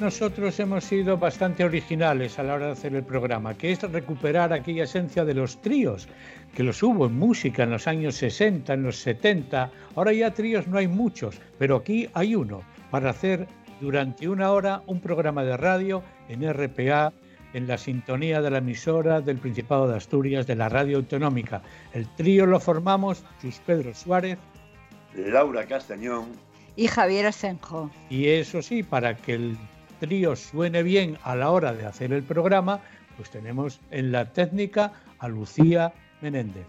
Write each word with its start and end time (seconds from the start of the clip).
Nosotros 0.00 0.60
hemos 0.60 0.84
sido 0.84 1.18
bastante 1.18 1.64
originales 1.64 2.38
a 2.38 2.44
la 2.44 2.54
hora 2.54 2.66
de 2.66 2.72
hacer 2.72 2.94
el 2.94 3.02
programa, 3.02 3.54
que 3.54 3.72
es 3.72 3.82
recuperar 3.82 4.52
aquella 4.52 4.84
esencia 4.84 5.24
de 5.24 5.34
los 5.34 5.60
tríos, 5.60 6.08
que 6.54 6.62
los 6.62 6.80
hubo 6.84 7.06
en 7.06 7.18
música 7.18 7.64
en 7.64 7.70
los 7.70 7.88
años 7.88 8.14
60, 8.14 8.74
en 8.74 8.84
los 8.84 8.96
70. 8.98 9.72
Ahora 9.96 10.12
ya 10.12 10.32
tríos 10.32 10.68
no 10.68 10.78
hay 10.78 10.86
muchos, 10.86 11.40
pero 11.58 11.76
aquí 11.76 12.08
hay 12.14 12.36
uno 12.36 12.62
para 12.92 13.10
hacer 13.10 13.48
durante 13.80 14.28
una 14.28 14.52
hora 14.52 14.82
un 14.86 15.00
programa 15.00 15.42
de 15.42 15.56
radio 15.56 16.02
en 16.28 16.48
RPA, 16.48 17.12
en 17.52 17.66
la 17.66 17.76
sintonía 17.76 18.40
de 18.40 18.50
la 18.50 18.58
emisora 18.58 19.20
del 19.20 19.38
Principado 19.38 19.88
de 19.88 19.96
Asturias, 19.96 20.46
de 20.46 20.54
la 20.54 20.68
radio 20.68 20.98
autonómica. 20.98 21.60
El 21.92 22.06
trío 22.14 22.46
lo 22.46 22.60
formamos 22.60 23.24
Chus 23.42 23.60
Pedro 23.66 23.92
Suárez, 23.94 24.38
Laura 25.14 25.66
Castañón 25.66 26.26
y 26.76 26.86
Javier 26.86 27.26
Asenjo. 27.26 27.90
Y 28.10 28.28
eso 28.28 28.62
sí, 28.62 28.84
para 28.84 29.16
que 29.16 29.34
el 29.34 29.58
trío 29.98 30.36
suene 30.36 30.82
bien 30.82 31.18
a 31.22 31.34
la 31.34 31.50
hora 31.50 31.72
de 31.72 31.86
hacer 31.86 32.12
el 32.12 32.22
programa, 32.22 32.80
pues 33.16 33.30
tenemos 33.30 33.80
en 33.90 34.12
la 34.12 34.32
técnica 34.32 34.92
a 35.18 35.28
Lucía 35.28 35.92
Menéndez. 36.20 36.66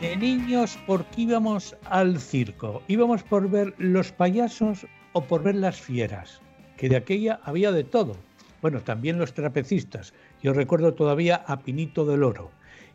De 0.00 0.16
niños, 0.16 0.78
¿por 0.86 1.04
qué 1.06 1.22
íbamos 1.22 1.76
al 1.84 2.18
circo? 2.18 2.82
¿Íbamos 2.88 3.22
por 3.22 3.50
ver 3.50 3.74
los 3.78 4.12
payasos 4.12 4.86
o 5.12 5.24
por 5.24 5.42
ver 5.42 5.56
las 5.56 5.80
fieras? 5.80 6.40
Que 6.76 6.88
de 6.88 6.96
aquella 6.96 7.40
había 7.44 7.72
de 7.72 7.84
todo. 7.84 8.16
Bueno, 8.62 8.80
también 8.80 9.18
los 9.18 9.34
trapecistas. 9.34 10.12
Yo 10.42 10.52
recuerdo 10.52 10.94
todavía 10.94 11.36
a 11.46 11.60
Pinito 11.60 12.04
del 12.04 12.22
Oro 12.22 12.50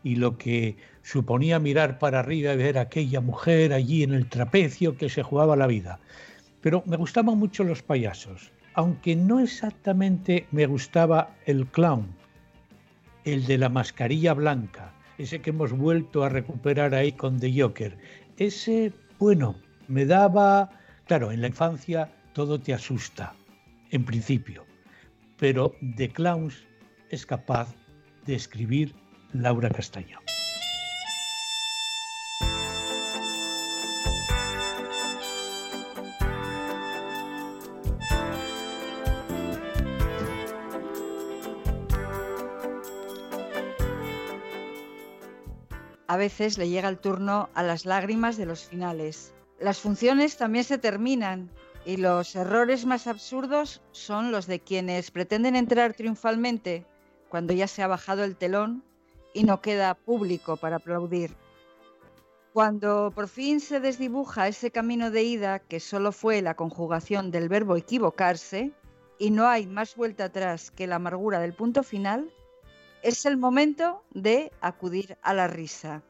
y 0.06 0.14
lo 0.14 0.38
que 0.38 0.76
suponía 1.02 1.58
mirar 1.58 1.98
para 1.98 2.20
arriba 2.20 2.52
y 2.52 2.56
ver 2.56 2.78
a 2.78 2.82
aquella 2.82 3.20
mujer 3.20 3.72
allí 3.72 4.04
en 4.04 4.14
el 4.14 4.28
trapecio 4.28 4.96
que 4.96 5.08
se 5.08 5.24
jugaba 5.24 5.56
la 5.56 5.66
vida. 5.66 5.98
Pero 6.60 6.84
me 6.86 6.96
gustaban 6.96 7.36
mucho 7.36 7.64
los 7.64 7.82
payasos, 7.82 8.52
aunque 8.74 9.16
no 9.16 9.40
exactamente 9.40 10.46
me 10.52 10.66
gustaba 10.66 11.34
el 11.44 11.66
clown, 11.66 12.06
el 13.24 13.46
de 13.46 13.58
la 13.58 13.68
mascarilla 13.68 14.32
blanca, 14.32 14.94
ese 15.18 15.40
que 15.40 15.50
hemos 15.50 15.72
vuelto 15.72 16.22
a 16.22 16.28
recuperar 16.28 16.94
ahí 16.94 17.10
con 17.10 17.40
The 17.40 17.60
Joker. 17.60 17.98
Ese, 18.36 18.92
bueno, 19.18 19.56
me 19.88 20.06
daba, 20.06 20.70
claro, 21.06 21.32
en 21.32 21.40
la 21.40 21.48
infancia 21.48 22.12
todo 22.32 22.60
te 22.60 22.72
asusta, 22.72 23.34
en 23.90 24.04
principio, 24.04 24.66
pero 25.36 25.74
de 25.80 26.08
clowns 26.10 26.62
es 27.10 27.26
capaz 27.26 27.74
de 28.24 28.36
escribir 28.36 28.94
Laura 29.32 29.70
Castañón. 29.70 30.20
A 46.08 46.16
veces 46.16 46.56
le 46.56 46.68
llega 46.68 46.88
el 46.88 46.98
turno 46.98 47.50
a 47.54 47.62
las 47.62 47.84
lágrimas 47.84 48.36
de 48.36 48.46
los 48.46 48.64
finales. 48.64 49.34
Las 49.58 49.80
funciones 49.80 50.36
también 50.36 50.64
se 50.64 50.78
terminan 50.78 51.50
y 51.84 51.96
los 51.96 52.34
errores 52.36 52.86
más 52.86 53.06
absurdos 53.06 53.82
son 53.92 54.30
los 54.30 54.46
de 54.46 54.60
quienes 54.60 55.10
pretenden 55.10 55.56
entrar 55.56 55.94
triunfalmente 55.94 56.86
cuando 57.28 57.52
ya 57.52 57.66
se 57.66 57.82
ha 57.82 57.86
bajado 57.86 58.24
el 58.24 58.36
telón 58.36 58.82
y 59.36 59.44
no 59.44 59.60
queda 59.60 59.94
público 59.94 60.56
para 60.56 60.76
aplaudir. 60.76 61.36
Cuando 62.54 63.12
por 63.14 63.28
fin 63.28 63.60
se 63.60 63.80
desdibuja 63.80 64.48
ese 64.48 64.70
camino 64.70 65.10
de 65.10 65.24
ida 65.24 65.58
que 65.58 65.78
solo 65.78 66.10
fue 66.10 66.40
la 66.40 66.56
conjugación 66.56 67.30
del 67.30 67.50
verbo 67.50 67.76
equivocarse 67.76 68.72
y 69.18 69.30
no 69.30 69.46
hay 69.46 69.66
más 69.66 69.94
vuelta 69.94 70.24
atrás 70.24 70.70
que 70.70 70.86
la 70.86 70.96
amargura 70.96 71.38
del 71.38 71.52
punto 71.52 71.82
final, 71.82 72.32
es 73.02 73.26
el 73.26 73.36
momento 73.36 74.02
de 74.10 74.50
acudir 74.62 75.18
a 75.20 75.34
la 75.34 75.48
risa. 75.48 76.02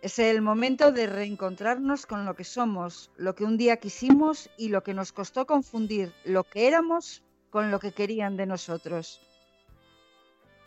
Es 0.00 0.18
el 0.18 0.40
momento 0.40 0.92
de 0.92 1.06
reencontrarnos 1.06 2.06
con 2.06 2.24
lo 2.24 2.34
que 2.34 2.44
somos, 2.44 3.10
lo 3.18 3.34
que 3.34 3.44
un 3.44 3.58
día 3.58 3.76
quisimos 3.76 4.48
y 4.56 4.68
lo 4.68 4.82
que 4.82 4.94
nos 4.94 5.12
costó 5.12 5.46
confundir 5.46 6.14
lo 6.24 6.44
que 6.44 6.66
éramos 6.66 7.22
con 7.50 7.70
lo 7.70 7.78
que 7.78 7.92
querían 7.92 8.38
de 8.38 8.46
nosotros. 8.46 9.29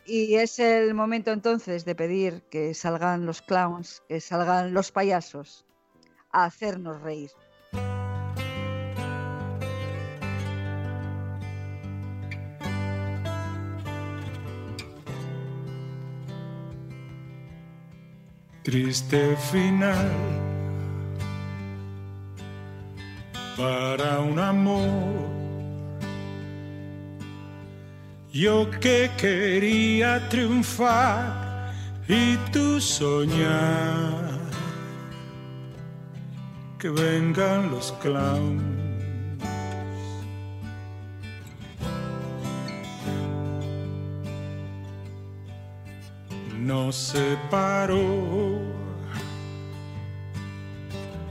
Y 0.06 0.36
es 0.36 0.60
el 0.60 0.94
momento 0.94 1.32
entonces 1.32 1.86
de 1.86 1.96
pedir 1.96 2.44
que 2.50 2.74
salgan 2.74 3.26
los 3.26 3.42
clowns, 3.42 4.04
que 4.10 4.20
salgan 4.20 4.74
los 4.74 4.92
payasos 4.92 5.66
a 6.32 6.46
hacernos 6.46 7.02
reír. 7.02 7.32
Triste 18.64 19.36
final 19.52 20.10
para 23.58 24.20
un 24.22 24.40
amor. 24.40 25.43
Yo 28.34 28.68
que 28.80 29.12
quería 29.16 30.28
triunfar 30.28 31.72
y 32.08 32.36
tú 32.52 32.82
soñar 32.82 34.40
que 36.80 36.90
vengan 36.90 37.70
los 37.70 37.92
clowns. 38.02 38.84
nos 46.64 46.96
separó 46.96 48.62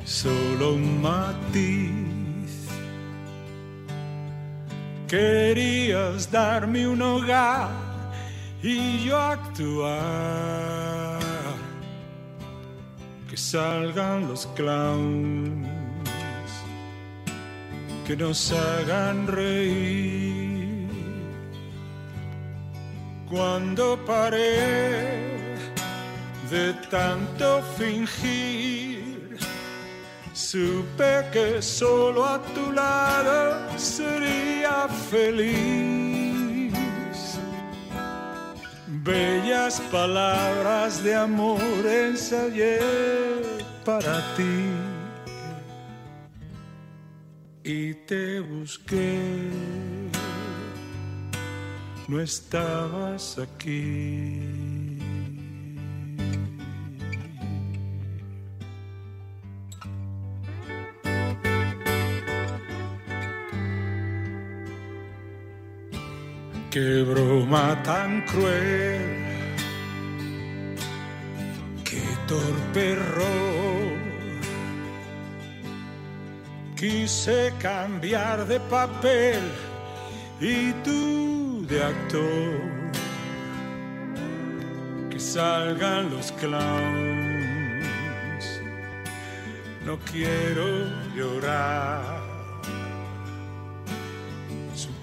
solo 0.05 0.75
un. 0.75 2.22
Querías 5.12 6.31
darme 6.31 6.89
un 6.89 7.03
hogar 7.03 7.69
y 8.62 9.05
yo 9.05 9.19
actuar. 9.19 10.00
Que 13.28 13.37
salgan 13.37 14.28
los 14.28 14.47
clowns, 14.56 15.69
que 18.06 18.17
nos 18.17 18.53
hagan 18.53 19.27
reír 19.27 20.89
cuando 23.29 24.03
paré 24.06 25.11
de 26.50 26.73
tanto 26.91 27.61
fingir, 27.77 28.92
supe 30.53 31.12
que 31.32 31.62
solo 31.62 32.26
a 32.26 32.38
tu 32.55 32.73
lado 32.73 33.79
sería 33.79 34.87
feliz. 35.11 36.75
Bellas 38.87 39.81
palabras 39.91 41.03
de 41.03 41.15
amor 41.15 41.87
ensayé 41.87 42.81
para 43.82 44.15
ti 44.37 44.69
y 47.65 47.94
te 48.06 48.41
busqué 48.41 49.19
no 52.09 52.21
estabas 52.21 53.38
aquí. 53.38 54.72
Qué 66.73 67.03
broma 67.03 67.83
tan 67.83 68.23
cruel, 68.23 68.99
qué 71.85 72.03
torpe 72.27 72.93
error. 72.93 73.99
Quise 76.75 77.53
cambiar 77.61 78.47
de 78.47 78.59
papel 78.59 79.43
y 80.41 80.73
tú 80.83 81.67
de 81.69 81.85
actor. 81.85 82.59
Que 85.11 85.21
salgan 85.21 86.11
los 86.11 86.33
clowns. 86.33 86.63
No 89.85 89.99
quiero 90.11 90.87
llorar 91.15 92.22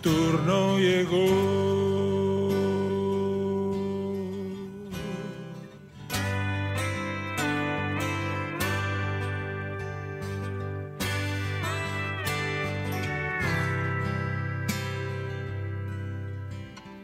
turno 0.02 0.78
llegó. 0.78 1.90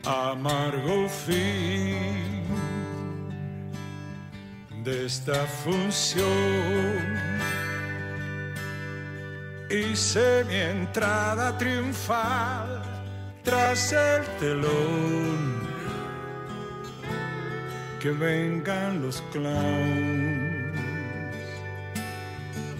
amargo 0.06 1.10
fin 1.10 2.46
de 4.84 5.06
esta 5.06 5.46
función. 5.64 6.26
Hice 9.70 10.46
mi 10.48 10.56
entrada 10.56 11.58
triunfal 11.58 12.75
tras 13.46 13.94
el 13.94 14.24
telón. 14.40 15.66
Que 18.02 18.12
vengan 18.12 19.02
los 19.02 19.22
clowns, 19.32 20.78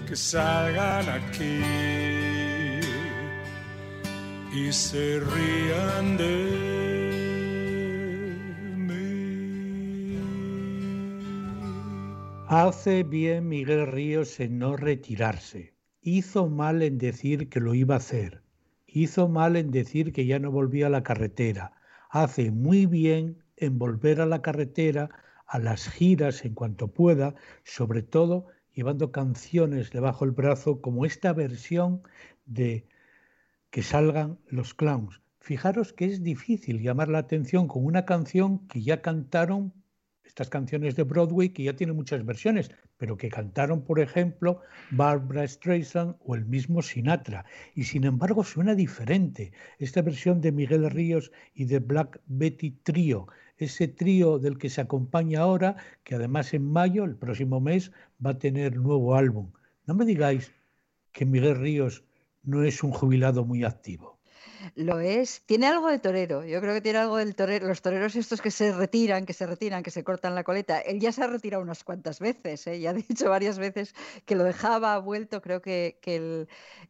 que 0.06 0.14
salgan 0.14 1.08
aquí 1.08 1.62
y 4.52 4.72
se 4.72 5.20
rían 5.20 6.16
de 6.16 6.76
Hace 12.48 13.02
bien 13.02 13.48
Miguel 13.48 13.88
Ríos 13.88 14.38
en 14.38 14.60
no 14.60 14.76
retirarse. 14.76 15.74
Hizo 16.00 16.48
mal 16.48 16.80
en 16.82 16.96
decir 16.96 17.48
que 17.48 17.58
lo 17.58 17.74
iba 17.74 17.96
a 17.96 17.98
hacer. 17.98 18.45
Hizo 18.98 19.28
mal 19.28 19.56
en 19.56 19.72
decir 19.72 20.10
que 20.14 20.24
ya 20.24 20.38
no 20.38 20.50
volvía 20.50 20.86
a 20.86 20.88
la 20.88 21.02
carretera. 21.02 21.74
Hace 22.08 22.50
muy 22.50 22.86
bien 22.86 23.44
en 23.58 23.78
volver 23.78 24.22
a 24.22 24.24
la 24.24 24.40
carretera, 24.40 25.10
a 25.46 25.58
las 25.58 25.86
giras 25.90 26.46
en 26.46 26.54
cuanto 26.54 26.88
pueda, 26.88 27.34
sobre 27.62 28.02
todo 28.02 28.46
llevando 28.72 29.12
canciones 29.12 29.90
debajo 29.90 30.24
del 30.24 30.32
brazo 30.32 30.80
como 30.80 31.04
esta 31.04 31.34
versión 31.34 32.04
de 32.46 32.86
que 33.68 33.82
salgan 33.82 34.38
los 34.46 34.72
clowns. 34.72 35.20
Fijaros 35.40 35.92
que 35.92 36.06
es 36.06 36.22
difícil 36.22 36.80
llamar 36.80 37.10
la 37.10 37.18
atención 37.18 37.68
con 37.68 37.84
una 37.84 38.06
canción 38.06 38.66
que 38.66 38.80
ya 38.80 39.02
cantaron 39.02 39.74
estas 40.26 40.50
canciones 40.50 40.96
de 40.96 41.04
Broadway 41.04 41.50
que 41.50 41.62
ya 41.62 41.76
tienen 41.76 41.96
muchas 41.96 42.24
versiones, 42.24 42.70
pero 42.98 43.16
que 43.16 43.28
cantaron, 43.28 43.82
por 43.82 44.00
ejemplo, 44.00 44.60
Barbara 44.90 45.46
Streisand 45.46 46.16
o 46.20 46.34
el 46.34 46.44
mismo 46.44 46.82
Sinatra. 46.82 47.44
Y 47.74 47.84
sin 47.84 48.04
embargo 48.04 48.44
suena 48.44 48.74
diferente. 48.74 49.52
Esta 49.78 50.02
versión 50.02 50.40
de 50.40 50.52
Miguel 50.52 50.90
Ríos 50.90 51.32
y 51.54 51.64
de 51.64 51.78
Black 51.78 52.20
Betty 52.26 52.72
Trio, 52.82 53.28
ese 53.56 53.88
trío 53.88 54.38
del 54.38 54.58
que 54.58 54.68
se 54.68 54.80
acompaña 54.80 55.40
ahora, 55.40 55.76
que 56.04 56.14
además 56.14 56.52
en 56.52 56.70
mayo, 56.70 57.04
el 57.04 57.16
próximo 57.16 57.60
mes, 57.60 57.92
va 58.24 58.30
a 58.30 58.38
tener 58.38 58.76
nuevo 58.76 59.14
álbum. 59.14 59.52
No 59.86 59.94
me 59.94 60.04
digáis 60.04 60.52
que 61.12 61.24
Miguel 61.24 61.56
Ríos 61.56 62.04
no 62.42 62.62
es 62.62 62.82
un 62.82 62.90
jubilado 62.90 63.44
muy 63.44 63.64
activo. 63.64 64.15
Lo 64.74 65.00
es. 65.00 65.42
Tiene 65.46 65.66
algo 65.66 65.88
de 65.88 65.98
torero. 65.98 66.44
Yo 66.44 66.60
creo 66.60 66.74
que 66.74 66.80
tiene 66.80 66.98
algo 66.98 67.16
del 67.16 67.34
torero. 67.34 67.68
Los 67.68 67.82
toreros 67.82 68.16
estos 68.16 68.40
que 68.40 68.50
se 68.50 68.72
retiran, 68.72 69.26
que 69.26 69.32
se 69.32 69.46
retiran, 69.46 69.82
que 69.82 69.90
se 69.90 70.04
cortan 70.04 70.34
la 70.34 70.44
coleta. 70.44 70.80
Él 70.80 71.00
ya 71.00 71.12
se 71.12 71.22
ha 71.22 71.26
retirado 71.26 71.62
unas 71.62 71.84
cuantas 71.84 72.20
veces. 72.20 72.66
¿eh? 72.66 72.80
Ya 72.80 72.90
ha 72.90 72.92
dicho 72.94 73.30
varias 73.30 73.58
veces 73.58 73.94
que 74.24 74.34
lo 74.34 74.44
dejaba, 74.44 74.94
ha 74.94 74.98
vuelto. 74.98 75.40
Creo 75.42 75.62
que, 75.62 75.98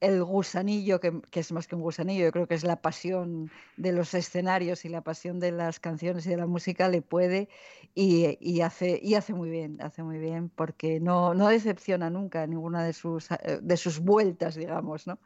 el, 0.00 0.25
gusanillo, 0.25 1.00
que, 1.00 1.20
es 1.32 1.52
más 1.52 1.67
que 1.67 1.75
un 1.75 1.82
gusanillo, 1.82 2.25
yo 2.25 2.32
creo 2.32 2.46
que 2.46 2.55
es 2.55 2.64
la 2.64 2.81
pasión 2.81 3.50
de 3.76 3.93
los 3.93 4.14
escenarios 4.14 4.84
y 4.84 4.88
la 4.88 5.02
pasión 5.02 5.40
de 5.40 5.52
las 5.52 5.81
canciones 5.81 6.26
y 6.26 6.31
de 6.31 6.37
la 6.37 6.46
música, 6.46 6.88
le 6.88 7.02
puede 7.02 7.49
y, 7.94 8.61
hace, 8.61 8.99
y 9.02 9.14
hace 9.14 9.34
muy 9.34 9.50
bien. 9.50 9.78
Hace 9.81 10.02
muy 10.02 10.19
bien 10.19 10.49
porque 10.49 11.00
no, 11.00 11.34
no 11.34 11.49
decepciona 11.49 12.11
nunca 12.11 12.46
ninguna 12.46 12.84
de 12.84 12.93
sus, 12.93 13.31
eh, 13.31 13.58
de 13.62 13.76
sus 13.76 14.00
vueltas, 14.00 14.55
digamos, 14.55 15.06
¿no? 15.06 15.19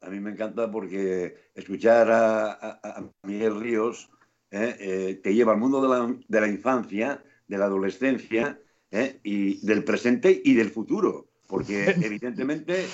A 0.00 0.10
mí 0.10 0.20
me 0.20 0.30
encanta 0.30 0.70
porque 0.70 1.36
escuchar 1.54 2.08
a, 2.10 3.10
Miguel 3.22 3.60
Ríos 3.60 4.10
¿eh? 4.50 4.76
Eh, 4.78 5.20
te 5.22 5.34
lleva 5.34 5.52
al 5.52 5.58
mundo 5.58 5.80
de 6.28 6.40
la, 6.40 6.48
infancia, 6.48 7.22
de 7.46 7.58
la 7.58 7.66
adolescencia 7.66 8.60
¿eh? 8.90 9.20
y 9.22 9.64
del 9.66 9.84
presente 9.84 10.40
y 10.44 10.54
del 10.54 10.70
futuro, 10.70 11.30
porque 11.46 11.84
evidentemente 12.02 12.86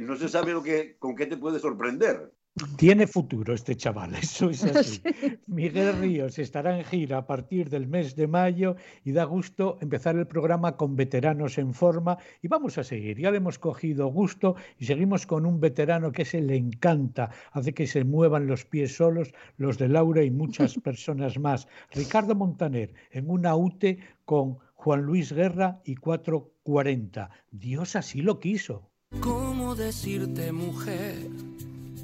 no 0.00 0.16
se 0.16 0.28
sabe 0.28 0.52
lo 0.52 0.62
que, 0.62 0.96
con 0.98 1.14
qué 1.14 1.26
te 1.26 1.36
puede 1.36 1.58
sorprender. 1.58 2.32
Tiene 2.76 3.06
futuro 3.06 3.54
este 3.54 3.76
chaval, 3.76 4.14
eso 4.22 4.50
es 4.50 4.64
así. 4.64 5.00
Miguel 5.46 5.98
Ríos 5.98 6.38
estará 6.38 6.78
en 6.78 6.84
gira 6.84 7.18
a 7.18 7.26
partir 7.26 7.68
del 7.68 7.86
mes 7.86 8.16
de 8.16 8.26
mayo 8.26 8.76
y 9.04 9.12
da 9.12 9.24
gusto 9.24 9.78
empezar 9.80 10.16
el 10.16 10.26
programa 10.26 10.76
con 10.76 10.96
veteranos 10.96 11.58
en 11.58 11.74
forma 11.74 12.18
y 12.42 12.48
vamos 12.48 12.78
a 12.78 12.84
seguir. 12.84 13.18
Ya 13.18 13.30
le 13.30 13.38
hemos 13.38 13.58
cogido 13.58 14.08
gusto 14.08 14.56
y 14.78 14.86
seguimos 14.86 15.26
con 15.26 15.46
un 15.46 15.60
veterano 15.60 16.12
que 16.12 16.24
se 16.24 16.40
le 16.40 16.56
encanta, 16.56 17.30
hace 17.52 17.74
que 17.74 17.86
se 17.86 18.04
muevan 18.04 18.46
los 18.46 18.64
pies 18.64 18.96
solos, 18.96 19.32
los 19.56 19.78
de 19.78 19.88
Laura 19.88 20.22
y 20.22 20.30
muchas 20.30 20.74
personas 20.84 21.38
más. 21.38 21.68
Ricardo 21.92 22.34
Montaner 22.34 22.94
en 23.10 23.30
una 23.30 23.56
UTE 23.56 23.98
con 24.24 24.58
Juan 24.74 25.02
Luis 25.02 25.32
Guerra 25.32 25.80
y 25.84 25.96
440. 25.96 27.30
Dios 27.50 27.96
así 27.96 28.22
lo 28.22 28.38
quiso. 28.38 28.88
¿Cómo 29.20 29.74
decirte 29.74 30.52
mujer? 30.52 31.28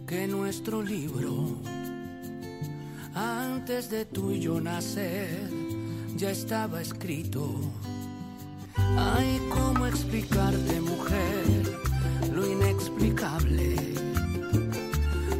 Que 0.06 0.26
nuestro 0.26 0.82
libro, 0.82 1.58
antes 3.14 3.88
de 3.90 4.04
tú 4.04 4.32
y 4.32 4.40
yo 4.40 4.60
nacer, 4.60 5.48
ya 6.16 6.30
estaba 6.30 6.80
escrito. 6.82 7.48
Ay, 8.76 9.40
¿cómo 9.50 9.86
explicarte, 9.86 10.80
mujer, 10.80 11.44
lo 12.34 12.50
inexplicable? 12.50 13.76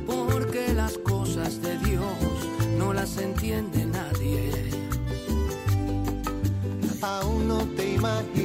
Porque 0.07 0.73
las 0.75 0.97
cosas 0.99 1.61
de 1.61 1.77
Dios 1.79 2.17
no 2.79 2.93
las 2.93 3.17
entiende 3.19 3.85
nadie. 3.87 4.71
Aún 7.03 7.49
no 7.49 7.59
te 7.77 7.95
imaginaba 7.95 8.44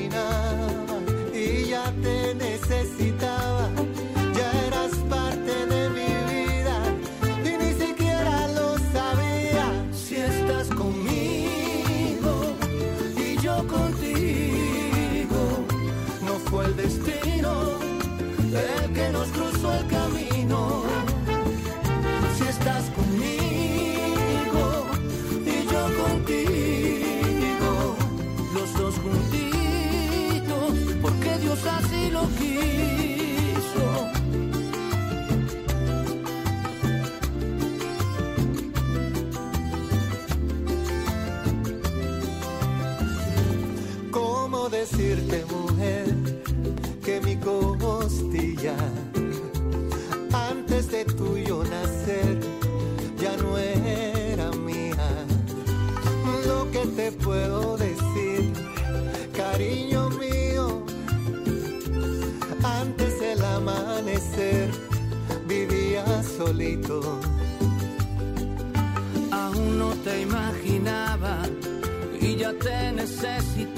te 73.22 73.69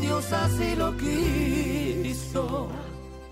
Dios 0.00 0.32
así 0.32 0.76
lo 0.76 0.96
quiso. 0.96 2.68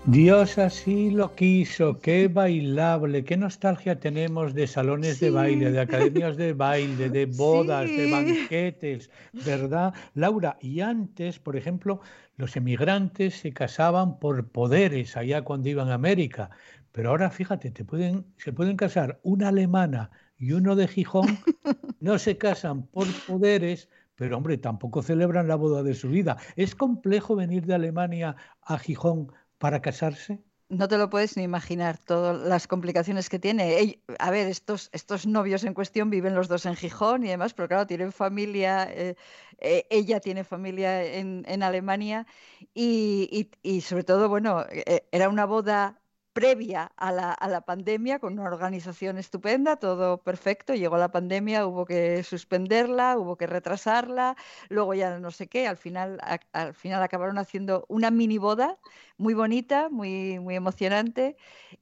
Dios 0.05 0.57
así 0.57 1.11
lo 1.11 1.35
quiso, 1.35 1.99
qué 1.99 2.27
bailable, 2.27 3.23
qué 3.25 3.37
nostalgia 3.37 3.99
tenemos 3.99 4.53
de 4.53 4.65
salones 4.65 5.19
de 5.19 5.29
baile, 5.29 5.71
de 5.71 5.81
academias 5.81 6.37
de 6.37 6.53
baile, 6.53 7.09
de 7.09 7.25
bodas, 7.37 7.87
de 7.87 8.09
banquetes, 8.09 9.11
¿verdad? 9.45 9.93
Laura, 10.15 10.57
y 10.61 10.79
antes, 10.79 11.37
por 11.37 11.55
ejemplo, 11.55 12.01
los 12.37 12.55
emigrantes 12.55 13.35
se 13.35 13.51
casaban 13.51 14.17
por 14.19 14.47
poderes 14.47 15.17
allá 15.17 15.43
cuando 15.43 15.69
iban 15.69 15.89
a 15.89 15.95
América, 15.95 16.49
pero 16.91 17.09
ahora 17.09 17.29
fíjate, 17.29 17.69
te 17.69 17.83
pueden, 17.83 18.25
se 18.37 18.53
pueden 18.53 18.77
casar 18.77 19.19
una 19.21 19.49
alemana 19.49 20.09
y 20.37 20.53
uno 20.53 20.75
de 20.75 20.87
Gijón, 20.87 21.37
no 21.99 22.17
se 22.17 22.37
casan 22.37 22.83
por 22.87 23.05
poderes, 23.27 23.89
pero 24.19 24.37
hombre, 24.37 24.57
tampoco 24.57 25.01
celebran 25.03 25.47
la 25.47 25.55
boda 25.55 25.83
de 25.83 25.95
su 25.95 26.09
vida. 26.09 26.37
¿Es 26.55 26.75
complejo 26.75 27.35
venir 27.35 27.65
de 27.65 27.75
Alemania 27.75 28.35
a 28.61 28.77
Gijón 28.79 29.31
para 29.57 29.81
casarse? 29.81 30.43
No 30.69 30.87
te 30.87 30.99
lo 30.99 31.09
puedes 31.09 31.35
ni 31.35 31.41
imaginar 31.43 31.97
todas 31.97 32.39
las 32.47 32.67
complicaciones 32.67 33.27
que 33.29 33.39
tiene. 33.39 33.99
A 34.19 34.29
ver, 34.29 34.47
estos, 34.47 34.89
estos 34.93 35.25
novios 35.25 35.63
en 35.63 35.73
cuestión 35.73 36.11
viven 36.11 36.35
los 36.35 36.47
dos 36.47 36.67
en 36.67 36.75
Gijón 36.75 37.23
y 37.25 37.29
demás, 37.29 37.55
pero 37.55 37.67
claro, 37.67 37.87
tienen 37.87 38.11
familia, 38.11 38.87
eh, 38.91 39.15
eh, 39.57 39.87
ella 39.89 40.19
tiene 40.19 40.43
familia 40.43 41.03
en, 41.03 41.43
en 41.47 41.63
Alemania 41.63 42.27
y, 42.75 43.49
y- 43.63 43.77
y 43.77 43.81
sobre 43.81 44.03
todo, 44.03 44.29
bueno, 44.29 44.63
eh, 44.69 45.07
era 45.11 45.29
una 45.29 45.45
boda 45.45 46.01
previa 46.39 46.89
a 46.95 47.11
la, 47.11 47.33
a 47.33 47.49
la 47.49 47.59
pandemia 47.59 48.19
con 48.19 48.39
una 48.39 48.47
organización 48.47 49.17
estupenda, 49.17 49.75
todo 49.75 50.19
perfecto. 50.19 50.73
Llegó 50.73 50.97
la 50.97 51.11
pandemia, 51.11 51.67
hubo 51.67 51.85
que 51.85 52.23
suspenderla, 52.23 53.17
hubo 53.17 53.35
que 53.35 53.45
retrasarla, 53.45 54.37
luego 54.69 54.93
ya 54.93 55.19
no 55.19 55.31
sé 55.31 55.47
qué. 55.47 55.67
Al 55.67 55.75
final, 55.75 56.17
al 56.53 56.73
final 56.73 57.03
acabaron 57.03 57.37
haciendo 57.39 57.85
una 57.89 58.09
mini 58.09 58.37
boda 58.37 58.77
muy 59.17 59.33
bonita, 59.33 59.89
muy, 59.89 60.39
muy 60.39 60.55
emocionante, 60.55 61.35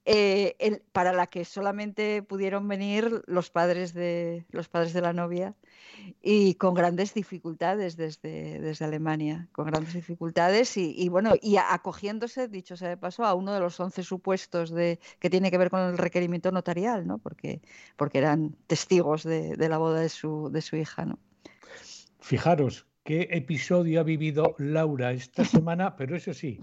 eh, 0.05 0.81
para 0.91 1.13
la 1.13 1.27
que 1.27 1.45
solamente 1.45 2.23
pudieron 2.23 2.67
venir 2.67 3.21
los 3.27 3.51
padres 3.51 3.93
de, 3.93 4.43
los 4.49 4.69
padres 4.69 4.91
de 4.91 5.01
la 5.01 5.13
novia 5.13 5.53
y 6.21 6.55
con 6.55 6.73
grandes 6.73 7.13
dificultades 7.13 7.97
desde, 7.97 8.59
desde 8.59 8.85
Alemania, 8.85 9.47
con 9.51 9.65
grandes 9.65 9.93
dificultades 9.93 10.77
y, 10.77 10.93
y 10.97 11.09
bueno, 11.09 11.33
y 11.41 11.57
acogiéndose, 11.57 12.47
dicho 12.47 12.77
sea 12.77 12.89
de 12.89 12.97
paso, 12.97 13.25
a 13.25 13.33
uno 13.33 13.53
de 13.53 13.59
los 13.59 13.79
11 13.79 14.03
supuestos 14.03 14.71
de, 14.71 14.99
que 15.19 15.29
tiene 15.29 15.51
que 15.51 15.57
ver 15.57 15.69
con 15.69 15.81
el 15.81 15.97
requerimiento 15.97 16.51
notarial, 16.51 17.07
¿no? 17.07 17.17
Porque, 17.17 17.61
porque 17.95 18.19
eran 18.19 18.55
testigos 18.67 19.23
de, 19.23 19.55
de 19.55 19.69
la 19.69 19.77
boda 19.77 19.99
de 19.99 20.09
su, 20.09 20.49
de 20.51 20.61
su 20.61 20.75
hija, 20.75 21.05
¿no? 21.05 21.19
Fijaros 22.19 22.85
qué 23.03 23.29
episodio 23.31 24.01
ha 24.01 24.03
vivido 24.03 24.55
Laura 24.57 25.11
esta 25.11 25.45
semana, 25.45 25.95
pero 25.95 26.15
eso 26.15 26.33
sí, 26.33 26.59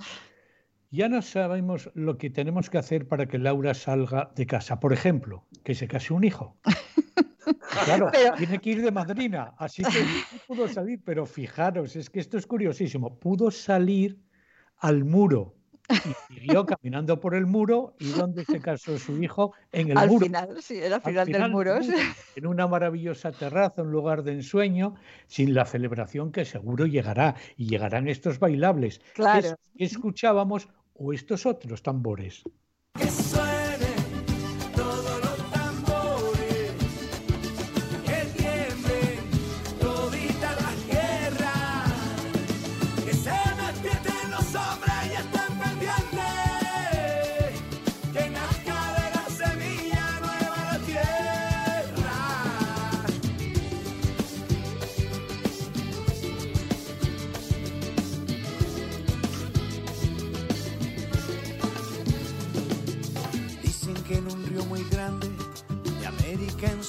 ya 0.91 1.09
no 1.09 1.23
sabemos 1.23 1.91
lo 1.95 2.19
que 2.19 2.31
tenemos 2.31 2.71
que 2.71 2.79
hacer 2.79 3.09
para 3.09 3.27
que 3.27 3.39
Laura 3.39 3.75
salga 3.75 4.31
de 4.37 4.47
casa. 4.47 4.79
Por 4.79 4.93
ejemplo, 4.93 5.45
que 5.65 5.75
se 5.75 5.89
case 5.89 6.13
un 6.13 6.23
hijo. 6.23 6.57
Claro, 7.85 8.09
Pero- 8.13 8.35
tiene 8.37 8.59
que 8.59 8.71
ir 8.71 8.83
de 8.83 8.91
madrina, 8.91 9.55
así 9.59 9.83
que 9.83 10.01
no 10.03 10.39
pudo 10.47 10.69
salir, 10.69 11.01
pero 11.05 11.27
fijaros, 11.27 11.97
es 11.97 12.11
que 12.11 12.21
esto 12.21 12.39
es 12.39 12.47
curiosísimo. 12.47 13.19
Pudo 13.19 13.51
salir 13.51 14.19
al 14.79 15.05
muro 15.05 15.55
y 15.89 16.35
siguió 16.35 16.65
caminando 16.67 17.21
por 17.21 17.35
el 17.35 17.47
muro 17.47 17.95
y 17.99 18.11
donde 18.13 18.45
se 18.45 18.61
casó 18.61 18.99
su 18.99 19.23
hijo 19.23 19.53
en 19.73 19.91
el 19.91 19.99
al 19.99 20.09
muro. 20.09 20.27
final, 20.27 20.63
sí, 20.63 20.77
era 20.79 20.87
al 20.87 20.93
Al 20.95 21.01
final, 21.03 21.27
final 21.27 21.43
del 21.43 21.51
muro. 21.53 21.79
en 22.37 22.47
una 22.47 22.67
maravillosa 22.67 23.33
terraza, 23.33 23.83
un 23.83 23.93
lugar 23.93 24.23
de 24.23 24.33
ensueño, 24.33 24.95
sin 25.27 25.53
la 25.55 25.65
celebración 25.67 26.33
que 26.33 26.45
seguro 26.45 26.87
llegará 26.87 27.35
y 27.57 27.67
llegarán 27.69 28.09
estos 28.09 28.39
bailables 28.39 28.99
que 29.01 29.13
Claro. 29.15 29.47
es- 29.77 29.93
escuchábamos 29.93 30.69
o 30.95 31.13
estos 31.13 31.45
otros 31.45 31.83
tambores. 31.83 32.45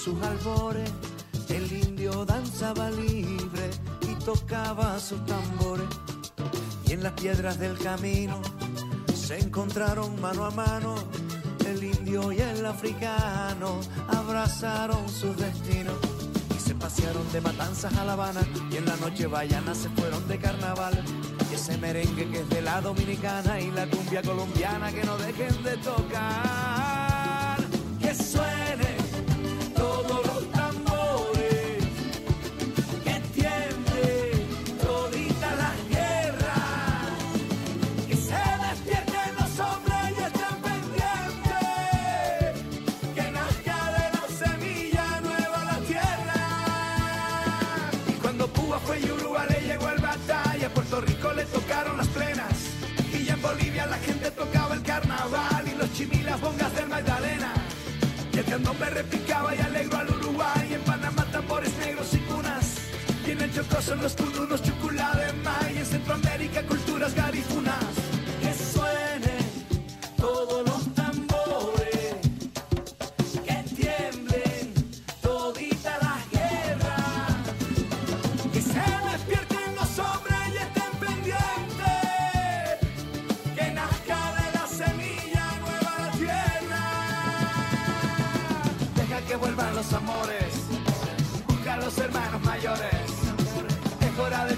Sus 0.05 0.21
albores 0.21 0.91
el 1.50 1.71
indio 1.71 2.25
danzaba 2.25 2.91
libre 2.91 3.71
y 4.01 4.13
tocaba 4.24 5.00
sus 5.00 5.25
tambores. 5.25 5.88
Y 6.85 6.91
en 6.93 7.01
las 7.01 7.13
piedras 7.13 7.57
del 7.57 7.75
camino 7.79 8.39
se 9.15 9.39
encontraron 9.39 10.21
mano 10.21 10.45
a 10.45 10.51
mano 10.51 10.95
el 11.65 11.83
indio 11.83 12.31
y 12.31 12.38
el 12.38 12.63
africano, 12.67 13.79
abrazaron 14.07 15.09
sus 15.09 15.35
destinos. 15.38 15.97
Y 16.55 16.59
se 16.59 16.75
pasearon 16.75 17.25
de 17.33 17.41
matanzas 17.41 17.91
a 17.97 18.05
La 18.05 18.13
Habana 18.13 18.41
y 18.71 18.77
en 18.77 18.85
la 18.85 18.97
noche 18.97 19.25
vallana 19.25 19.74
se 19.74 19.89
fueron 19.89 20.27
de 20.27 20.38
carnaval. 20.38 21.03
Y 21.50 21.55
ese 21.55 21.79
merengue 21.79 22.29
que 22.29 22.41
es 22.41 22.50
de 22.50 22.62
la 22.62 22.79
dominicana 22.79 23.59
y 23.59 23.71
la 23.71 23.88
cumbia 23.88 24.21
colombiana 24.21 24.91
que 24.91 25.03
no 25.03 25.17
dejen 25.17 25.63
de 25.63 25.77
tocar. 25.77 26.75
El 58.55 58.62
candombe 58.63 58.89
repicaba 58.89 59.53
y 59.53 59.59
alegró 59.59 59.97
al 59.97 60.09
Uruguay. 60.09 60.74
En 60.74 60.81
Panamá 60.81 61.25
tambores 61.31 61.75
negros 61.77 62.13
y 62.13 62.17
cunas. 62.19 62.77
Y 63.27 63.31
en 63.31 63.41
el 63.41 63.53
Chocó 63.53 63.81
son 63.81 64.01
los 64.01 64.13
cununos, 64.13 64.62
chucula 64.63 65.12
de 65.15 65.33
mar. 65.43 65.71
Y 65.74 65.77
en 65.77 65.85
Centroamérica 65.85 66.63
culturas 66.63 67.13
garifunas. 67.13 67.64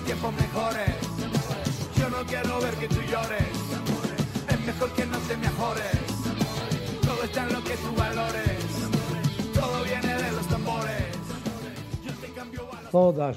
Tiempos 0.07 0.47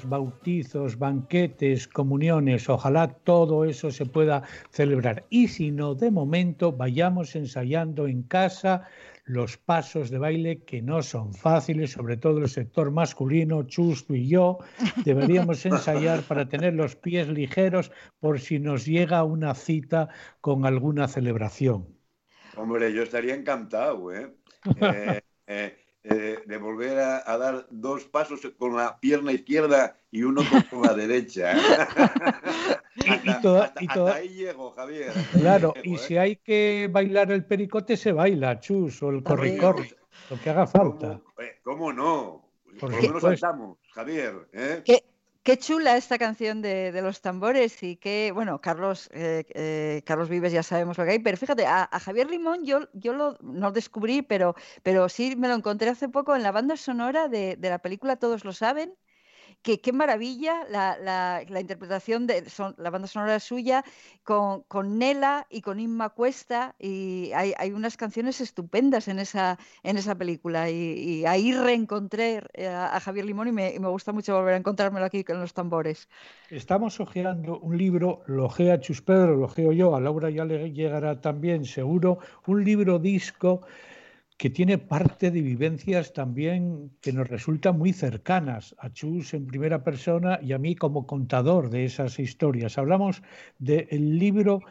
bautizos, 0.09 0.97
banquetes, 0.97 1.87
comuniones, 1.87 2.69
ojalá 2.69 3.07
todo 3.07 3.65
eso 3.65 3.91
se 3.91 4.05
pueda 4.05 4.43
celebrar. 4.71 5.25
Y 5.29 5.47
si 5.47 5.71
no, 5.71 5.93
de 5.93 6.09
momento 6.09 6.71
vayamos 6.71 7.35
ensayando 7.35 8.07
en 8.07 8.23
casa 8.23 8.83
los 9.31 9.57
pasos 9.57 10.09
de 10.09 10.17
baile 10.17 10.63
que 10.65 10.81
no 10.81 11.01
son 11.01 11.33
fáciles, 11.33 11.91
sobre 11.91 12.17
todo 12.17 12.39
el 12.39 12.49
sector 12.49 12.91
masculino, 12.91 13.63
Chusto 13.63 14.13
y 14.13 14.27
yo, 14.27 14.59
deberíamos 15.05 15.65
ensayar 15.65 16.21
para 16.23 16.49
tener 16.49 16.73
los 16.73 16.97
pies 16.97 17.29
ligeros 17.29 17.91
por 18.19 18.41
si 18.41 18.59
nos 18.59 18.85
llega 18.85 19.23
una 19.23 19.55
cita 19.55 20.09
con 20.41 20.65
alguna 20.65 21.07
celebración. 21.07 21.87
Hombre, 22.57 22.91
yo 22.91 23.03
estaría 23.03 23.33
encantado, 23.33 24.13
¿eh? 24.13 24.35
eh, 24.81 25.21
eh 25.47 25.80
eh, 26.03 26.39
de 26.45 26.57
volver 26.57 26.97
a, 26.97 27.37
dar 27.37 27.67
dos 27.69 28.05
pasos 28.05 28.41
con 28.57 28.75
la 28.75 28.99
pierna 28.99 29.31
izquierda 29.31 29.95
y 30.09 30.23
uno 30.23 30.41
con, 30.69 30.81
la 30.81 30.95
derecha. 30.95 31.53
y, 32.95 33.29
hasta, 33.29 34.15
ahí 34.15 34.29
llego, 34.29 34.71
Javier. 34.71 35.13
claro, 35.31 35.75
y 35.83 35.95
¿eh? 35.95 35.97
si 35.99 36.17
hay 36.17 36.37
que 36.37 36.89
bailar 36.91 37.31
el 37.31 37.45
pericote, 37.45 37.97
se 37.97 38.11
baila, 38.13 38.59
chus, 38.59 39.03
o 39.03 39.09
el 39.09 39.21
corri-corri, 39.21 39.93
lo 40.31 40.39
que 40.39 40.49
haga 40.49 40.65
falta. 40.65 41.21
¿Cómo, 41.61 41.93
no? 41.93 42.49
Por, 42.79 42.89
lo 42.89 43.01
menos 43.01 43.21
saltamos, 43.21 43.77
Javier. 43.93 44.49
¿eh? 44.53 44.83
Qué 45.43 45.57
chula 45.57 45.97
esta 45.97 46.19
canción 46.19 46.61
de, 46.61 46.91
los 47.01 47.21
tambores 47.21 47.81
y 47.81 47.97
qué, 47.97 48.31
bueno, 48.31 48.61
Carlos, 48.61 49.09
eh, 49.11 49.43
eh, 49.55 50.03
Carlos 50.05 50.29
Vives 50.29 50.53
ya 50.53 50.61
sabemos 50.61 50.99
lo 50.99 51.03
que 51.03 51.11
hay, 51.11 51.19
pero 51.19 51.35
fíjate, 51.35 51.65
a, 51.65 51.87
Javier 51.99 52.29
Limón 52.29 52.63
yo, 52.63 52.87
yo 52.93 53.13
lo, 53.13 53.37
no 53.41 53.71
descubrí, 53.71 54.21
pero, 54.21 54.55
pero 54.83 55.09
sí 55.09 55.35
me 55.35 55.47
lo 55.47 55.55
encontré 55.55 55.89
hace 55.89 56.09
poco 56.09 56.35
en 56.35 56.43
la 56.43 56.51
banda 56.51 56.77
sonora 56.77 57.27
de, 57.27 57.55
de 57.55 57.69
la 57.69 57.79
película 57.79 58.17
Todos 58.17 58.45
lo 58.45 58.53
saben, 58.53 58.95
que 59.61 59.79
qué 59.79 59.93
maravilla 59.93 60.65
la, 60.69 60.97
la, 60.97 61.61
interpretación 61.61 62.27
de 62.27 62.49
son, 62.49 62.73
la 62.77 62.89
banda 62.89 63.07
sonora 63.07 63.39
suya 63.39 63.83
con, 64.23 64.61
con, 64.63 64.97
Nela 64.97 65.45
y 65.49 65.61
con 65.61 65.79
Inma 65.79 66.09
Cuesta 66.09 66.75
y 66.79 67.31
hay, 67.33 67.71
unas 67.71 67.97
canciones 67.97 68.41
estupendas 68.41 69.07
en 69.07 69.19
esa, 69.19 69.59
en 69.83 69.97
esa 69.97 70.15
película 70.15 70.69
y, 70.69 71.25
ahí 71.25 71.53
reencontré 71.53 72.43
eh, 72.53 72.67
a, 72.67 72.99
Javier 72.99 73.25
Limón 73.25 73.49
y 73.49 73.51
me, 73.51 73.79
me, 73.79 73.87
gusta 73.87 74.11
mucho 74.11 74.35
volver 74.35 74.55
a 74.55 74.57
encontrármelo 74.57 75.05
aquí 75.05 75.23
con 75.23 75.39
los 75.39 75.53
tambores. 75.53 76.09
Estamos 76.49 76.99
hojeando 76.99 77.59
un 77.59 77.77
libro, 77.77 78.23
lo 78.25 78.45
ojea 78.45 78.79
Chus 78.79 79.01
Pedro, 79.01 79.35
lo 79.35 79.45
ojeo 79.45 79.71
yo, 79.71 79.95
a 79.95 80.01
Laura 80.01 80.29
ya 80.29 80.45
le 80.45 80.71
llegará 80.71 81.21
también 81.21 81.65
seguro, 81.65 82.19
un 82.47 82.63
libro 82.63 82.99
disco 82.99 83.61
que 84.41 84.49
tiene 84.49 84.79
parte 84.79 85.29
de 85.29 85.39
vivencias 85.39 86.13
también 86.13 86.97
que 86.99 87.13
nos 87.13 87.29
resultan 87.29 87.77
muy 87.77 87.93
cercanas 87.93 88.75
a 88.79 88.91
Chus 88.91 89.35
en 89.35 89.45
primera 89.45 89.83
persona 89.83 90.39
y 90.41 90.53
a 90.53 90.57
mí 90.57 90.73
como 90.73 91.05
contador 91.05 91.69
de 91.69 91.85
esas 91.85 92.17
historias. 92.17 92.79
Hablamos 92.79 93.21
del 93.59 94.17
libro 94.17 94.63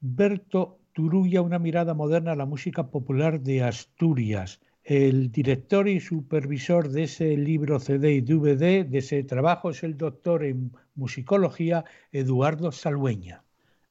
Berto 0.00 0.78
Turulla, 0.94 1.42
una 1.42 1.58
mirada 1.58 1.92
moderna 1.92 2.32
a 2.32 2.36
la 2.36 2.46
música 2.46 2.88
popular 2.88 3.42
de 3.42 3.62
Asturias. 3.62 4.62
El 4.82 5.30
director 5.30 5.88
y 5.88 6.00
supervisor 6.00 6.88
de 6.88 7.02
ese 7.02 7.36
libro 7.36 7.80
CD 7.80 8.14
y 8.14 8.22
DVD, 8.22 8.86
de 8.86 8.98
ese 8.98 9.22
trabajo, 9.24 9.68
es 9.68 9.82
el 9.82 9.98
doctor 9.98 10.42
en 10.42 10.72
musicología 10.94 11.84
Eduardo 12.12 12.72
Salhueña. 12.72 13.44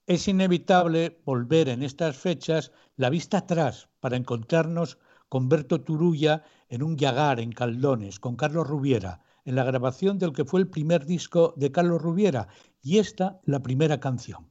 Es 0.07 0.27
inevitable 0.27 1.19
volver 1.25 1.69
en 1.69 1.84
estas 1.84 2.17
fechas 2.17 2.71
la 2.95 3.12
vista 3.12 3.38
atrás 3.38 3.88
para 3.99 4.17
encontrarnos 4.17 4.97
con 5.32 5.48
Berto 5.48 5.80
Turulla 5.80 6.44
en 6.67 6.84
un 6.84 6.98
Yagar 6.98 7.39
en 7.39 7.54
Caldones, 7.54 8.20
con 8.20 8.36
Carlos 8.36 8.67
Rubiera, 8.67 9.22
en 9.46 9.56
la 9.56 9.63
grabación 9.63 10.20
del 10.20 10.34
que 10.34 10.44
fue 10.44 10.60
el 10.60 10.67
primer 10.67 11.06
disco 11.06 11.54
de 11.56 11.72
Carlos 11.72 12.02
Rubiera, 12.02 12.50
y 12.82 12.98
esta 12.98 13.39
la 13.46 13.63
primera 13.63 14.02
canción. 14.02 14.50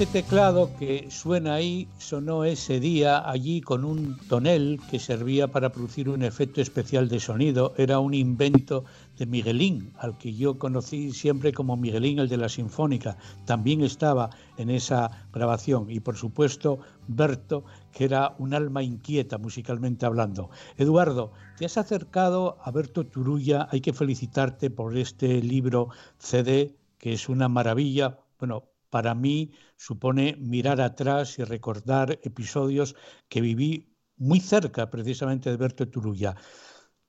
Ese 0.00 0.22
teclado 0.22 0.70
que 0.78 1.10
suena 1.10 1.52
ahí 1.52 1.86
sonó 1.98 2.44
ese 2.44 2.80
día 2.80 3.28
allí 3.28 3.60
con 3.60 3.84
un 3.84 4.16
tonel 4.30 4.80
que 4.90 4.98
servía 4.98 5.48
para 5.48 5.72
producir 5.72 6.08
un 6.08 6.22
efecto 6.22 6.62
especial 6.62 7.10
de 7.10 7.20
sonido. 7.20 7.74
Era 7.76 7.98
un 7.98 8.14
invento 8.14 8.86
de 9.18 9.26
Miguelín, 9.26 9.92
al 9.98 10.16
que 10.16 10.32
yo 10.32 10.58
conocí 10.58 11.12
siempre 11.12 11.52
como 11.52 11.76
Miguelín 11.76 12.18
el 12.18 12.30
de 12.30 12.38
la 12.38 12.48
Sinfónica. 12.48 13.18
También 13.44 13.82
estaba 13.82 14.30
en 14.56 14.70
esa 14.70 15.26
grabación. 15.34 15.90
Y 15.90 16.00
por 16.00 16.16
supuesto 16.16 16.78
Berto, 17.06 17.64
que 17.92 18.04
era 18.06 18.34
un 18.38 18.54
alma 18.54 18.82
inquieta 18.82 19.36
musicalmente 19.36 20.06
hablando. 20.06 20.48
Eduardo, 20.78 21.32
te 21.58 21.66
has 21.66 21.76
acercado 21.76 22.56
a 22.64 22.70
Berto 22.70 23.04
Turulla. 23.04 23.68
Hay 23.70 23.82
que 23.82 23.92
felicitarte 23.92 24.70
por 24.70 24.96
este 24.96 25.42
libro 25.42 25.90
CD, 26.16 26.74
que 26.96 27.12
es 27.12 27.28
una 27.28 27.50
maravilla. 27.50 28.16
Bueno, 28.38 28.69
para 28.90 29.14
mí 29.14 29.52
supone 29.76 30.36
mirar 30.38 30.80
atrás 30.80 31.38
y 31.38 31.44
recordar 31.44 32.18
episodios 32.22 32.96
que 33.28 33.40
viví 33.40 33.96
muy 34.16 34.40
cerca 34.40 34.90
precisamente 34.90 35.50
de 35.50 35.56
Berto 35.56 35.88
Turulla. 35.88 36.36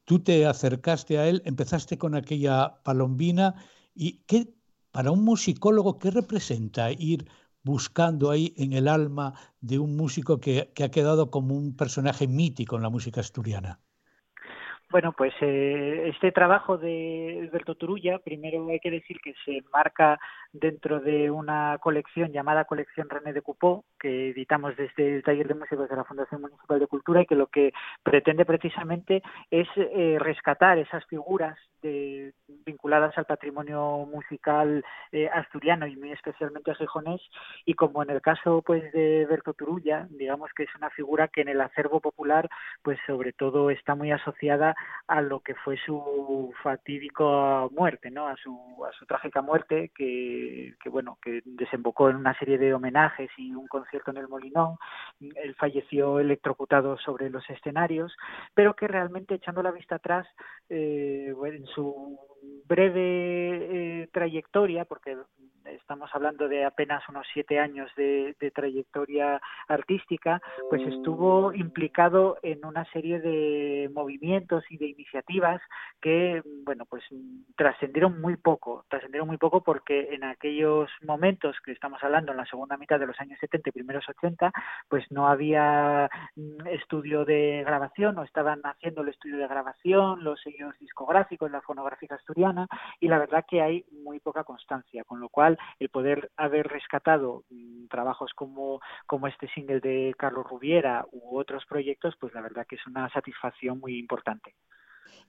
Tú 0.06 0.20
te 0.24 0.46
acercaste 0.46 1.18
a 1.18 1.28
él, 1.28 1.42
empezaste 1.46 1.98
con 1.98 2.16
aquella 2.16 2.82
palombina 2.84 3.56
y 3.94 4.24
¿qué, 4.28 4.54
para 4.92 5.12
un 5.12 5.24
musicólogo, 5.24 6.00
¿qué 6.00 6.12
representa 6.12 6.92
ir 6.92 7.28
buscando 7.64 8.32
ahí 8.32 8.54
en 8.58 8.74
el 8.74 8.88
alma 8.88 9.34
de 9.60 9.80
un 9.80 9.96
músico 9.96 10.40
que, 10.40 10.72
que 10.76 10.84
ha 10.84 10.92
quedado 10.92 11.30
como 11.32 11.56
un 11.56 11.76
personaje 11.76 12.28
mítico 12.28 12.76
en 12.78 12.84
la 12.84 12.90
música 12.90 13.22
asturiana? 13.22 13.82
Bueno, 14.92 15.14
pues 15.14 15.34
eh, 15.40 16.10
este 16.14 16.34
trabajo 16.34 16.78
de 16.78 17.40
Alberto 17.44 17.76
Turulla, 17.76 18.20
primero 18.20 18.68
hay 18.68 18.82
que 18.82 18.92
decir 18.92 19.22
que 19.24 19.34
se 19.46 19.60
enmarca 19.60 20.20
dentro 20.52 21.00
de 21.00 21.32
una 21.32 21.78
colección 21.80 22.34
llamada 22.34 22.66
Colección 22.66 23.10
René 23.10 23.32
de 23.32 23.42
Cupó, 23.42 23.86
que 23.98 24.32
editamos 24.32 24.76
desde 24.76 25.16
el 25.16 25.24
Taller 25.24 25.48
de 25.48 25.56
Músicos 25.56 25.88
de 25.90 25.96
la 25.96 26.04
Fundación 26.04 26.42
Municipal 26.42 26.78
de 26.78 26.88
Cultura 26.88 27.22
y 27.22 27.26
que 27.26 27.36
lo 27.36 27.48
que 27.48 27.72
pretende 28.04 28.44
precisamente 28.44 29.24
es 29.50 29.70
eh, 29.78 30.18
rescatar 30.20 30.78
esas 30.78 31.06
figuras 31.06 31.58
de, 31.82 32.34
vinculadas 32.66 33.18
al 33.18 33.26
patrimonio 33.26 34.06
musical 34.12 34.84
eh, 35.12 35.30
asturiano 35.34 35.88
y 35.88 35.96
muy 35.96 36.12
especialmente 36.12 36.72
a 36.72 36.76
Gijonés 36.76 37.22
y 37.66 37.74
como 37.74 38.04
en 38.04 38.10
el 38.10 38.22
caso 38.22 38.62
pues 38.62 38.92
de 38.92 39.26
Berto 39.26 39.54
Turulla, 39.54 40.08
digamos 40.10 40.52
que 40.56 40.64
es 40.64 40.76
una 40.76 40.90
figura 40.92 41.28
que 41.28 41.42
en 41.42 41.50
el 41.50 41.62
acervo 41.62 42.00
popular 42.00 42.50
pues 42.84 43.00
sobre 43.08 43.34
todo 43.34 43.72
está 43.72 43.96
muy 43.96 44.12
asociada 44.12 44.76
a 45.08 45.22
lo 45.22 45.42
que 45.42 45.56
fue 45.56 45.78
su 45.86 46.54
fatídico 46.64 47.70
muerte, 47.76 48.12
¿no? 48.12 48.28
A 48.28 48.36
su 48.38 48.58
a 48.86 48.92
su 48.94 49.06
trágica 49.06 49.42
muerte 49.42 49.92
que, 49.96 50.74
que 50.82 50.90
bueno, 50.90 51.18
que 51.22 51.42
desembocó 51.46 52.10
en 52.10 52.16
una 52.16 52.38
serie 52.38 52.58
de 52.58 52.74
homenajes 52.74 53.30
y 53.38 53.54
un 53.54 53.68
concierto 53.68 54.12
en 54.12 54.18
el 54.18 54.28
Molinón. 54.28 54.78
Él 55.20 55.56
falleció 55.56 56.20
electrocutado 56.20 56.98
sobre 56.98 57.30
los 57.30 57.48
escenarios, 57.50 58.16
pero 58.54 58.76
que 58.76 58.88
realmente 58.88 59.36
echando 59.36 59.62
la 59.62 59.72
vista 59.72 59.96
atrás 59.96 60.28
eh, 60.70 61.34
en 61.46 61.66
su 61.68 62.18
breve 62.66 64.02
eh, 64.04 64.10
trayectoria, 64.12 64.86
porque 64.86 65.18
estamos 65.66 66.10
hablando 66.14 66.48
de 66.48 66.66
apenas 66.66 67.08
unos 67.10 67.28
siete 67.34 67.60
años 67.60 67.90
de, 67.96 68.36
trayectoria 68.54 69.42
artística, 69.68 70.42
pues 70.70 70.82
estuvo 70.82 71.54
implicado 71.54 72.38
en 72.42 72.66
una 72.66 72.86
serie 72.92 73.20
de 73.20 73.90
movimientos 73.94 74.64
y 74.70 74.78
de 74.78 74.88
iniciativas 74.88 75.62
que, 76.02 76.42
bueno, 76.66 76.86
pues 76.86 77.04
trascendieron 77.56 78.20
muy 78.20 78.36
poco, 78.36 78.86
trascendieron 78.90 79.28
muy 79.28 79.38
poco 79.38 79.62
porque 79.62 80.10
en 80.12 80.24
aquellos 80.24 80.90
momentos 81.04 81.56
que 81.64 81.72
estamos 81.72 82.04
hablando, 82.04 82.32
en 82.32 82.38
la 82.38 82.46
segunda 82.46 82.78
mitad 82.78 83.00
de 83.00 83.08
los 83.08 83.20
años 83.20 83.40
70 83.40 83.70
y 83.70 83.72
primeros 83.72 84.08
80, 84.10 84.52
pues 84.90 85.06
no 85.12 85.28
había 85.28 86.10
mm, 86.36 86.68
estudio 86.68 87.26
de 87.26 87.64
grabación, 87.66 88.16
no 88.16 88.24
estaban 88.24 88.62
haciendo 88.64 89.02
el 89.02 89.10
estudio 89.10 89.38
de 89.38 89.48
grabación, 89.48 90.24
los 90.24 90.42
sellos 90.42 90.78
discográficos, 90.80 91.52
la 91.52 91.62
fonográfica 91.62 92.16
asturiana, 92.16 92.68
y 93.00 93.08
la 93.08 93.20
verdad 93.20 93.46
que 93.48 93.62
hay 93.62 93.86
muy 94.04 94.20
poca 94.20 94.44
constancia, 94.44 95.04
con 95.04 95.20
lo 95.20 95.30
cual 95.30 95.51
el 95.80 95.90
poder 95.90 96.32
haber 96.38 96.68
rescatado 96.68 97.44
mm, 97.50 97.88
trabajos 97.88 98.32
como, 98.36 98.82
como 99.08 99.28
este 99.28 99.48
single 99.50 99.80
de 99.80 100.14
Carlos 100.18 100.46
Rubiera 100.50 101.06
u 101.12 101.38
otros 101.38 101.66
proyectos, 101.66 102.16
pues 102.20 102.34
la 102.34 102.42
verdad 102.42 102.66
que 102.68 102.76
es 102.76 102.88
una 102.88 103.10
satisfacción 103.10 103.80
muy 103.80 103.98
importante. 103.98 104.56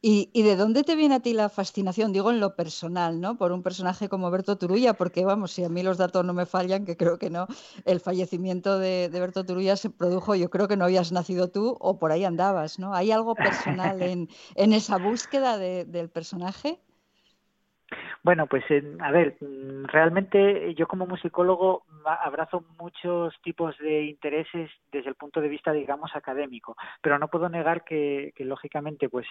¿Y, 0.05 0.43
de 0.43 0.57
dónde 0.57 0.83
te 0.83 0.97
viene 0.97 1.15
a 1.15 1.21
ti 1.21 1.33
la 1.33 1.49
fascinación? 1.49 2.13
Digo 2.13 2.33
en 2.33 2.41
lo 2.41 2.57
personal, 2.57 3.21
¿no? 3.21 3.37
Por 3.39 3.53
un 3.53 3.63
personaje 3.63 4.09
como 4.09 4.33
Berto 4.33 4.59
Turulla, 4.59 4.95
porque 4.95 5.25
vamos, 5.25 5.53
si 5.53 5.63
a 5.63 5.69
mí 5.69 5.85
los 5.85 5.97
datos 5.97 6.25
no 6.25 6.35
me 6.35 6.45
fallan, 6.45 6.85
que 6.85 6.97
creo 6.97 7.19
que 7.19 7.31
no, 7.31 7.47
el 7.85 8.01
fallecimiento 8.01 8.81
de, 8.81 9.09
Berto 9.13 9.45
Turulla 9.45 9.77
se 9.77 9.91
produjo, 9.91 10.35
yo 10.35 10.51
creo 10.51 10.67
que 10.67 10.77
no 10.77 10.87
habías 10.87 11.13
nacido 11.13 11.51
tú 11.51 11.77
o 11.79 12.01
por 12.01 12.11
ahí 12.11 12.25
andabas, 12.25 12.81
¿no? 12.81 12.95
¿Hay 12.95 13.13
algo 13.13 13.37
personal 13.37 14.03
en, 14.57 14.73
esa 14.73 14.99
búsqueda 14.99 15.57
del 15.57 16.11
personaje? 16.11 16.81
Bueno, 18.25 18.47
pues 18.47 18.63
a 19.01 19.11
ver, 19.11 19.37
mm, 19.41 19.87
realmente 19.87 20.75
yo 20.77 20.87
como 20.87 21.07
musicólogo 21.07 21.83
abrazo 22.05 22.65
muchos 22.79 23.35
tipos 23.43 23.77
de 23.79 24.05
intereses 24.05 24.71
desde 24.93 25.09
el 25.09 25.17
punto 25.17 25.41
de 25.41 25.49
vista, 25.49 25.73
digamos, 25.73 26.15
académico, 26.15 26.77
pero 27.01 27.19
no 27.19 27.27
puedo 27.29 27.49
negar 27.49 27.83
que, 27.85 28.33
lógicamente, 28.39 29.09
pues 29.09 29.27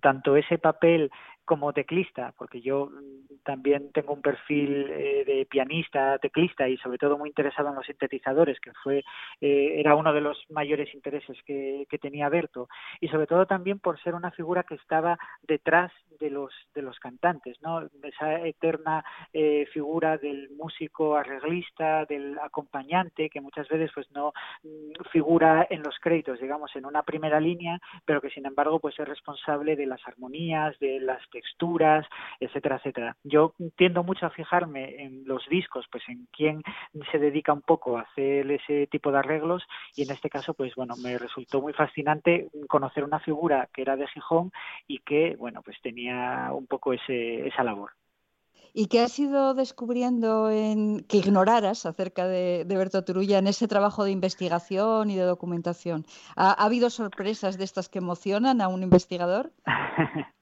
tanto 0.00 0.36
ese 0.36 0.58
papel 0.58 1.10
como 1.44 1.72
teclista, 1.72 2.32
porque 2.36 2.60
yo 2.60 2.86
mm, 2.86 3.42
también 3.44 3.92
tengo 3.92 4.14
un 4.14 4.22
perfil 4.22 4.90
eh, 4.90 5.24
de 5.26 5.46
pianista, 5.46 6.18
teclista 6.18 6.68
y 6.68 6.76
sobre 6.78 6.98
todo 6.98 7.18
muy 7.18 7.28
interesado 7.28 7.68
en 7.68 7.74
los 7.74 7.86
sintetizadores, 7.86 8.58
que 8.60 8.72
fue 8.82 9.04
eh, 9.40 9.74
era 9.76 9.94
uno 9.94 10.12
de 10.12 10.20
los 10.20 10.44
mayores 10.50 10.92
intereses 10.94 11.36
que, 11.44 11.86
que 11.88 11.98
tenía 11.98 12.28
Berto, 12.28 12.68
y 13.00 13.08
sobre 13.08 13.26
todo 13.26 13.46
también 13.46 13.78
por 13.78 14.00
ser 14.02 14.14
una 14.14 14.30
figura 14.30 14.62
que 14.62 14.74
estaba 14.74 15.18
detrás 15.42 15.92
de 16.20 16.30
los 16.30 16.52
de 16.74 16.82
los 16.82 16.98
cantantes, 16.98 17.60
¿no? 17.62 17.88
Esa 18.02 18.40
eterna 18.46 19.04
eh, 19.32 19.66
figura 19.72 20.16
del 20.16 20.50
músico 20.50 21.16
arreglista, 21.16 22.04
del 22.06 22.38
acompañante, 22.38 23.28
que 23.28 23.40
muchas 23.40 23.68
veces 23.68 23.90
pues 23.94 24.10
no 24.12 24.32
mm, 24.62 25.04
figura 25.12 25.66
en 25.68 25.82
los 25.82 25.98
créditos, 26.00 26.40
digamos, 26.40 26.74
en 26.76 26.86
una 26.86 27.02
primera 27.02 27.40
línea, 27.40 27.78
pero 28.04 28.20
que 28.20 28.30
sin 28.30 28.46
embargo 28.46 28.80
pues 28.80 28.98
es 28.98 29.06
responsable 29.06 29.76
de 29.76 29.86
las 29.86 30.00
armonías, 30.06 30.78
de 30.78 31.00
las 31.00 31.20
texturas, 31.34 32.06
etcétera, 32.38 32.76
etcétera. 32.76 33.16
Yo 33.24 33.54
tiendo 33.76 34.04
mucho 34.04 34.24
a 34.26 34.30
fijarme 34.30 35.02
en 35.02 35.24
los 35.26 35.46
discos, 35.48 35.84
pues 35.90 36.04
en 36.08 36.28
quién 36.32 36.62
se 37.10 37.18
dedica 37.18 37.52
un 37.52 37.62
poco 37.62 37.98
a 37.98 38.02
hacer 38.02 38.50
ese 38.50 38.86
tipo 38.86 39.10
de 39.10 39.18
arreglos 39.18 39.64
y 39.96 40.02
en 40.04 40.12
este 40.12 40.30
caso 40.30 40.54
pues 40.54 40.74
bueno, 40.76 40.94
me 41.02 41.18
resultó 41.18 41.60
muy 41.60 41.72
fascinante 41.72 42.48
conocer 42.68 43.02
una 43.04 43.18
figura 43.18 43.68
que 43.72 43.82
era 43.82 43.96
de 43.96 44.06
Gijón 44.06 44.52
y 44.86 45.00
que 45.00 45.34
bueno, 45.36 45.60
pues 45.62 45.76
tenía 45.82 46.50
un 46.52 46.66
poco 46.66 46.92
ese, 46.92 47.48
esa 47.48 47.64
labor. 47.64 47.90
¿Y 48.76 48.88
qué 48.88 49.02
has 49.02 49.16
ido 49.20 49.54
descubriendo 49.54 50.50
en, 50.50 51.04
que 51.04 51.18
ignoraras 51.18 51.86
acerca 51.86 52.26
de, 52.26 52.64
Berto 52.66 53.04
Turulla 53.04 53.38
en 53.38 53.46
ese 53.46 53.68
trabajo 53.68 54.02
de 54.02 54.10
investigación 54.10 55.10
y 55.10 55.14
de 55.14 55.22
documentación? 55.22 56.04
¿Ha, 56.34 56.52
habido 56.52 56.90
sorpresas 56.90 57.56
de 57.56 57.62
estas 57.62 57.88
que 57.88 57.98
emocionan 57.98 58.60
a 58.60 58.66
un 58.66 58.82
investigador? 58.82 59.52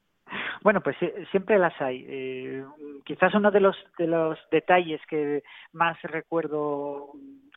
Bueno, 0.62 0.80
pues 0.80 0.96
siempre 1.30 1.58
las 1.58 1.78
hay. 1.80 2.04
Eh, 2.08 2.64
quizás 3.04 3.34
uno 3.34 3.50
de 3.50 3.60
los 3.60 3.76
de 3.98 4.06
los 4.06 4.38
detalles 4.50 5.00
que 5.08 5.42
más 5.72 6.00
recuerdo 6.02 7.12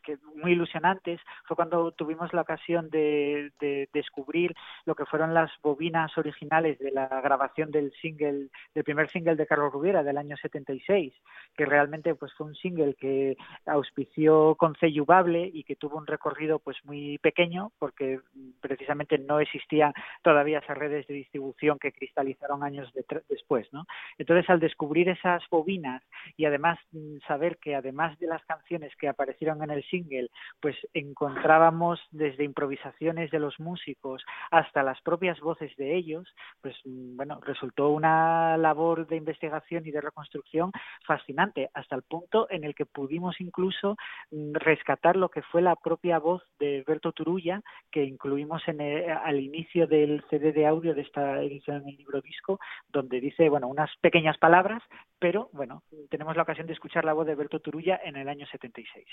que 0.06 0.18
muy 0.36 0.52
ilusionantes 0.52 1.20
fue 1.44 1.56
cuando 1.56 1.90
tuvimos 1.90 2.32
la 2.32 2.42
ocasión 2.42 2.88
de, 2.90 3.50
descubrir 3.92 4.54
lo 4.84 4.94
que 4.94 5.04
fueron 5.04 5.34
las 5.34 5.50
bobinas 5.62 6.16
originales 6.16 6.78
de 6.78 6.92
la 6.92 7.08
grabación 7.20 7.70
del 7.70 7.92
single, 8.00 8.48
del 8.74 8.84
primer 8.84 9.10
single 9.10 9.34
de 9.34 9.46
Carlos 9.46 9.72
Rubiera 9.72 10.04
del 10.04 10.16
año 10.16 10.36
76, 10.36 11.12
que 11.56 11.66
realmente 11.66 12.14
pues 12.14 12.32
fue 12.34 12.46
un 12.46 12.54
single 12.54 12.94
que 12.94 13.36
auspició 13.66 14.54
con 14.54 14.76
Ceyubable 14.76 15.50
y 15.52 15.64
que 15.64 15.76
tuvo 15.76 15.98
un 15.98 16.06
recorrido 16.06 16.60
pues 16.60 16.76
muy 16.84 17.18
pequeño 17.18 17.72
porque 17.78 18.20
precisamente 18.60 19.18
no 19.18 19.40
existían 19.40 19.92
todavía 20.22 20.60
esas 20.60 20.78
redes 20.78 21.06
de 21.08 21.14
distribución 21.14 21.78
que 21.78 21.92
cristalizaron 21.92 22.62
años 22.62 22.92
después, 23.28 23.66
¿no? 23.72 23.86
Entonces 24.18 24.48
al 24.48 24.60
descubrir 24.60 25.08
esas 25.08 25.42
bobinas 25.50 26.02
y 26.36 26.44
además 26.44 26.78
mm, 26.92 27.18
saber 27.26 27.58
que 27.58 27.74
además 27.74 28.16
de 28.20 28.28
las 28.28 28.44
canciones 28.44 28.94
que 28.96 29.08
aparecieron 29.08 29.62
en 29.62 29.70
el 29.70 29.82
single 29.96 30.28
pues 30.60 30.76
encontrábamos 30.94 32.00
desde 32.10 32.44
improvisaciones 32.44 33.30
de 33.30 33.38
los 33.38 33.58
músicos 33.60 34.24
hasta 34.50 34.82
las 34.82 35.00
propias 35.02 35.40
voces 35.40 35.74
de 35.76 35.96
ellos, 35.96 36.26
pues 36.60 36.74
mm, 36.84 37.16
bueno, 37.16 37.40
resultó 37.42 37.90
una 37.90 38.56
labor 38.56 39.06
de 39.06 39.16
investigación 39.16 39.86
y 39.86 39.90
de 39.90 40.00
reconstrucción 40.00 40.72
fascinante, 41.06 41.70
hasta 41.74 41.96
el 41.96 42.02
punto 42.02 42.46
en 42.50 42.64
el 42.64 42.74
que 42.74 42.86
pudimos 42.86 43.40
incluso 43.40 43.96
mm, 44.30 44.54
rescatar 44.54 45.16
lo 45.16 45.28
que 45.28 45.42
fue 45.42 45.62
la 45.62 45.76
propia 45.76 46.18
voz 46.18 46.42
de 46.58 46.84
Berto 46.86 47.12
Turulla, 47.12 47.62
que 47.90 48.04
incluimos 48.04 48.62
en 48.68 48.76
al 48.76 49.40
inicio 49.40 49.86
del 49.86 50.22
CD 50.28 50.52
de 50.52 50.66
audio 50.66 50.94
de 50.94 51.02
esta 51.02 51.42
edición 51.42 51.82
en 51.82 51.88
el 51.88 51.96
libro 51.96 52.20
disco, 52.20 52.60
donde 52.88 53.20
dice, 53.20 53.48
bueno, 53.48 53.68
unas 53.68 53.90
pequeñas 54.00 54.36
palabras, 54.38 54.82
pero 55.18 55.48
bueno, 55.52 55.82
tenemos 56.10 56.36
la 56.36 56.42
ocasión 56.42 56.66
de 56.66 56.74
escuchar 56.74 57.04
la 57.04 57.14
voz 57.14 57.26
de 57.26 57.34
Berto 57.34 57.60
Turulla 57.60 58.00
en 58.04 58.16
el 58.16 58.28
año 58.28 58.46
76. 58.46 59.06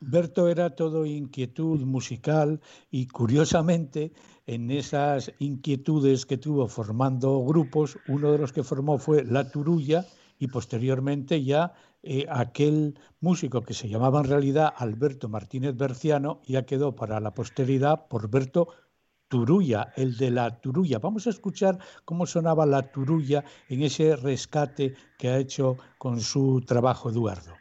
Berto 0.00 0.48
era 0.48 0.74
todo 0.74 1.06
inquietud 1.06 1.80
musical 1.80 2.60
y 2.90 3.06
curiosamente 3.06 4.12
en 4.46 4.70
esas 4.70 5.32
inquietudes 5.38 6.26
que 6.26 6.38
tuvo 6.38 6.66
formando 6.68 7.44
grupos, 7.44 7.98
uno 8.08 8.32
de 8.32 8.38
los 8.38 8.52
que 8.52 8.64
formó 8.64 8.98
fue 8.98 9.24
La 9.24 9.50
Turulla 9.50 10.04
y 10.38 10.48
posteriormente 10.48 11.44
ya 11.44 11.72
eh, 12.02 12.26
aquel 12.28 12.98
músico 13.20 13.62
que 13.62 13.74
se 13.74 13.88
llamaba 13.88 14.20
en 14.20 14.26
realidad 14.26 14.74
Alberto 14.76 15.28
Martínez 15.28 15.76
Berciano 15.76 16.40
ya 16.44 16.66
quedó 16.66 16.96
para 16.96 17.20
la 17.20 17.32
posteridad 17.32 18.08
por 18.08 18.28
Berto 18.28 18.68
Turulla, 19.28 19.92
el 19.96 20.16
de 20.16 20.30
la 20.30 20.60
Turulla. 20.60 20.98
Vamos 20.98 21.26
a 21.26 21.30
escuchar 21.30 21.78
cómo 22.04 22.26
sonaba 22.26 22.66
la 22.66 22.82
Turulla 22.90 23.44
en 23.68 23.82
ese 23.82 24.16
rescate 24.16 24.94
que 25.16 25.28
ha 25.28 25.38
hecho 25.38 25.76
con 25.96 26.20
su 26.20 26.60
trabajo 26.66 27.08
Eduardo. 27.08 27.52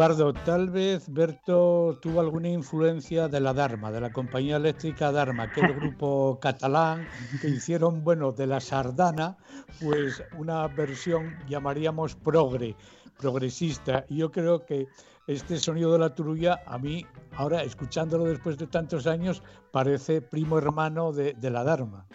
Eduardo, 0.00 0.32
tal 0.32 0.70
vez 0.70 1.12
Berto 1.12 1.98
tuvo 2.00 2.20
alguna 2.20 2.48
influencia 2.48 3.28
de 3.28 3.38
la 3.38 3.52
Dharma, 3.52 3.92
de 3.92 4.00
la 4.00 4.10
compañía 4.10 4.56
eléctrica 4.56 5.12
Dharma, 5.12 5.42
aquel 5.42 5.74
grupo 5.74 6.38
catalán 6.42 7.06
que 7.42 7.48
hicieron, 7.48 8.02
bueno, 8.02 8.32
de 8.32 8.46
la 8.46 8.60
sardana, 8.60 9.36
pues 9.78 10.24
una 10.38 10.66
versión 10.68 11.36
llamaríamos 11.46 12.16
progre, 12.16 12.76
progresista. 13.18 14.06
Y 14.08 14.16
yo 14.16 14.32
creo 14.32 14.64
que 14.64 14.86
este 15.26 15.58
sonido 15.58 15.92
de 15.92 15.98
la 15.98 16.14
turulla, 16.14 16.60
a 16.66 16.78
mí, 16.78 17.04
ahora 17.36 17.62
escuchándolo 17.62 18.24
después 18.24 18.56
de 18.56 18.68
tantos 18.68 19.06
años, 19.06 19.42
parece 19.70 20.22
primo 20.22 20.56
hermano 20.56 21.12
de, 21.12 21.34
de 21.34 21.50
la 21.50 21.62
Dharma. 21.62 22.06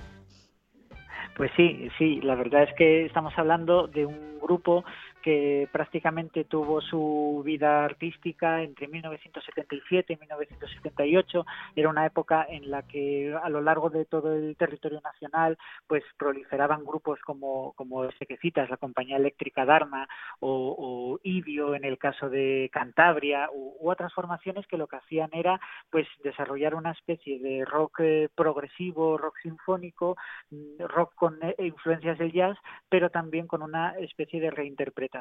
Pues 1.38 1.52
sí, 1.56 1.88
sí, 2.00 2.19
la 2.21 2.34
verdad 2.34 2.63
es 2.63 2.74
que 2.76 3.06
estamos 3.06 3.34
hablando 3.38 3.86
de 3.86 4.08
un 4.08 4.39
grupo 4.41 4.84
que 5.25 5.67
prácticamente 5.71 6.43
tuvo 6.43 6.81
su 6.81 7.41
vida 7.43 7.83
artística 7.83 8.61
entre 8.61 8.88
1977 8.88 10.13
y 10.13 10.17
1978. 10.17 11.45
Era 11.75 11.89
una 11.89 12.05
época 12.05 12.45
en 12.47 12.69
la 12.69 12.83
que 12.83 13.33
a 13.33 13.49
lo 13.49 13.59
largo 13.59 13.89
de 13.89 14.05
todo 14.05 14.35
el 14.35 14.55
territorio 14.55 15.01
nacional 15.01 15.57
pues 15.88 16.03
proliferaban 16.19 16.85
grupos 16.85 17.19
como, 17.21 17.73
como 17.73 18.05
ese 18.05 18.27
que 18.27 18.38
citas, 18.38 18.69
la 18.69 18.77
compañía 18.77 19.17
eléctrica 19.17 19.65
Dharma 19.65 20.07
o, 20.41 20.75
o 20.77 21.19
Idio 21.23 21.73
en 21.73 21.85
el 21.85 21.97
caso 21.97 22.29
de 22.29 22.69
Cantabria 22.71 23.49
u, 23.51 23.77
u, 23.79 23.89
otras 23.89 24.13
formaciones 24.13 24.67
que 24.67 24.77
lo 24.77 24.85
que 24.85 24.97
hacían 24.97 25.31
era 25.33 25.59
pues 25.89 26.07
desarrollar 26.23 26.75
una 26.75 26.91
especie 26.91 27.39
de 27.39 27.65
rock 27.65 28.01
eh, 28.01 28.29
progresivo, 28.35 29.17
rock 29.17 29.39
sinfónico, 29.41 30.17
mm, 30.51 30.83
rock 30.88 31.15
con 31.15 31.39
eh, 31.41 31.55
influencias 31.57 32.19
del 32.19 32.31
jazz, 32.31 32.59
pero 32.89 33.09
también 33.09 33.47
con 33.47 33.63
una 33.63 33.97
especie 33.97 34.39
de 34.39 34.51
reinterpretación 34.51 35.14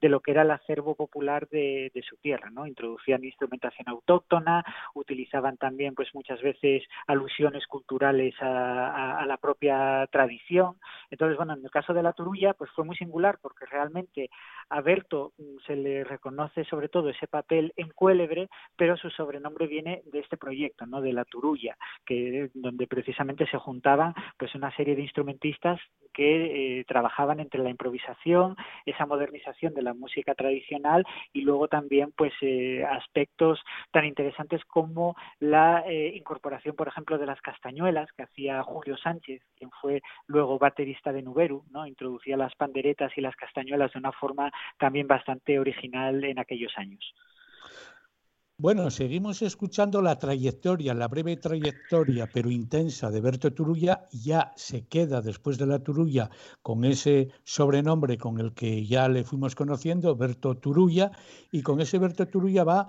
de 0.00 0.08
lo 0.08 0.20
que 0.20 0.32
era 0.32 0.42
el 0.42 0.50
acervo 0.50 0.94
popular 0.94 1.48
de, 1.48 1.90
su 2.06 2.16
tierra, 2.16 2.50
¿no? 2.50 2.66
Introducían 2.66 3.24
instrumentación 3.24 3.88
autóctona, 3.88 4.64
utilizaban 4.94 5.56
también 5.56 5.94
pues 5.94 6.14
muchas 6.14 6.40
veces 6.40 6.84
alusiones 7.06 7.66
culturales 7.66 8.34
a 8.40 9.24
la 9.26 9.36
propia 9.38 10.06
tradición. 10.12 10.76
Entonces, 11.10 11.36
bueno, 11.36 11.54
en 11.54 11.64
el 11.64 11.70
caso 11.70 11.94
de 11.94 12.02
la 12.02 12.12
Turulla, 12.12 12.54
pues 12.54 12.70
fue 12.72 12.84
muy 12.84 12.96
singular 12.96 13.38
porque 13.40 13.66
realmente 13.66 14.30
a 14.68 14.80
Berto 14.80 15.32
mm, 15.38 15.58
se 15.66 15.76
le 15.76 16.04
reconoce 16.04 16.64
sobre 16.64 16.88
todo 16.88 17.08
ese 17.08 17.26
papel 17.26 17.72
en 17.76 17.88
Cuélebre, 17.90 18.48
pero 18.76 18.96
su 18.96 19.10
sobrenombre 19.10 19.66
viene 19.66 20.02
de 20.06 20.20
este 20.20 20.36
proyecto, 20.36 20.86
¿no? 20.86 21.00
De 21.00 21.12
la 21.12 21.24
Turulla, 21.24 21.76
que 22.04 22.50
donde 22.54 22.86
precisamente 22.86 23.46
se 23.46 23.58
juntaban 23.58 24.14
pues 24.36 24.54
una 24.54 24.74
serie 24.76 24.96
de 24.96 25.02
instrumentistas 25.02 25.80
que 26.12 26.80
eh, 26.80 26.84
trabajaban 26.84 27.40
entre 27.40 27.62
la 27.62 27.70
improvisación, 27.70 28.56
esa 28.86 29.06
modernización 29.16 29.72
de 29.74 29.82
la 29.82 29.94
música 29.94 30.34
tradicional 30.34 31.04
y 31.32 31.40
luego 31.40 31.68
también 31.68 32.12
pues 32.12 32.32
eh, 32.42 32.84
aspectos 32.84 33.60
tan 33.90 34.04
interesantes 34.04 34.62
como 34.66 35.16
la 35.40 35.84
eh, 35.86 36.12
incorporación, 36.14 36.76
por 36.76 36.88
ejemplo, 36.88 37.18
de 37.18 37.26
las 37.26 37.40
castañuelas 37.40 38.10
que 38.12 38.24
hacía 38.24 38.62
Julio 38.62 38.96
Sánchez, 38.96 39.42
quien 39.56 39.70
fue 39.80 40.02
luego 40.26 40.58
baterista 40.58 41.12
de 41.12 41.22
Nuberu. 41.22 41.64
Introducía 41.86 42.36
las 42.36 42.54
panderetas 42.54 43.12
y 43.16 43.20
las 43.20 43.36
castañuelas 43.36 43.92
de 43.92 43.98
una 43.98 44.12
forma 44.12 44.52
también 44.78 45.06
bastante 45.06 45.58
original 45.58 46.22
en 46.24 46.38
aquellos 46.38 46.72
años. 46.76 47.14
Bueno, 48.58 48.90
seguimos 48.90 49.42
escuchando 49.42 50.00
la 50.00 50.18
trayectoria, 50.18 50.94
la 50.94 51.08
breve 51.08 51.36
trayectoria, 51.36 52.26
pero 52.32 52.50
intensa 52.50 53.10
de 53.10 53.20
Berto 53.20 53.52
Turulla. 53.52 54.08
Ya 54.12 54.54
se 54.56 54.86
queda 54.86 55.20
después 55.20 55.58
de 55.58 55.66
la 55.66 55.82
Turulla 55.82 56.30
con 56.62 56.86
ese 56.86 57.28
sobrenombre 57.44 58.16
con 58.16 58.38
el 58.40 58.54
que 58.54 58.86
ya 58.86 59.08
le 59.10 59.24
fuimos 59.24 59.54
conociendo, 59.54 60.16
Berto 60.16 60.56
Turulla, 60.56 61.10
y 61.52 61.60
con 61.62 61.82
ese 61.82 61.98
Berto 61.98 62.26
Turulla 62.28 62.64
va 62.64 62.88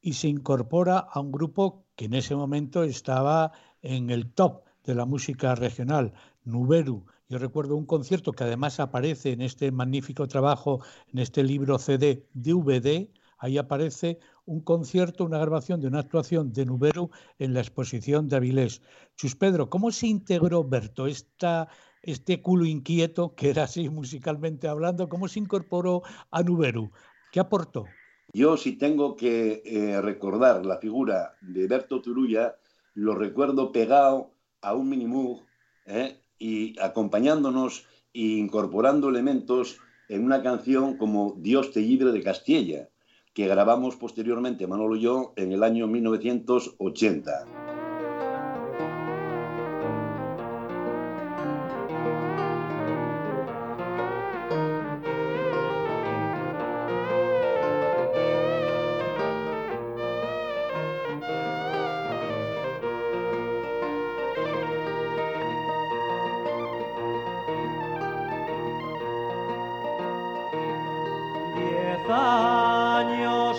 y 0.00 0.14
se 0.14 0.26
incorpora 0.26 0.98
a 0.98 1.20
un 1.20 1.30
grupo 1.30 1.86
que 1.94 2.06
en 2.06 2.14
ese 2.14 2.34
momento 2.34 2.82
estaba 2.82 3.52
en 3.82 4.10
el 4.10 4.32
top 4.34 4.64
de 4.82 4.96
la 4.96 5.04
música 5.06 5.54
regional, 5.54 6.14
Nuberu. 6.42 7.06
Yo 7.28 7.38
recuerdo 7.38 7.76
un 7.76 7.86
concierto 7.86 8.32
que 8.32 8.42
además 8.42 8.80
aparece 8.80 9.32
en 9.32 9.42
este 9.42 9.70
magnífico 9.70 10.26
trabajo, 10.26 10.80
en 11.12 11.20
este 11.20 11.44
libro 11.44 11.78
CD 11.78 12.26
DVD, 12.34 13.08
ahí 13.38 13.58
aparece 13.58 14.18
un 14.46 14.60
concierto, 14.60 15.24
una 15.24 15.38
grabación 15.38 15.80
de 15.80 15.88
una 15.88 16.00
actuación 16.00 16.52
de 16.52 16.64
Nuberu 16.64 17.10
en 17.38 17.52
la 17.52 17.60
exposición 17.60 18.28
de 18.28 18.36
Avilés. 18.36 18.80
Chus 19.16 19.34
Pedro, 19.34 19.68
¿cómo 19.68 19.90
se 19.90 20.06
integró 20.06 20.64
Berto, 20.64 21.06
esta, 21.06 21.68
este 22.02 22.40
culo 22.40 22.64
inquieto, 22.64 23.34
que 23.34 23.50
era 23.50 23.64
así 23.64 23.88
musicalmente 23.88 24.68
hablando, 24.68 25.08
cómo 25.08 25.28
se 25.28 25.40
incorporó 25.40 26.02
a 26.30 26.42
Nuberu? 26.42 26.90
¿Qué 27.32 27.40
aportó? 27.40 27.84
Yo 28.32 28.56
si 28.56 28.72
tengo 28.72 29.16
que 29.16 29.62
eh, 29.64 30.00
recordar 30.00 30.64
la 30.64 30.78
figura 30.78 31.36
de 31.40 31.66
Berto 31.66 32.00
Turulla, 32.00 32.56
lo 32.94 33.14
recuerdo 33.14 33.72
pegado 33.72 34.32
a 34.62 34.74
un 34.74 34.88
minimug 34.88 35.44
¿eh? 35.86 36.20
y 36.38 36.78
acompañándonos 36.80 37.86
e 38.14 38.20
incorporando 38.20 39.08
elementos 39.08 39.78
en 40.08 40.24
una 40.24 40.42
canción 40.42 40.96
como 40.96 41.34
Dios 41.38 41.72
te 41.72 41.80
libre 41.80 42.12
de 42.12 42.22
Castilla, 42.22 42.88
que 43.36 43.46
grabamos 43.46 43.96
posteriormente 43.96 44.66
Manolo 44.66 44.96
y 44.96 45.02
yo 45.02 45.34
en 45.36 45.52
el 45.52 45.62
año 45.62 45.86
1980. 45.86 47.44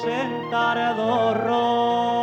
A 0.05 2.16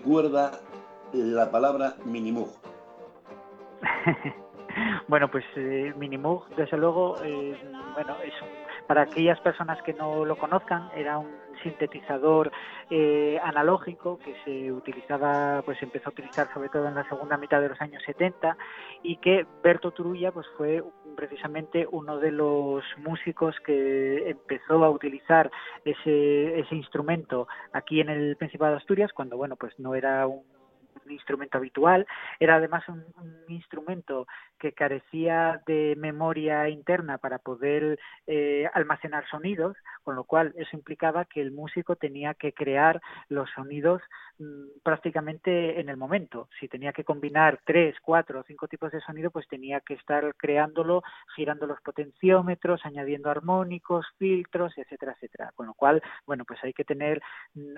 recuerda 0.00 0.52
la 1.12 1.50
palabra 1.50 1.94
minimug? 2.06 2.48
bueno, 5.08 5.30
pues 5.30 5.44
eh, 5.56 5.92
desde 6.56 6.76
luego, 6.78 7.16
eh, 7.22 7.54
bueno, 7.94 8.16
es 8.24 8.32
para 8.86 9.02
aquellas 9.02 9.38
personas 9.40 9.80
que 9.82 9.92
no 9.92 10.24
lo 10.24 10.38
conozcan, 10.38 10.88
era 10.96 11.18
un 11.18 11.30
sintetizador 11.62 12.50
eh, 12.88 13.38
analógico 13.44 14.18
que 14.18 14.34
se 14.44 14.72
utilizaba, 14.72 15.60
pues 15.66 15.80
empezó 15.82 16.08
a 16.08 16.12
utilizar 16.12 16.52
sobre 16.54 16.70
todo 16.70 16.88
en 16.88 16.94
la 16.94 17.06
segunda 17.08 17.36
mitad 17.36 17.60
de 17.60 17.68
los 17.68 17.80
años 17.82 18.02
70 18.06 18.56
y 19.02 19.18
que 19.18 19.46
Berto 19.62 19.90
Turulla 19.90 20.32
pues 20.32 20.46
fue 20.56 20.82
precisamente 21.16 21.86
uno 21.90 22.18
de 22.18 22.32
los 22.32 22.84
músicos 22.98 23.54
que 23.64 24.30
empezó 24.30 24.84
a 24.84 24.90
utilizar 24.90 25.50
ese, 25.84 26.60
ese 26.60 26.74
instrumento 26.74 27.48
aquí 27.72 28.00
en 28.00 28.08
el 28.08 28.36
Principado 28.36 28.72
de 28.72 28.78
Asturias 28.78 29.12
cuando 29.12 29.36
bueno 29.36 29.56
pues 29.56 29.78
no 29.78 29.94
era 29.94 30.26
un 30.26 30.42
instrumento 31.08 31.58
habitual, 31.58 32.06
era 32.38 32.56
además 32.56 32.88
un, 32.88 33.04
un, 33.18 33.34
instrumento 33.48 34.26
que 34.60 34.72
carecía 34.72 35.60
de 35.66 35.96
memoria 35.98 36.68
interna 36.68 37.18
para 37.18 37.38
poder 37.38 37.98
eh, 38.26 38.68
almacenar 38.74 39.26
sonidos, 39.28 39.76
con 40.04 40.14
lo 40.14 40.24
cual 40.24 40.52
eso 40.56 40.76
implicaba 40.76 41.24
que 41.24 41.40
el 41.40 41.50
músico 41.50 41.96
tenía 41.96 42.34
que 42.34 42.52
crear 42.52 43.00
los 43.28 43.50
sonidos 43.50 44.02
mmm, 44.38 44.66
prácticamente 44.84 45.80
en 45.80 45.88
el 45.88 45.96
momento. 45.96 46.48
Si 46.60 46.68
tenía 46.68 46.92
que 46.92 47.04
combinar 47.04 47.58
tres, 47.64 47.96
cuatro 48.02 48.40
o 48.40 48.44
cinco 48.44 48.68
tipos 48.68 48.92
de 48.92 49.00
sonido, 49.00 49.30
pues 49.30 49.48
tenía 49.48 49.80
que 49.80 49.94
estar 49.94 50.34
creándolo, 50.36 51.02
girando 51.34 51.66
los 51.66 51.80
potenciómetros, 51.80 52.84
añadiendo 52.84 53.30
armónicos, 53.30 54.06
filtros, 54.18 54.76
etcétera, 54.76 55.12
etcétera. 55.12 55.52
Con 55.54 55.66
lo 55.66 55.74
cual, 55.74 56.02
bueno, 56.26 56.44
pues 56.44 56.62
hay 56.62 56.72
que 56.74 56.84
tener, 56.84 57.22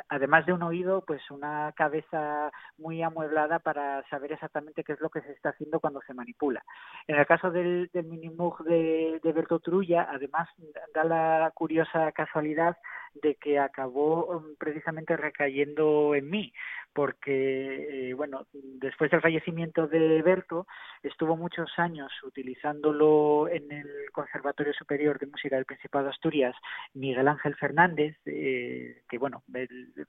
además 0.08 0.44
de 0.46 0.52
un 0.52 0.62
oído, 0.62 1.04
pues 1.06 1.22
una 1.30 1.72
cabeza 1.76 2.50
muy 2.76 3.02
amueblada 3.02 3.60
para 3.60 4.02
saber 4.08 4.32
exactamente 4.32 4.82
qué 4.82 4.92
es 4.94 5.00
lo 5.00 5.10
que 5.10 5.20
se 5.20 5.32
está 5.32 5.50
haciendo 5.50 5.78
cuando 5.78 6.00
se 6.06 6.14
manipula. 6.14 6.62
En 7.06 7.16
el 7.16 7.26
caso 7.26 7.50
del, 7.50 7.90
del 7.92 8.06
Minimug 8.06 8.62
de, 8.64 9.20
de 9.22 9.32
Berto 9.32 9.58
Trulla, 9.58 10.08
además 10.10 10.48
da 10.94 11.04
la 11.04 11.50
curiosa 11.54 12.12
casualidad 12.12 12.76
de 13.14 13.34
que 13.36 13.58
acabó 13.58 14.26
um, 14.26 14.54
precisamente 14.56 15.16
recayendo 15.16 16.14
en 16.14 16.30
mí, 16.30 16.52
porque, 16.92 18.10
eh, 18.10 18.14
bueno, 18.14 18.46
después 18.52 19.10
del 19.10 19.22
fallecimiento 19.22 19.86
de 19.86 20.20
Berto, 20.22 20.66
estuvo 21.02 21.36
muchos 21.36 21.70
años 21.78 22.12
utilizándolo 22.22 23.48
en 23.48 23.70
el 23.72 23.88
Conservatorio 24.12 24.74
Superior 24.74 25.18
de 25.18 25.26
Música 25.26 25.56
del 25.56 25.64
Principado 25.64 26.04
de 26.04 26.10
Asturias, 26.10 26.54
Miguel 26.94 27.28
Ángel 27.28 27.54
Fernández, 27.56 28.16
eh, 28.26 29.02
que, 29.08 29.18
bueno, 29.18 29.42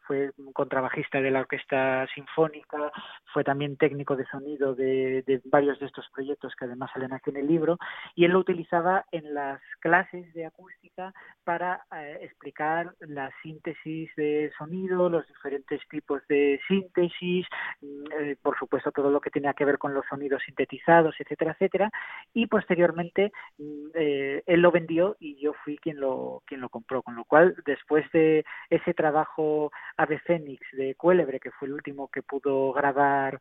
fue 0.06 0.32
contrabajista 0.54 1.22
de 1.22 1.32
la 1.32 1.42
Orquesta 1.42 2.06
Sinfónica, 2.13 2.92
fue 3.34 3.44
también 3.44 3.78
técnico 3.78 4.16
de 4.16 4.26
sonido 4.26 4.76
de, 4.76 5.24
de 5.26 5.42
varios 5.46 5.80
de 5.80 5.86
estos 5.86 6.10
proyectos 6.13 6.54
que 6.56 6.66
además 6.66 6.92
salen 6.94 7.13
aquí 7.13 7.30
en 7.30 7.38
el 7.38 7.48
libro, 7.48 7.78
y 8.16 8.26
él 8.26 8.32
lo 8.32 8.39
utilizaba 8.39 9.06
en 9.12 9.34
las 9.34 9.62
clases 9.80 10.34
de 10.34 10.46
acústica 10.46 11.13
para 11.44 11.86
eh, 11.96 12.20
explicar 12.22 12.93
la 13.00 13.32
síntesis 13.42 14.10
de 14.16 14.52
sonido, 14.58 15.10
los 15.10 15.28
diferentes 15.28 15.82
tipos 15.90 16.26
de 16.28 16.60
síntesis, 16.68 17.46
mm, 17.82 18.04
eh, 18.20 18.38
por 18.42 18.58
supuesto 18.58 18.92
todo 18.92 19.12
lo 19.12 19.22
que 19.22 19.30
tenía 19.30 19.54
que 19.54 19.66
ver 19.66 19.78
con 19.78 19.94
los 19.94 20.06
sonidos 20.10 20.42
sintetizados, 20.46 21.16
etcétera, 21.20 21.52
etcétera, 21.52 21.92
y 22.34 22.48
posteriormente 22.48 23.32
mm, 23.58 23.88
eh, 23.94 24.44
él 24.46 24.62
lo 24.62 24.72
vendió 24.72 25.16
y 25.20 25.36
yo 25.36 25.54
fui 25.64 25.78
quien 25.78 26.00
lo 26.00 26.44
quien 26.46 26.62
lo 26.62 26.70
compró, 26.70 27.02
con 27.02 27.16
lo 27.16 27.26
cual 27.26 27.56
después 27.66 28.10
de 28.12 28.46
ese 28.70 28.94
trabajo 28.94 29.72
Ave 29.98 30.20
Fénix 30.20 30.62
de 30.74 30.96
Cuélebre, 30.96 31.40
que 31.40 31.52
fue 31.52 31.68
el 31.68 31.74
último 31.74 32.10
que 32.10 32.22
pudo 32.22 32.74
grabar 32.74 33.40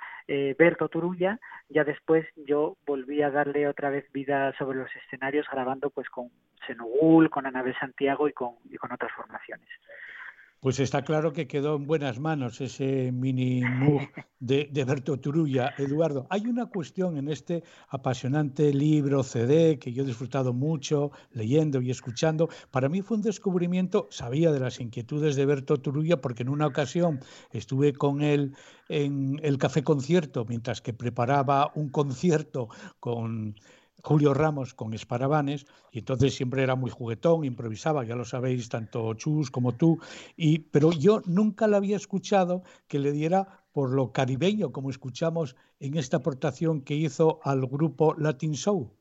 Berto 0.58 0.88
Turulla, 0.88 1.38
ya 1.68 1.84
después 1.84 2.26
yo 2.36 2.76
volví 2.86 3.22
a 3.22 3.30
darle 3.30 3.68
otra 3.68 3.90
vez 3.90 4.10
vida 4.12 4.52
sobre 4.58 4.78
los 4.78 4.90
escenarios 4.96 5.46
grabando 5.50 5.90
pues 5.90 6.08
con 6.08 6.30
Senugul, 6.66 7.30
con 7.30 7.46
Anabel 7.46 7.76
Santiago 7.78 8.28
y 8.28 8.32
con, 8.32 8.54
y 8.70 8.76
con 8.76 8.92
otras 8.92 9.12
formaciones. 9.12 9.41
Pues 10.62 10.78
está 10.78 11.02
claro 11.02 11.32
que 11.32 11.48
quedó 11.48 11.74
en 11.74 11.88
buenas 11.88 12.20
manos 12.20 12.60
ese 12.60 13.10
mini 13.10 13.62
mug 13.62 14.02
de, 14.38 14.68
de, 14.70 14.84
Berto 14.84 15.18
Turulla. 15.18 15.74
Eduardo, 15.76 16.28
hay 16.30 16.46
una 16.46 16.66
cuestión 16.66 17.16
en 17.16 17.28
este 17.28 17.64
apasionante 17.88 18.72
libro 18.72 19.24
CD 19.24 19.80
que 19.80 19.92
yo 19.92 20.04
he 20.04 20.06
disfrutado 20.06 20.52
mucho 20.52 21.10
leyendo 21.32 21.82
y 21.82 21.90
escuchando. 21.90 22.48
Para 22.70 22.88
mí 22.88 23.02
fue 23.02 23.16
un 23.16 23.24
descubrimiento, 23.24 24.06
sabía 24.12 24.52
de 24.52 24.60
las 24.60 24.78
inquietudes 24.78 25.34
de 25.34 25.46
Berto 25.46 25.78
Turulla 25.78 26.20
porque 26.20 26.44
en 26.44 26.48
una 26.48 26.68
ocasión 26.68 27.18
estuve 27.50 27.92
con 27.92 28.22
él 28.22 28.54
en 28.88 29.40
el 29.42 29.58
café 29.58 29.82
concierto 29.82 30.44
mientras 30.44 30.80
que 30.80 30.92
preparaba 30.92 31.72
un 31.74 31.90
concierto 31.90 32.68
con 33.00 33.56
Julio 34.02 34.34
Ramos 34.34 34.74
con 34.74 34.94
Esparavanes, 34.94 35.66
y 35.92 36.00
entonces 36.00 36.34
siempre 36.34 36.62
era 36.62 36.74
muy 36.74 36.90
juguetón, 36.90 37.44
improvisaba, 37.44 38.04
ya 38.04 38.16
lo 38.16 38.24
sabéis, 38.24 38.68
tanto 38.68 39.14
Chus 39.14 39.50
como 39.50 39.72
tú, 39.72 39.98
y, 40.36 40.58
pero 40.58 40.90
yo 40.92 41.22
nunca 41.24 41.68
le 41.68 41.76
había 41.76 41.96
escuchado 41.96 42.62
que 42.88 42.98
le 42.98 43.12
diera 43.12 43.64
por 43.72 43.90
lo 43.90 44.12
caribeño, 44.12 44.72
como 44.72 44.90
escuchamos 44.90 45.56
en 45.78 45.96
esta 45.96 46.18
aportación 46.18 46.82
que 46.82 46.94
hizo 46.94 47.40
al 47.44 47.64
grupo 47.66 48.14
Latin 48.18 48.54
Show. 48.54 48.92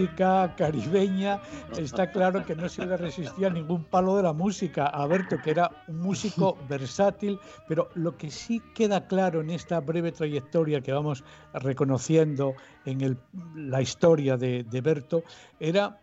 Música 0.00 0.54
caribeña, 0.56 1.42
está 1.76 2.10
claro 2.10 2.42
que 2.46 2.56
no 2.56 2.70
se 2.70 2.86
le 2.86 2.96
resistía 2.96 3.50
ningún 3.50 3.84
palo 3.84 4.16
de 4.16 4.22
la 4.22 4.32
música. 4.32 4.86
A 4.86 5.06
Berto, 5.06 5.36
que 5.42 5.50
era 5.50 5.70
un 5.88 6.00
músico 6.00 6.56
versátil, 6.70 7.38
pero 7.68 7.90
lo 7.94 8.16
que 8.16 8.30
sí 8.30 8.62
queda 8.74 9.06
claro 9.06 9.42
en 9.42 9.50
esta 9.50 9.78
breve 9.80 10.10
trayectoria 10.10 10.80
que 10.80 10.90
vamos 10.90 11.22
reconociendo 11.52 12.54
en 12.86 13.18
la 13.54 13.82
historia 13.82 14.38
de, 14.38 14.64
de 14.64 14.80
Berto, 14.80 15.22
era 15.58 16.00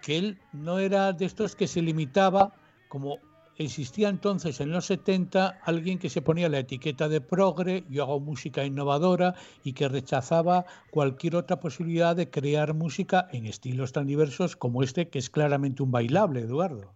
que 0.00 0.16
él 0.16 0.38
no 0.52 0.78
era 0.78 1.12
de 1.12 1.24
estos 1.24 1.56
que 1.56 1.66
se 1.66 1.82
limitaba 1.82 2.52
como 2.86 3.18
existía 3.56 4.08
entonces 4.08 4.60
en 4.60 4.70
los 4.70 4.86
70 4.86 5.60
alguien 5.64 5.98
que 5.98 6.10
se 6.10 6.22
ponía 6.22 6.48
la 6.48 6.58
etiqueta 6.58 7.08
de 7.08 7.20
progre, 7.20 7.84
yo 7.88 8.02
hago 8.02 8.20
música 8.20 8.64
innovadora 8.64 9.34
y 9.62 9.72
que 9.72 9.88
rechazaba 9.88 10.64
cualquier 10.90 11.36
otra 11.36 11.60
posibilidad 11.60 12.16
de 12.16 12.30
crear 12.30 12.74
música 12.74 13.28
en 13.32 13.46
estilos 13.46 13.92
tan 13.92 14.06
diversos 14.06 14.56
como 14.56 14.82
este, 14.82 15.08
que 15.08 15.18
es 15.18 15.30
claramente 15.30 15.82
un 15.82 15.90
bailable, 15.90 16.40
Eduardo. 16.40 16.94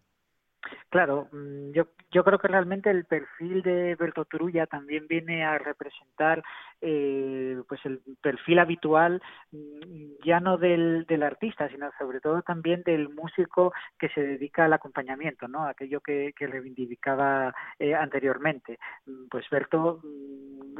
Claro, 0.91 1.29
mm, 1.33 1.73
yo, 1.73 1.89
yo 2.11 2.25
creo 2.25 2.39
que 2.39 2.49
realmente 2.49 2.91
el 2.91 3.05
perfil 3.05 3.63
de 3.63 3.95
Berto 3.97 4.25
Turulla 4.25 4.67
también 4.67 5.07
viene 5.09 5.45
a 5.45 5.59
representar 5.59 6.43
eh, 6.81 7.61
pues 7.69 7.85
el 7.85 8.01
perfil 8.21 8.59
habitual 8.59 9.21
mm, 9.53 10.25
ya 10.25 10.41
no 10.41 10.59
del, 10.59 11.05
del 11.07 11.23
artista, 11.23 11.69
sino 11.69 11.91
sobre 11.99 12.21
todo 12.21 12.43
también 12.43 12.83
del 12.85 13.09
músico 13.09 13.73
que 13.99 14.09
se 14.11 14.23
dedica 14.23 14.65
al 14.65 14.73
acompañamiento, 14.73 15.49
¿no? 15.49 15.67
Aquello 15.67 16.01
que, 16.01 16.33
que 16.37 16.47
reivindicaba 16.47 17.55
eh, 17.79 17.95
anteriormente. 17.95 18.79
Mm, 19.07 19.29
pues 19.31 19.49
Berto 19.51 20.01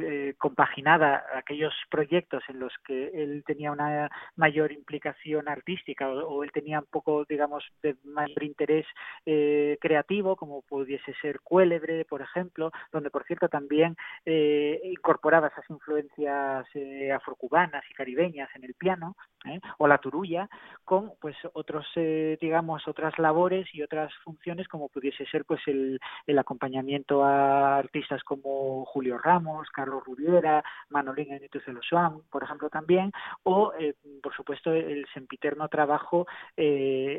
eh, 0.01 0.33
compaginaba 0.37 1.23
aquellos 1.35 1.73
proyectos 1.89 2.43
en 2.47 2.59
los 2.59 2.73
que 2.85 3.09
él 3.13 3.43
tenía 3.45 3.71
una 3.71 4.09
mayor 4.35 4.71
implicación 4.71 5.49
artística 5.49 6.07
o, 6.09 6.27
o 6.27 6.43
él 6.43 6.51
tenía 6.51 6.79
un 6.79 6.85
poco, 6.85 7.25
digamos, 7.25 7.63
de 7.81 7.95
mayor 8.03 8.43
interés 8.43 8.85
eh, 9.25 9.77
creativo 9.79 10.35
como 10.35 10.61
pudiese 10.61 11.13
ser 11.21 11.39
Cuélebre, 11.41 12.05
por 12.05 12.21
ejemplo, 12.21 12.71
donde 12.91 13.09
por 13.09 13.25
cierto 13.25 13.49
también 13.49 13.95
eh, 14.25 14.79
incorporaba 14.83 15.47
esas 15.47 15.69
influencias 15.69 16.65
eh, 16.73 17.11
afrocubanas 17.11 17.83
y 17.89 17.93
caribeñas 17.93 18.49
en 18.55 18.63
el 18.63 18.73
piano, 18.73 19.15
¿eh? 19.45 19.59
o 19.77 19.87
la 19.87 19.97
turulla, 19.97 20.49
con 20.83 21.13
pues 21.19 21.35
otros, 21.53 21.85
eh, 21.95 22.37
digamos, 22.41 22.87
otras 22.87 23.17
labores 23.19 23.67
y 23.73 23.81
otras 23.81 24.13
funciones 24.23 24.67
como 24.67 24.89
pudiese 24.89 25.25
ser 25.27 25.45
pues 25.45 25.61
el, 25.67 25.99
el 26.27 26.39
acompañamiento 26.39 27.23
a 27.23 27.77
artistas 27.77 28.23
como 28.23 28.85
Julio 28.85 29.17
Ramos, 29.17 29.69
Carlos 29.69 30.03
Rubiera, 30.05 30.63
Manolín 30.89 31.33
Enitus 31.33 31.65
de 31.65 31.73
los 31.73 31.89
por 32.29 32.43
ejemplo 32.43 32.69
también, 32.69 33.11
o 33.43 33.73
eh, 33.79 33.95
por 34.21 34.35
supuesto 34.35 34.71
el 34.71 35.07
sempiterno 35.13 35.67
trabajo 35.67 36.27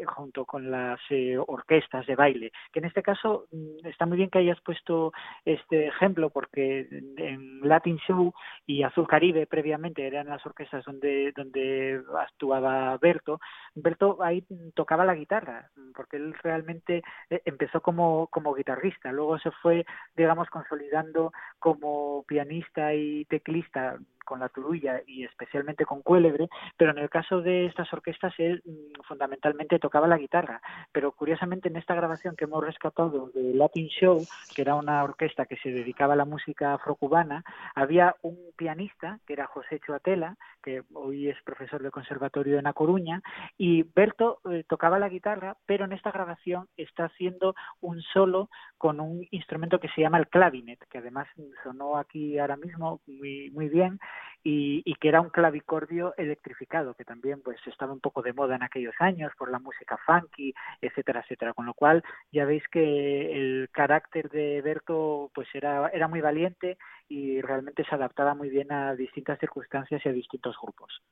junto 0.07 0.45
con 0.45 0.71
las 0.71 1.01
orquestas 1.47 2.07
de 2.07 2.15
baile, 2.15 2.50
que 2.73 2.81
en 2.81 2.87
este 2.87 3.03
caso 3.03 3.47
mm, 3.53 3.87
está 3.87 4.07
muy 4.07 4.17
bien 4.17 4.31
que 4.31 4.39
hayas 4.39 4.61
puesto 4.61 5.13
este 5.45 5.89
ejemplo 5.89 6.31
porque 6.31 6.89
en 7.17 7.61
Latin 7.63 7.99
Show 8.07 8.33
y 8.67 8.83
Azul 8.83 9.07
Caribe 9.07 9.47
previamente 9.47 10.07
eran 10.07 10.29
las 10.29 10.45
orquestas 10.47 10.85
donde 10.85 11.33
donde 11.37 12.03
actuaba 12.19 12.97
Berto. 12.99 13.41
Berto 13.75 14.23
ahí 14.23 14.45
tocaba 14.75 15.05
la 15.05 15.15
guitarra 15.15 15.71
porque 15.95 16.17
él 16.17 16.35
realmente 16.43 17.03
eh, 17.31 17.43
empezó 17.45 17.81
como 17.81 18.27
como 18.29 18.55
guitarrista, 18.55 19.13
luego 19.13 19.39
se 19.39 19.51
fue 19.63 19.85
digamos 20.17 20.49
consolidando 20.49 21.33
como 21.59 22.25
pianista 22.27 22.95
y 22.95 23.25
teclista 23.27 23.99
con 24.31 24.39
la 24.39 24.49
turulla 24.49 25.03
y 25.09 25.25
especialmente 25.25 25.85
con 25.85 26.03
cuélebre, 26.03 26.49
pero 26.77 26.93
en 26.93 26.99
el 26.99 27.11
caso 27.11 27.43
de 27.43 27.67
estas 27.67 27.93
orquestas 27.93 28.33
él 28.39 28.63
mm, 28.65 29.03
fundamentalmente 29.03 29.81
tocaba 29.81 30.07
la 30.07 30.19
guitarra. 30.19 30.63
Pero 30.93 31.11
curiosamente 31.11 31.69
en 31.69 31.75
esta 31.75 31.97
grabación 31.97 32.37
que 32.37 32.45
hemos 32.45 32.65
rescatado 32.65 33.31
de 33.35 33.55
Latin 33.55 33.89
Show, 33.89 34.25
que 34.55 34.63
era 34.63 34.77
una 34.77 35.03
orquesta 35.03 35.47
que 35.47 35.57
se 35.57 35.71
dedicaba 35.73 36.13
a 36.13 36.17
la 36.17 36.25
música 36.25 36.75
afrocubana, 36.75 37.43
había 37.75 38.15
un 38.23 38.39
pianista 38.57 39.19
que 39.27 39.33
era 39.33 39.49
José 39.49 39.81
Chuatela, 39.81 40.37
que 40.63 40.85
hoy 40.95 41.29
es 41.29 41.43
profesor 41.43 41.83
del 41.83 41.91
Conservatorio 41.91 42.55
de 42.55 42.63
La 42.63 42.73
Coruña, 42.73 43.23
y 43.59 43.83
Berto 43.83 44.39
eh, 44.49 44.63
tocaba 44.69 45.01
la 45.01 45.09
guitarra, 45.09 45.57
pero 45.67 45.87
en 45.87 45.93
esta 45.93 46.13
grabación 46.13 46.69
está 46.77 47.07
haciendo 47.07 47.57
un 47.81 48.01
solo 48.01 48.49
con 48.79 49.01
un 49.01 49.27
instrumento 49.33 49.81
que 49.81 49.89
se 49.89 50.03
llama 50.03 50.19
el 50.19 50.29
clavinet, 50.29 50.79
que 50.89 50.99
además 50.99 51.27
sonó 51.65 51.97
aquí 51.97 52.39
ahora 52.39 52.57
mismo 52.57 53.01
muy, 53.09 53.51
muy 53.51 53.69
bien, 53.69 53.99
y, 54.43 54.83
y, 54.85 54.95
que 54.95 55.09
era 55.09 55.21
un 55.21 55.31
clavicordio 55.31 56.15
electrificado, 56.17 56.95
que 56.95 57.05
también 57.05 57.41
pues 57.43 57.59
estaba 57.67 57.93
un 57.93 58.01
poco 58.01 58.23
de 58.23 58.33
moda 58.33 58.57
en 58.57 58.63
aquellos 58.63 58.95
años 58.99 59.33
por 59.39 59.51
la 59.51 59.59
música 59.59 59.99
funky, 60.07 60.55
etcétera, 60.81 61.21
etcétera. 61.21 61.53
Con 61.53 61.67
lo 61.67 61.75
cual 61.75 62.03
ya 62.33 62.45
veis 62.45 62.63
que 62.71 63.33
el 63.33 63.69
carácter 63.71 64.31
de 64.31 64.63
Berto 64.63 65.31
pues 65.35 65.49
era, 65.55 65.89
era 65.89 66.09
muy 66.09 66.21
valiente 66.21 66.79
y 67.09 67.41
realmente 67.41 67.85
se 67.85 67.95
adaptaba 67.95 68.35
muy 68.35 68.49
bien 68.49 68.73
a 68.73 68.95
distintas 68.95 69.39
circunstancias 69.39 70.01
y 70.05 70.09
a 70.09 70.13
distintos 70.13 70.57
grupos. 70.63 71.03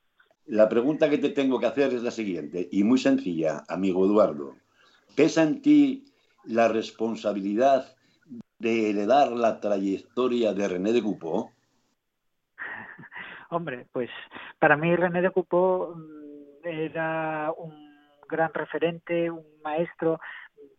La 0.46 0.68
pregunta 0.68 1.10
que 1.10 1.18
te 1.18 1.28
tengo 1.28 1.60
que 1.60 1.66
hacer 1.66 1.92
es 1.92 2.02
la 2.02 2.10
siguiente, 2.10 2.68
y 2.72 2.82
muy 2.82 2.98
sencilla, 2.98 3.64
amigo 3.68 4.06
Eduardo. 4.06 4.54
¿Pesa 5.14 5.42
en 5.42 5.60
ti 5.60 6.06
la 6.44 6.68
responsabilidad 6.68 7.94
de 8.58 8.90
heredar 8.90 9.32
la 9.32 9.60
trayectoria 9.60 10.54
de 10.54 10.68
René 10.68 10.92
de 10.92 11.02
Cupó? 11.02 11.52
Hombre, 13.50 13.86
pues 13.92 14.10
para 14.58 14.76
mí 14.76 14.94
René 14.94 15.22
de 15.22 15.30
Cupó 15.30 15.94
mm, 15.96 16.66
era 16.66 17.52
un 17.56 17.72
gran 18.28 18.52
referente, 18.52 19.30
un 19.30 19.44
maestro, 19.62 20.20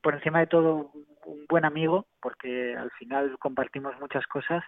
por 0.02 0.16
encima 0.16 0.40
de 0.40 0.48
todo 0.48 0.92
un 1.26 1.46
buen 1.48 1.66
amigo 1.66 2.06
porque 2.22 2.76
al 2.76 2.92
final 2.92 3.38
compartimos 3.40 4.00
muchas 4.00 4.26
cosas 4.28 4.64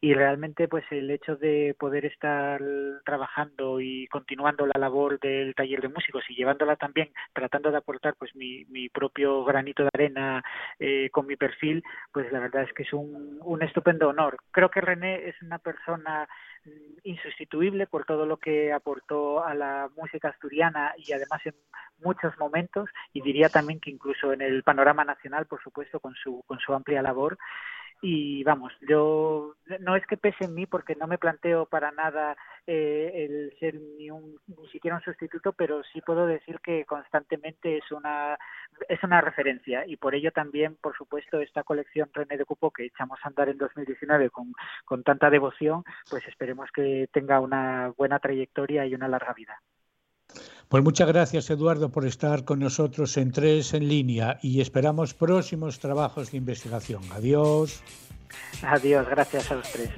y 0.00 0.14
realmente 0.14 0.68
pues 0.68 0.84
el 0.90 1.10
hecho 1.10 1.36
de 1.36 1.74
poder 1.78 2.04
estar 2.06 2.60
trabajando 3.04 3.80
y 3.80 4.06
continuando 4.08 4.66
la 4.66 4.78
labor 4.78 5.18
del 5.20 5.54
taller 5.54 5.80
de 5.80 5.88
músicos 5.88 6.24
y 6.28 6.34
llevándola 6.34 6.76
también 6.76 7.10
tratando 7.32 7.70
de 7.70 7.78
aportar 7.78 8.14
pues 8.18 8.34
mi, 8.34 8.64
mi 8.66 8.88
propio 8.88 9.44
granito 9.44 9.82
de 9.82 9.90
arena 9.92 10.42
eh, 10.78 11.10
con 11.10 11.26
mi 11.26 11.36
perfil 11.36 11.82
pues 12.12 12.30
la 12.32 12.40
verdad 12.40 12.62
es 12.62 12.72
que 12.72 12.82
es 12.82 12.92
un, 12.92 13.38
un 13.42 13.62
estupendo 13.62 14.08
honor. 14.08 14.36
Creo 14.50 14.70
que 14.70 14.80
René 14.80 15.28
es 15.28 15.40
una 15.42 15.58
persona 15.58 16.28
mm, 16.64 16.98
insustituible 17.04 17.86
por 17.86 18.04
todo 18.04 18.26
lo 18.26 18.36
que 18.36 18.72
aportó 18.72 19.44
a 19.44 19.54
la 19.54 19.88
música 19.96 20.28
asturiana 20.28 20.94
y 20.96 21.12
además 21.12 21.40
en 21.44 21.54
muchos 22.02 22.36
momentos 22.38 22.90
y 23.12 23.22
diría 23.22 23.48
también 23.48 23.80
que 23.80 23.90
incluso 23.90 24.32
en 24.32 24.42
el 24.42 24.62
panorama 24.62 25.04
nacional 25.04 25.46
por 25.46 25.62
supuesto 25.62 26.00
con 26.00 26.14
su 26.14 26.42
con 26.46 26.58
su 26.58 26.74
amplia 26.74 26.91
labor 27.00 27.38
y 28.04 28.42
vamos, 28.42 28.72
yo 28.80 29.54
no 29.78 29.94
es 29.94 30.04
que 30.06 30.16
pese 30.16 30.46
en 30.46 30.54
mí 30.54 30.66
porque 30.66 30.96
no 30.96 31.06
me 31.06 31.18
planteo 31.18 31.66
para 31.66 31.92
nada 31.92 32.36
eh, 32.66 33.12
el 33.14 33.56
ser 33.60 33.76
ni 33.96 34.10
un 34.10 34.40
ni 34.48 34.68
siquiera 34.70 34.96
un 34.96 35.02
sustituto, 35.04 35.52
pero 35.52 35.84
sí 35.84 36.00
puedo 36.00 36.26
decir 36.26 36.58
que 36.58 36.84
constantemente 36.84 37.78
es 37.78 37.92
una 37.92 38.36
es 38.88 39.00
una 39.04 39.20
referencia 39.20 39.86
y 39.86 39.96
por 39.96 40.16
ello 40.16 40.32
también, 40.32 40.76
por 40.80 40.96
supuesto, 40.96 41.40
esta 41.40 41.62
colección 41.62 42.10
René 42.12 42.36
de 42.36 42.44
Cupo 42.44 42.72
que 42.72 42.86
echamos 42.86 43.20
a 43.22 43.28
andar 43.28 43.48
en 43.48 43.58
2019 43.58 44.30
con, 44.30 44.52
con 44.84 45.04
tanta 45.04 45.30
devoción, 45.30 45.84
pues 46.10 46.26
esperemos 46.26 46.72
que 46.72 47.08
tenga 47.12 47.38
una 47.38 47.92
buena 47.96 48.18
trayectoria 48.18 48.84
y 48.84 48.96
una 48.96 49.06
larga 49.06 49.32
vida. 49.32 49.62
Pues 50.72 50.82
muchas 50.82 51.06
gracias, 51.06 51.50
Eduardo, 51.50 51.90
por 51.90 52.06
estar 52.06 52.46
con 52.46 52.58
nosotros 52.58 53.18
en 53.18 53.30
Tres 53.30 53.74
en 53.74 53.86
línea 53.88 54.38
y 54.40 54.62
esperamos 54.62 55.12
próximos 55.12 55.78
trabajos 55.78 56.30
de 56.30 56.38
investigación. 56.38 57.02
Adiós. 57.12 57.82
Adiós, 58.62 59.06
gracias 59.06 59.50
a 59.50 59.56
los 59.56 59.70
tres. 59.70 59.90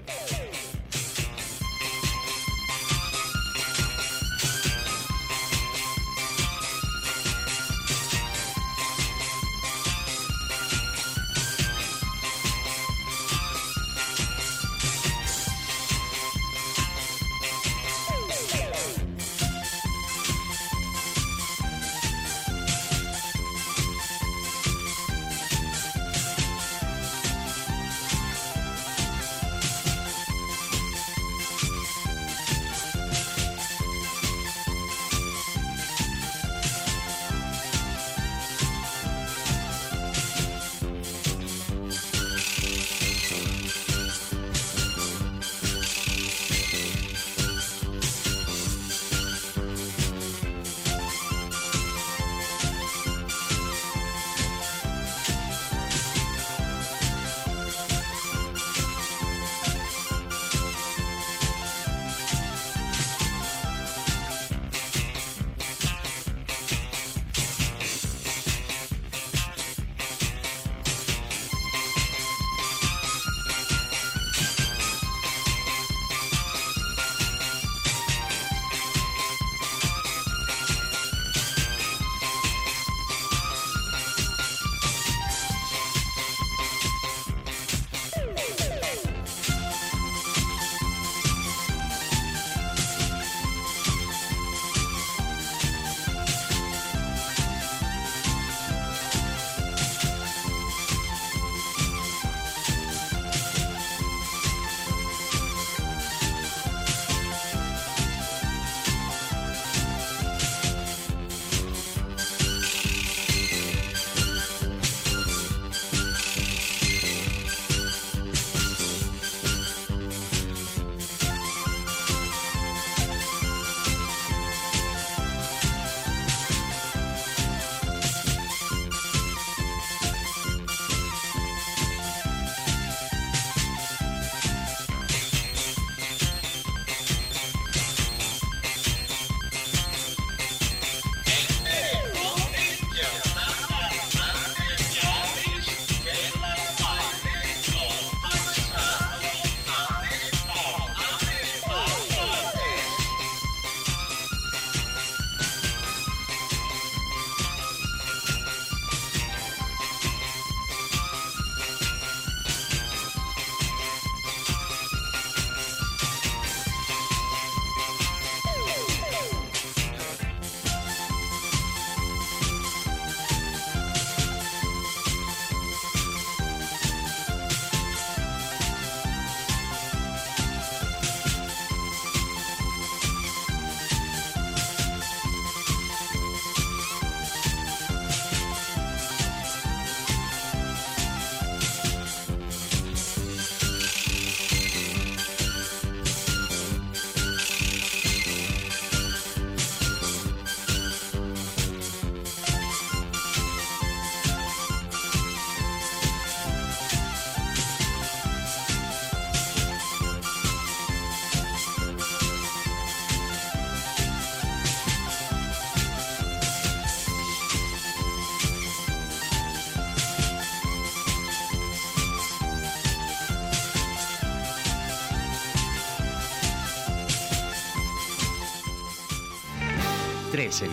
Si 230.55 230.69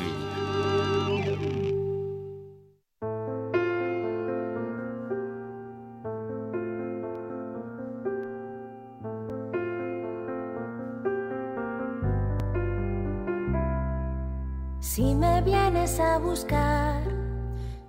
me 15.15 15.41
vienes 15.41 15.99
a 15.99 16.19
buscar, 16.19 17.01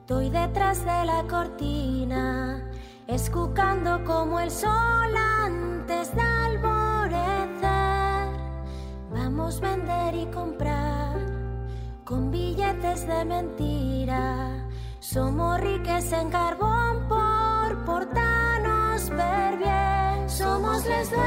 estoy 0.00 0.30
detrás 0.30 0.82
de 0.86 1.04
la 1.04 1.26
cortina, 1.28 2.70
escuchando 3.06 4.02
como 4.04 4.40
el 4.40 4.50
sol 4.50 5.14
antes 5.44 6.14
de 6.14 6.22
alborecer. 6.22 7.60
Vamos 9.12 9.58
a 9.58 9.76
vender 9.76 10.14
y 10.14 10.24
comprar 10.32 10.91
con 12.12 12.30
billetes 12.30 13.06
de 13.06 13.24
mentira. 13.24 14.22
Somos 15.00 15.58
riques 15.60 16.12
en 16.12 16.28
carbón 16.28 17.08
por 17.08 17.84
portarnos 17.86 19.08
ver 19.08 19.56
bien. 19.56 20.28
Somos 20.28 20.84
les 20.84 21.08
dueños 21.10 21.22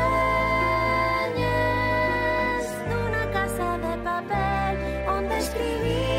de 2.88 2.95
una 3.07 3.23
casa 3.31 3.77
de 3.79 3.97
papel 4.03 5.05
donde 5.07 5.38
escribimos 5.39 6.14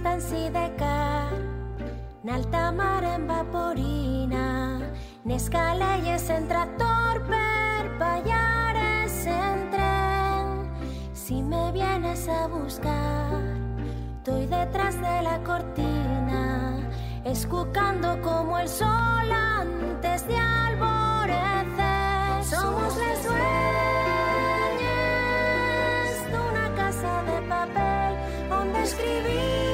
autopista 0.00 0.14
en 0.14 0.20
Sidecar 0.20 1.32
na 2.22 2.34
alta 2.34 2.70
mar 2.72 3.04
en 3.04 3.26
Vaporina 3.26 4.80
Nescaleyes 5.24 6.28
en 6.30 6.48
tractor 6.48 7.22
per 7.26 7.98
payares 7.98 9.26
en 9.26 9.70
tren. 9.70 10.70
Si 11.12 11.42
me 11.42 11.72
vienes 11.72 12.28
a 12.28 12.46
buscar 12.46 13.42
Estoy 14.18 14.46
detrás 14.46 14.94
de 15.00 15.22
la 15.22 15.42
cortina 15.44 16.78
Escuchando 17.24 18.20
como 18.22 18.58
el 18.58 18.68
sol 18.68 19.32
antes 19.32 20.26
de 20.26 20.36
alborecer. 20.36 22.44
Somos 22.44 22.96
les 22.96 23.24
dueños 23.24 23.40
de 26.30 26.38
una 26.50 26.74
casa 26.76 27.22
de 27.24 27.40
papel 27.48 28.16
Donde 28.50 28.82
escribimos 28.82 29.69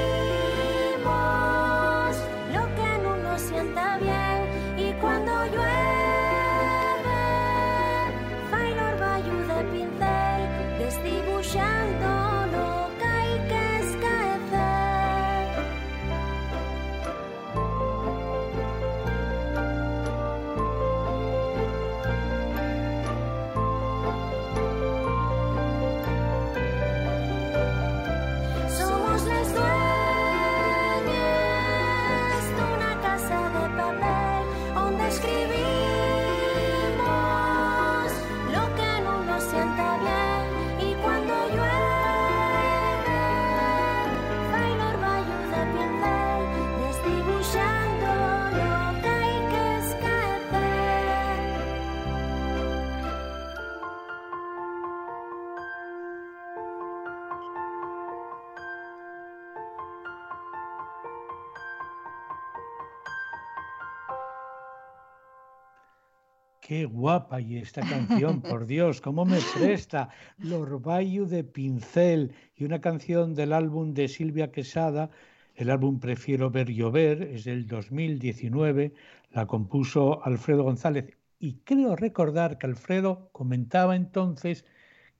Qué 66.66 66.84
guapa 66.84 67.40
y 67.40 67.58
esta 67.58 67.80
canción, 67.82 68.40
por 68.40 68.66
Dios, 68.74 69.00
cómo 69.00 69.24
me 69.24 69.38
presta. 69.56 70.08
Lorbayu 70.38 71.24
de 71.24 71.44
Pincel 71.44 72.34
y 72.56 72.64
una 72.64 72.80
canción 72.80 73.36
del 73.36 73.52
álbum 73.52 73.94
de 73.94 74.08
Silvia 74.08 74.50
Quesada, 74.50 75.08
el 75.54 75.70
álbum 75.70 76.00
Prefiero 76.00 76.50
ver 76.50 76.72
llover, 76.72 77.22
es 77.22 77.44
del 77.44 77.68
2019, 77.68 78.92
la 79.30 79.46
compuso 79.46 80.24
Alfredo 80.24 80.64
González. 80.64 81.16
Y 81.38 81.58
creo 81.58 81.94
recordar 81.94 82.58
que 82.58 82.66
Alfredo 82.66 83.28
comentaba 83.30 83.94
entonces 83.94 84.64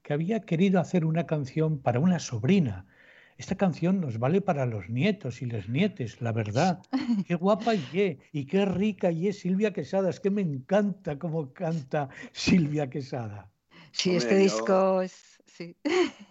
que 0.03 0.15
había 0.15 0.41
querido 0.41 0.81
hacer 0.81 1.05
una 1.05 1.27
canción 1.27 1.79
para 1.79 2.01
una 2.01 2.19
sobrina. 2.19 2.87
Esta 3.39 3.55
canción 3.55 4.01
nos 4.01 4.19
vale 4.19 4.41
para 4.41 4.65
los 4.67 4.89
nietos 4.89 5.43
y 5.43 5.47
las 5.47 5.69
nietes, 5.69 6.21
la 6.23 6.33
verdad. 6.33 6.81
Qué 7.27 7.35
guapa 7.35 7.75
y 7.75 7.81
qué, 7.93 8.19
y 8.33 8.47
qué 8.47 8.65
rica 8.65 9.11
y 9.11 9.29
es 9.29 9.41
Silvia 9.41 9.73
Quesada. 9.73 10.09
Es 10.09 10.21
que 10.21 10.31
me 10.31 10.41
encanta 10.43 11.19
cómo 11.19 11.53
canta 11.53 12.09
Silvia 12.33 12.89
Quesada. 12.89 13.51
Sí, 13.93 14.11
Hombre, 14.11 14.23
este 14.25 14.35
yo- 14.37 14.43
disco 14.43 15.03
es... 15.03 15.43
Sí. 15.47 15.77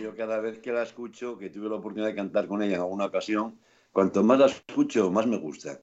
Yo 0.00 0.16
cada 0.16 0.40
vez 0.40 0.58
que 0.58 0.72
la 0.72 0.82
escucho, 0.82 1.38
que 1.38 1.48
tuve 1.48 1.68
la 1.68 1.76
oportunidad 1.76 2.08
de 2.08 2.16
cantar 2.16 2.48
con 2.48 2.60
ella 2.60 2.74
en 2.74 2.80
alguna 2.80 3.04
ocasión, 3.04 3.60
cuanto 3.92 4.24
más 4.24 4.36
la 4.40 4.46
escucho, 4.46 5.12
más 5.12 5.28
me 5.28 5.38
gusta. 5.38 5.80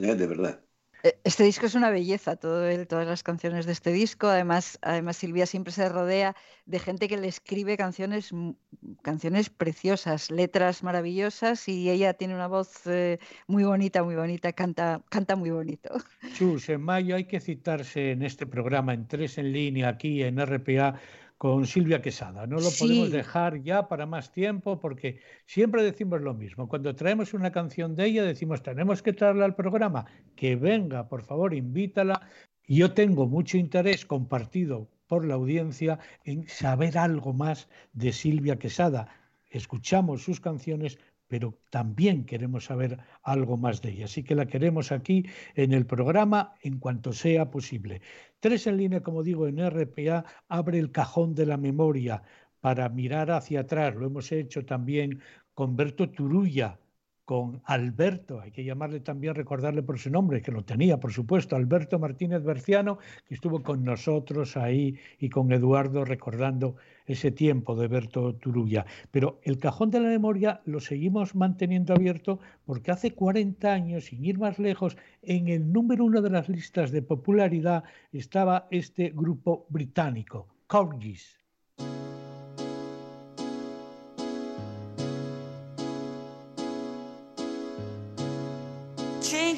¿Eh? 0.00 0.16
De 0.16 0.26
verdad. 0.26 0.65
Eh, 1.06 1.18
Este 1.24 1.44
disco 1.44 1.66
es 1.66 1.74
una 1.76 1.90
belleza, 1.90 2.34
todo 2.36 2.66
el- 2.68 2.86
todas 2.88 3.06
las 3.06 3.22
canciones 3.22 3.64
de 3.66 3.72
este 3.72 3.92
disco. 3.92 4.26
Además, 4.26 4.78
además 4.82 5.16
Silvia 5.16 5.46
siempre 5.46 5.72
se 5.72 5.88
rodea 5.88 6.34
de 6.64 6.78
gente 6.80 7.06
que 7.06 7.16
le 7.16 7.28
escribe 7.28 7.76
canciones, 7.76 8.32
m- 8.32 8.54
canciones 9.02 9.48
preciosas, 9.48 10.30
letras 10.30 10.82
maravillosas 10.82 11.68
y 11.68 11.90
ella 11.90 12.14
tiene 12.14 12.34
una 12.34 12.48
voz 12.48 12.86
eh, 12.86 13.18
muy 13.46 13.62
bonita, 13.64 14.02
muy 14.02 14.16
bonita, 14.16 14.52
canta, 14.52 15.00
canta 15.08 15.36
muy 15.36 15.50
bonito. 15.50 15.90
Chus, 16.34 16.68
en 16.70 16.82
mayo 16.82 17.14
hay 17.14 17.24
que 17.26 17.38
citarse 17.40 18.10
en 18.12 18.22
este 18.22 18.46
programa, 18.46 18.92
en 18.94 19.06
tres 19.06 19.38
en 19.38 19.52
línea, 19.52 19.88
aquí 19.90 20.22
en 20.24 20.38
RPA, 20.40 20.98
con 21.38 21.66
Silvia 21.66 22.00
Quesada. 22.00 22.46
No 22.46 22.56
lo 22.56 22.70
podemos 22.78 23.10
dejar 23.10 23.62
ya 23.62 23.88
para 23.88 24.06
más 24.06 24.32
tiempo 24.32 24.80
porque 24.80 25.20
siempre 25.44 25.82
decimos 25.82 26.22
lo 26.22 26.34
mismo. 26.34 26.68
Cuando 26.68 26.94
traemos 26.94 27.34
una 27.34 27.52
canción 27.52 27.94
de 27.94 28.06
ella, 28.06 28.22
decimos, 28.22 28.62
tenemos 28.62 29.02
que 29.02 29.12
traerla 29.12 29.44
al 29.44 29.54
programa. 29.54 30.06
Que 30.34 30.56
venga, 30.56 31.08
por 31.08 31.22
favor, 31.22 31.54
invítala. 31.54 32.22
Yo 32.66 32.92
tengo 32.94 33.26
mucho 33.26 33.58
interés 33.58 34.06
compartido 34.06 34.88
por 35.06 35.24
la 35.24 35.34
audiencia 35.34 35.98
en 36.24 36.48
saber 36.48 36.98
algo 36.98 37.32
más 37.32 37.68
de 37.92 38.12
Silvia 38.12 38.58
Quesada. 38.58 39.08
Escuchamos 39.50 40.22
sus 40.22 40.40
canciones, 40.40 40.98
pero 41.28 41.58
también 41.70 42.24
queremos 42.24 42.64
saber 42.66 42.98
algo 43.22 43.56
más 43.56 43.82
de 43.82 43.90
ella. 43.90 44.04
Así 44.04 44.22
que 44.22 44.34
la 44.34 44.46
queremos 44.46 44.92
aquí 44.92 45.26
en 45.54 45.72
el 45.72 45.86
programa 45.86 46.54
en 46.62 46.78
cuanto 46.78 47.12
sea 47.12 47.50
posible. 47.50 48.02
Tres 48.40 48.66
en 48.66 48.76
línea, 48.76 49.02
como 49.02 49.22
digo, 49.22 49.48
en 49.48 49.58
RPA, 49.58 50.24
abre 50.48 50.78
el 50.78 50.92
cajón 50.92 51.34
de 51.34 51.46
la 51.46 51.56
memoria 51.56 52.22
para 52.60 52.88
mirar 52.88 53.30
hacia 53.30 53.60
atrás. 53.60 53.94
Lo 53.94 54.06
hemos 54.06 54.30
hecho 54.32 54.64
también 54.64 55.20
con 55.54 55.76
Berto 55.76 56.10
Turulla, 56.10 56.78
con 57.26 57.60
Alberto, 57.64 58.40
hay 58.40 58.52
que 58.52 58.62
llamarle 58.62 59.00
también, 59.00 59.34
recordarle 59.34 59.82
por 59.82 59.98
su 59.98 60.10
nombre, 60.10 60.40
que 60.40 60.52
lo 60.52 60.64
tenía, 60.64 61.00
por 61.00 61.12
supuesto, 61.12 61.56
Alberto 61.56 61.98
Martínez 61.98 62.44
Berciano, 62.44 62.98
que 63.26 63.34
estuvo 63.34 63.64
con 63.64 63.84
nosotros 63.84 64.56
ahí 64.56 64.96
y 65.18 65.28
con 65.28 65.50
Eduardo 65.50 66.04
recordando 66.04 66.76
ese 67.04 67.32
tiempo 67.32 67.74
de 67.74 67.88
Berto 67.88 68.36
Turulla. 68.36 68.86
Pero 69.10 69.40
el 69.42 69.58
cajón 69.58 69.90
de 69.90 69.98
la 69.98 70.08
memoria 70.08 70.60
lo 70.66 70.78
seguimos 70.78 71.34
manteniendo 71.34 71.94
abierto 71.94 72.38
porque 72.64 72.92
hace 72.92 73.12
40 73.12 73.72
años, 73.72 74.04
sin 74.04 74.24
ir 74.24 74.38
más 74.38 74.60
lejos, 74.60 74.96
en 75.22 75.48
el 75.48 75.72
número 75.72 76.04
uno 76.04 76.22
de 76.22 76.30
las 76.30 76.48
listas 76.48 76.92
de 76.92 77.02
popularidad 77.02 77.82
estaba 78.12 78.68
este 78.70 79.10
grupo 79.10 79.66
británico, 79.68 80.46
Corgis. 80.68 81.45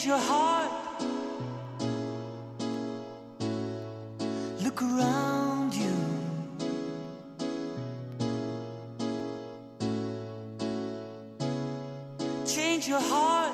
your 0.08 0.16
heart. 0.16 0.70
Look 4.64 4.80
around 4.80 5.74
you. 5.74 5.94
Change 12.46 12.88
your 12.88 13.00
heart. 13.00 13.47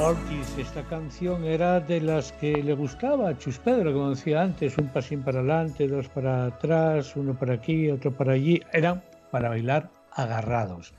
Gorgis, 0.00 0.56
esta 0.56 0.82
canción 0.84 1.44
era 1.44 1.78
de 1.78 2.00
las 2.00 2.32
que 2.32 2.62
le 2.62 2.72
gustaba 2.72 3.28
a 3.28 3.36
Chus 3.36 3.58
Pedro, 3.58 3.92
como 3.92 4.08
decía 4.08 4.40
antes, 4.40 4.78
un 4.78 4.88
pasín 4.88 5.22
para 5.22 5.40
adelante, 5.40 5.86
dos 5.86 6.08
para 6.08 6.46
atrás, 6.46 7.14
uno 7.16 7.38
para 7.38 7.52
aquí, 7.52 7.90
otro 7.90 8.10
para 8.10 8.32
allí. 8.32 8.62
Eran 8.72 9.04
para 9.30 9.50
bailar 9.50 9.90
agarrados, 10.12 10.94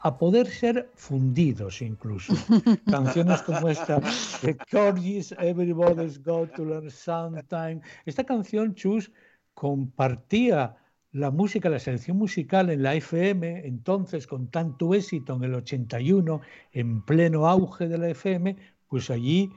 a 0.00 0.18
poder 0.18 0.46
ser 0.48 0.90
fundidos 0.96 1.80
incluso. 1.80 2.34
Canciones 2.90 3.40
como 3.40 3.70
esta 3.70 4.00
de 4.42 4.58
Gorgis, 4.70 5.32
Everybody's 5.38 6.22
Got 6.22 6.52
to 6.52 6.66
Learn 6.66 6.90
Sometime. 6.90 7.80
Esta 8.04 8.22
canción, 8.22 8.74
Chus, 8.74 9.10
compartía 9.54 10.76
la 11.12 11.30
música, 11.30 11.68
la 11.68 11.78
selección 11.78 12.16
musical 12.16 12.70
en 12.70 12.82
la 12.82 12.94
FM, 12.94 13.66
entonces 13.66 14.26
con 14.26 14.48
tanto 14.48 14.94
éxito 14.94 15.36
en 15.36 15.44
el 15.44 15.54
81, 15.54 16.40
en 16.72 17.02
pleno 17.02 17.46
auge 17.46 17.86
de 17.86 17.98
la 17.98 18.08
FM, 18.08 18.56
pues 18.88 19.10
allí 19.10 19.52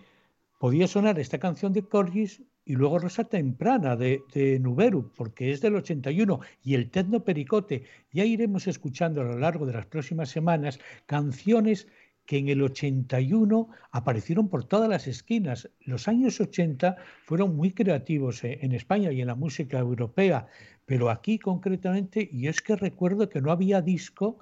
podía 0.59 0.87
sonar 0.87 1.17
esta 1.17 1.39
canción 1.39 1.71
de 1.71 1.83
Corgis 1.83 2.43
y 2.65 2.73
luego 2.75 2.99
Rosa 2.99 3.23
Temprana 3.23 3.95
de, 3.95 4.21
de 4.33 4.59
Nuberu, 4.59 5.11
porque 5.15 5.51
es 5.51 5.61
del 5.61 5.75
81, 5.75 6.39
y 6.63 6.73
el 6.73 6.89
Tecno 6.89 7.23
Pericote. 7.23 7.83
Ya 8.11 8.25
iremos 8.25 8.67
escuchando 8.67 9.21
a 9.21 9.25
lo 9.25 9.37
largo 9.37 9.65
de 9.65 9.73
las 9.73 9.85
próximas 9.85 10.29
semanas 10.29 10.79
canciones 11.05 11.87
que 12.25 12.37
en 12.37 12.49
el 12.49 12.61
81 12.61 13.69
aparecieron 13.91 14.49
por 14.49 14.63
todas 14.63 14.89
las 14.89 15.07
esquinas. 15.07 15.69
Los 15.81 16.07
años 16.07 16.39
80 16.39 16.97
fueron 17.23 17.55
muy 17.55 17.71
creativos 17.71 18.43
eh, 18.43 18.59
en 18.61 18.71
España 18.71 19.11
y 19.11 19.21
en 19.21 19.27
la 19.27 19.35
música 19.35 19.79
europea, 19.79 20.47
pero 20.85 21.09
aquí 21.09 21.39
concretamente, 21.39 22.27
y 22.31 22.47
es 22.47 22.61
que 22.61 22.75
recuerdo 22.75 23.29
que 23.29 23.41
no 23.41 23.51
había 23.51 23.81
disco 23.81 24.39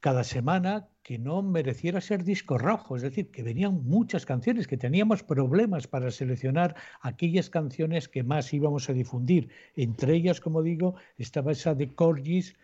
cada 0.00 0.24
semana 0.24 0.88
que 1.02 1.18
no 1.18 1.42
mereciera 1.42 2.00
ser 2.00 2.24
disco 2.24 2.56
rojo, 2.56 2.96
es 2.96 3.02
decir, 3.02 3.30
que 3.30 3.42
venían 3.42 3.84
muchas 3.84 4.24
canciones, 4.24 4.66
que 4.66 4.76
teníamos 4.76 5.22
problemas 5.22 5.86
para 5.86 6.10
seleccionar 6.10 6.74
aquellas 7.02 7.50
canciones 7.50 8.08
que 8.08 8.22
más 8.22 8.52
íbamos 8.54 8.88
a 8.88 8.94
difundir. 8.94 9.50
Entre 9.76 10.14
ellas, 10.14 10.40
como 10.40 10.62
digo, 10.62 10.94
estaba 11.18 11.52
esa 11.52 11.74
de 11.74 11.94
Corgis, 11.94 12.56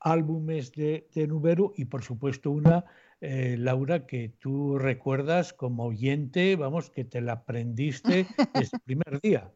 álbumes 0.00 0.72
de, 0.72 1.08
de 1.14 1.26
Nuberu 1.26 1.72
y 1.76 1.84
por 1.86 2.02
supuesto 2.02 2.50
una, 2.50 2.84
eh, 3.22 3.56
Laura, 3.56 4.04
que 4.04 4.28
tú 4.28 4.78
recuerdas 4.78 5.52
como 5.52 5.86
oyente, 5.86 6.56
vamos, 6.56 6.90
que 6.90 7.04
te 7.04 7.20
la 7.20 7.34
aprendiste 7.34 8.26
el 8.54 8.68
primer 8.84 9.20
día. 9.20 9.52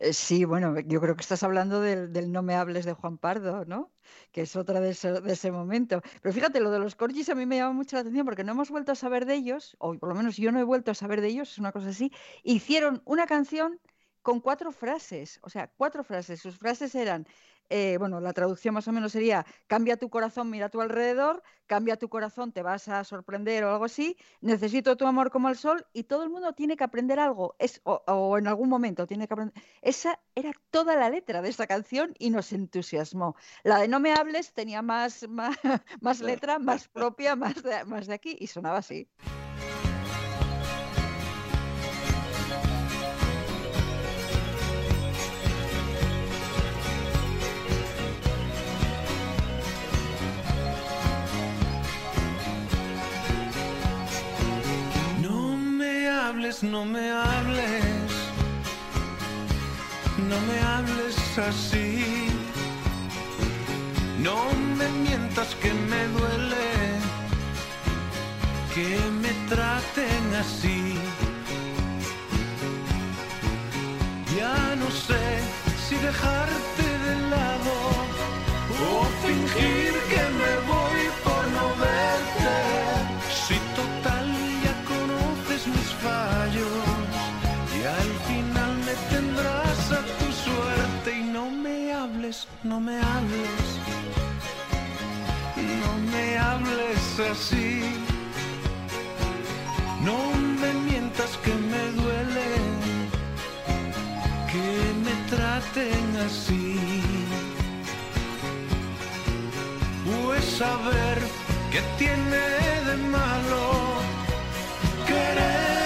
Eh, 0.00 0.12
Sí, 0.12 0.44
bueno, 0.44 0.78
yo 0.80 1.00
creo 1.00 1.14
que 1.14 1.20
estás 1.22 1.42
hablando 1.42 1.80
del, 1.80 2.12
del 2.12 2.32
No 2.32 2.42
me 2.42 2.54
hables 2.54 2.84
de 2.86 2.94
Juan 2.94 3.18
Pardo, 3.18 3.64
¿no? 3.66 3.92
Que 4.32 4.42
es 4.42 4.56
otra 4.56 4.80
de 4.80 4.90
ese, 4.90 5.20
de 5.20 5.32
ese 5.32 5.50
momento. 5.52 6.00
Pero 6.22 6.32
fíjate, 6.32 6.60
lo 6.60 6.70
de 6.70 6.78
los 6.78 6.96
corgis 6.96 7.28
a 7.28 7.34
mí 7.34 7.46
me 7.46 7.56
llama 7.56 7.74
mucho 7.74 7.96
la 7.96 8.00
atención 8.00 8.24
porque 8.24 8.44
no 8.44 8.52
hemos 8.52 8.70
vuelto 8.70 8.92
a 8.92 8.94
saber 8.94 9.26
de 9.26 9.34
ellos, 9.34 9.76
o 9.80 9.98
por 9.98 10.08
lo 10.08 10.14
menos 10.14 10.36
yo 10.36 10.50
no 10.52 10.60
he 10.60 10.64
vuelto 10.64 10.90
a 10.90 10.94
saber 10.94 11.20
de 11.20 11.28
ellos, 11.28 11.52
es 11.52 11.58
una 11.58 11.72
cosa 11.72 11.90
así. 11.90 12.10
Hicieron 12.42 13.02
una 13.04 13.26
canción 13.26 13.80
con 14.22 14.40
cuatro 14.40 14.72
frases, 14.72 15.40
o 15.42 15.50
sea, 15.50 15.72
cuatro 15.76 16.04
frases. 16.04 16.40
Sus 16.40 16.58
frases 16.58 16.94
eran, 16.94 17.26
eh, 17.70 17.96
bueno, 17.98 18.20
la 18.20 18.32
traducción 18.32 18.74
más 18.74 18.88
o 18.88 18.92
menos 18.92 19.12
sería, 19.12 19.46
cambia 19.66 19.96
tu 19.96 20.10
corazón, 20.10 20.50
mira 20.50 20.66
a 20.66 20.68
tu 20.68 20.80
alrededor, 20.80 21.42
cambia 21.66 21.96
tu 21.96 22.08
corazón, 22.08 22.52
te 22.52 22.62
vas 22.62 22.88
a 22.88 23.04
sorprender 23.04 23.64
o 23.64 23.70
algo 23.72 23.84
así, 23.84 24.16
necesito 24.40 24.96
tu 24.96 25.06
amor 25.06 25.30
como 25.30 25.48
el 25.48 25.56
sol 25.56 25.86
y 25.92 26.04
todo 26.04 26.22
el 26.22 26.30
mundo 26.30 26.52
tiene 26.52 26.76
que 26.76 26.84
aprender 26.84 27.20
algo, 27.20 27.54
es, 27.58 27.80
o, 27.84 28.02
o 28.06 28.38
en 28.38 28.46
algún 28.46 28.68
momento 28.68 29.06
tiene 29.06 29.28
que 29.28 29.34
aprender. 29.34 29.62
Esa 29.82 30.18
era 30.34 30.52
toda 30.70 30.96
la 30.96 31.10
letra 31.10 31.42
de 31.42 31.48
esta 31.48 31.66
canción 31.66 32.14
y 32.18 32.30
nos 32.30 32.52
entusiasmó. 32.52 33.36
La 33.64 33.78
de 33.78 33.88
No 33.88 34.00
me 34.00 34.12
hables 34.12 34.52
tenía 34.52 34.82
más, 34.82 35.26
más, 35.28 35.56
más 36.00 36.20
letra, 36.20 36.58
más 36.58 36.88
propia, 36.88 37.36
más 37.36 37.62
de, 37.62 37.84
más 37.84 38.06
de 38.06 38.14
aquí 38.14 38.36
y 38.40 38.46
sonaba 38.46 38.78
así. 38.78 39.08
No 56.62 56.82
me 56.82 57.10
hables. 57.10 58.10
no 60.30 60.38
me 60.48 60.58
hables 60.60 61.38
así. 61.38 62.28
No 64.18 64.38
me 64.78 64.88
mientas 65.04 65.54
que 65.56 65.72
me 65.90 66.02
duele 66.16 66.68
que 68.74 68.98
me 69.22 69.32
traten 69.50 70.24
así. 70.40 70.98
Ya 74.38 74.74
no 74.76 74.90
sé 74.90 75.24
si 75.84 75.96
dejarte 75.96 76.84
de 77.06 77.14
lado 77.34 77.74
o 78.88 79.04
fingir 79.22 79.92
que 80.12 80.22
me 80.40 80.52
voy 80.72 80.97
no 92.62 92.78
me 92.78 92.96
hables, 93.00 93.68
no 95.80 95.92
me 96.12 96.36
hables 96.36 97.20
así. 97.32 97.80
No 100.04 100.18
me 100.60 100.72
mientas 100.88 101.38
que 101.42 101.54
me 101.54 101.82
duele 102.00 102.48
que 104.50 104.68
me 105.04 105.14
traten 105.30 106.16
así. 106.26 106.78
Pues 110.04 110.44
saber 110.44 111.18
que 111.72 111.80
tiene 111.96 112.44
de 112.88 112.96
malo 113.08 113.64
querer 115.06 115.77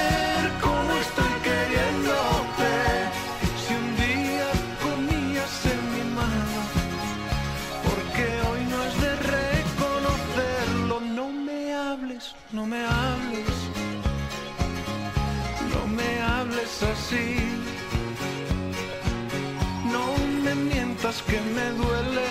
No 19.93 20.17
me 20.45 20.55
mientas 20.55 21.23
que 21.23 21.39
me 21.57 21.67
duele 21.73 22.31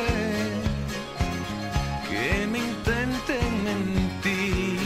que 2.10 2.48
me 2.48 2.58
intenten 2.58 3.64
mentir. 3.64 4.80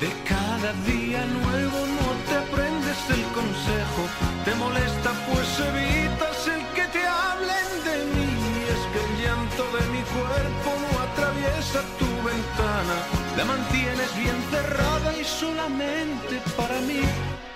De 0.00 0.10
cada 0.32 0.72
día 0.90 1.26
nuevo 1.26 1.78
no 1.98 2.08
te 2.26 2.34
aprendes 2.44 3.00
el 3.10 3.22
consejo, 3.38 4.02
te 4.46 4.54
molesta 4.54 5.10
pues 5.28 5.48
evitas 5.70 6.38
el 6.54 6.62
que 6.76 6.86
te 6.96 7.06
hablen 7.06 7.68
de 7.88 7.96
mí. 8.12 8.32
Es 8.74 8.82
que 8.92 9.00
el 9.06 9.12
llanto 9.22 9.64
de 9.76 9.84
mi 9.94 10.02
cuerpo 10.16 10.70
no 10.84 10.90
atraviesa 11.06 11.80
tu 11.98 12.10
ventana, 12.30 12.96
la 13.36 13.44
mantienes 13.44 14.10
bien 14.16 14.38
cerrada 14.50 15.18
y 15.20 15.24
solamente 15.24 16.40
para 16.56 16.80
mí. 16.80 17.02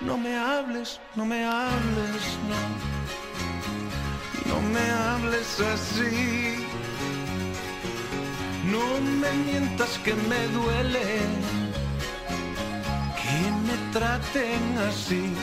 No 0.01 0.17
me 0.17 0.33
hables, 0.35 0.99
no 1.15 1.25
me 1.25 1.43
hables, 1.43 2.23
no. 2.47 2.59
No 4.53 4.61
me 4.61 4.79
hables 4.89 5.59
así. 5.59 6.65
No 8.63 9.01
me 9.01 9.31
mientas 9.43 9.99
que 9.99 10.13
me 10.13 10.47
duele 10.47 11.19
que 13.21 13.51
me 13.67 13.75
traten 13.91 14.77
así. 14.89 15.33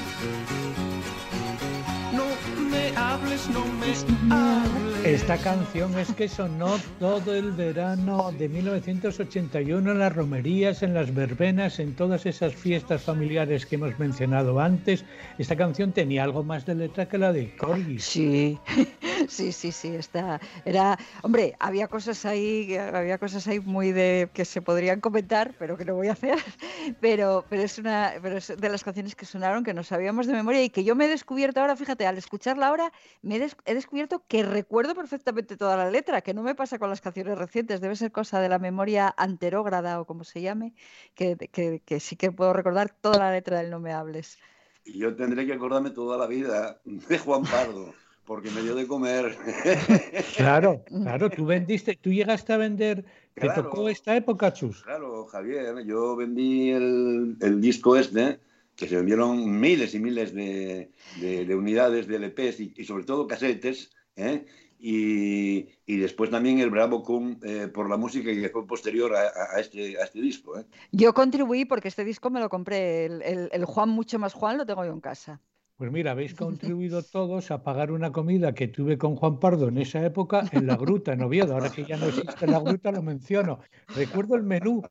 Me 2.77 2.95
hables, 2.95 3.49
no 3.49 3.65
me 3.65 4.35
hables. 4.35 4.77
Esta 5.07 5.37
canción 5.39 5.97
es 6.01 6.13
que 6.15 6.29
sonó 6.29 6.79
todo 6.99 7.33
el 7.33 7.53
verano 7.53 8.33
de 8.33 8.49
1981 8.49 9.93
en 9.93 9.99
las 10.01 10.13
romerías, 10.13 10.83
en 10.83 10.95
las 10.95 11.15
verbenas, 11.15 11.79
en 11.79 11.95
todas 11.95 12.27
esas 12.27 12.53
fiestas 12.55 13.03
familiares 13.03 13.67
que 13.67 13.77
hemos 13.77 13.97
mencionado 14.01 14.59
antes. 14.59 15.05
Esta 15.39 15.55
canción 15.55 15.93
tenía 15.93 16.25
algo 16.25 16.43
más 16.43 16.67
de 16.67 16.75
letra 16.75 17.09
que 17.09 17.19
la 17.19 17.33
de 17.33 17.55
Corgi. 17.57 18.01
Sí, 18.01 18.59
sí, 19.29 19.53
sí, 19.53 19.71
sí, 19.71 19.95
está, 19.95 20.41
era, 20.65 20.99
hombre, 21.23 21.55
había 21.61 21.87
cosas 21.87 22.27
ahí, 22.27 22.77
había 22.77 23.19
cosas 23.19 23.47
ahí 23.47 23.61
muy 23.61 23.93
de 23.93 24.29
que 24.35 24.45
se 24.45 24.61
podrían 24.61 25.01
comentar, 25.01 25.55
pero 25.57 25.77
que 25.77 25.85
no 25.85 25.95
voy 25.95 26.09
a 26.09 26.13
hacer, 26.13 26.39
pero, 27.01 27.45
pero 27.49 27.63
es 27.63 27.79
una, 27.79 28.15
pero 28.21 28.39
es 28.39 28.53
de 28.59 28.69
las 28.69 28.83
canciones 28.83 29.15
que 29.15 29.25
sonaron 29.25 29.63
que 29.63 29.73
no 29.73 29.85
sabíamos 29.85 30.27
de 30.27 30.33
memoria 30.33 30.65
y 30.65 30.69
que 30.69 30.83
yo 30.83 30.97
me 30.97 31.05
he 31.05 31.09
descubierto 31.09 31.61
ahora, 31.61 31.77
fíjate, 31.77 32.09
al 32.09 32.19
escucharla 32.19 32.66
ahora, 32.67 32.93
me 33.23 33.37
he, 33.37 33.39
des- 33.39 33.57
he 33.65 33.75
descubierto 33.75 34.25
que 34.29 34.43
recuerdo 34.43 34.95
perfectamente 34.95 35.57
toda 35.57 35.77
la 35.77 35.91
letra, 35.91 36.21
que 36.23 36.35
no 36.35 36.43
me 36.43 36.55
pasa 36.55 36.79
con 36.79 36.91
las 36.91 37.01
canciones 37.01 37.39
recientes, 37.39 37.81
debe 37.81 37.97
ser 37.97 38.13
cosa 38.13 38.41
de 38.41 38.49
la 38.49 38.59
memoria 38.59 39.15
anterógrada 39.17 40.01
o 40.01 40.07
como 40.07 40.25
se 40.25 40.41
llame, 40.43 40.75
que, 41.15 41.37
que, 41.37 41.81
que 41.85 42.01
sí 42.01 42.17
que 42.17 42.33
puedo 42.33 42.53
recordar 42.53 42.91
toda 43.01 43.19
la 43.19 43.31
letra 43.33 43.59
del 43.59 43.71
No 43.71 43.81
me 43.81 43.93
hables. 43.93 44.39
Y 44.85 44.99
yo 44.99 45.15
tendré 45.17 45.47
que 45.47 45.53
acordarme 45.55 45.91
toda 45.91 46.17
la 46.17 46.27
vida 46.27 46.81
de 46.85 47.19
Juan 47.19 47.43
Pardo, 47.43 47.95
porque 48.25 48.51
me 48.51 48.63
dio 48.63 48.75
de 48.75 48.87
comer. 48.87 49.37
Claro, 50.37 50.85
claro, 50.85 51.31
tú 51.31 51.47
vendiste, 51.47 51.97
tú 51.97 52.11
llegaste 52.11 52.53
a 52.53 52.57
vender, 52.59 53.05
te 53.35 53.41
Claro. 53.41 53.65
tocó 53.65 53.89
esta 53.89 54.15
época, 54.17 54.53
Chus. 54.53 54.83
Claro, 54.83 55.27
Javier, 55.27 55.83
yo 55.85 56.15
vendí 56.17 56.71
el, 56.71 57.37
el 57.41 57.61
disco 57.61 57.97
este, 57.97 58.39
que 58.77 58.87
se 58.89 58.97
vendieron 58.97 59.59
miles 59.59 59.95
y 59.95 59.99
miles 59.99 60.35
de, 60.35 60.91
de- 61.21 61.45
de 61.47 61.55
unidades 61.55 62.07
de 62.07 62.17
LPs 62.17 62.61
y, 62.61 62.75
y 62.77 62.85
sobre 62.85 63.05
todo 63.05 63.27
casetes, 63.27 63.91
¿eh? 64.17 64.45
y, 64.79 65.69
y 65.87 65.97
después 65.97 66.31
también 66.31 66.59
el 66.59 66.71
Bravo 66.71 67.03
Cum 67.03 67.41
eh, 67.43 67.69
por 67.73 67.89
la 67.89 67.97
música 67.97 68.31
que 68.31 68.49
fue 68.51 68.67
posterior 68.67 69.15
a, 69.17 69.21
a- 69.23 69.57
a 69.57 69.61
este, 69.61 69.99
a 70.01 70.05
este 70.05 70.21
disco. 70.21 70.59
¿eh? 70.59 70.65
Yo 70.93 71.15
contribuí 71.15 71.65
porque 71.65 71.89
este 71.89 72.05
disco 72.05 72.31
me 72.31 72.41
lo 72.41 72.49
compré, 72.49 73.07
el, 73.07 73.23
el- 73.23 73.49
el 73.53 73.65
Juan 73.65 73.89
Mucho 73.89 74.19
Más 74.19 74.35
Juan 74.35 74.59
lo 74.59 74.67
tengo 74.67 74.85
yo 74.85 74.93
en 74.93 75.01
casa. 75.01 75.41
Pues 75.79 75.93
mira, 75.93 76.13
habéis 76.13 76.35
contribuido 76.35 77.03
todos 77.03 77.51
a 77.51 77.63
pagar 77.63 77.93
una 77.93 78.11
comida 78.11 78.55
que 78.55 78.67
tuve 78.67 78.97
con 78.97 79.15
Juan 79.15 79.39
Pardo 79.39 79.69
en 79.69 79.77
esa 79.77 80.03
época 80.07 80.49
en 80.53 80.67
la 80.67 80.75
gruta, 80.77 81.13
en 81.13 81.21
Oviedo. 81.21 81.53
Ahora 81.53 81.71
que 81.71 81.85
ya 81.85 81.99
no 81.99 82.07
existe 82.07 82.47
la 82.47 82.61
gruta, 82.61 82.91
lo 82.93 83.03
menciono. 83.03 83.59
Recuerdo 83.95 84.37
el 84.37 84.43
menú. 84.43 84.83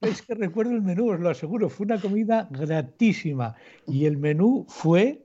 Es 0.00 0.22
que 0.22 0.34
recuerdo 0.34 0.72
el 0.72 0.82
menú, 0.82 1.10
os 1.10 1.20
lo 1.20 1.30
aseguro. 1.30 1.68
Fue 1.68 1.86
una 1.86 2.00
comida 2.00 2.48
gratísima. 2.50 3.56
Y 3.86 4.06
el 4.06 4.16
menú 4.16 4.64
fue 4.68 5.24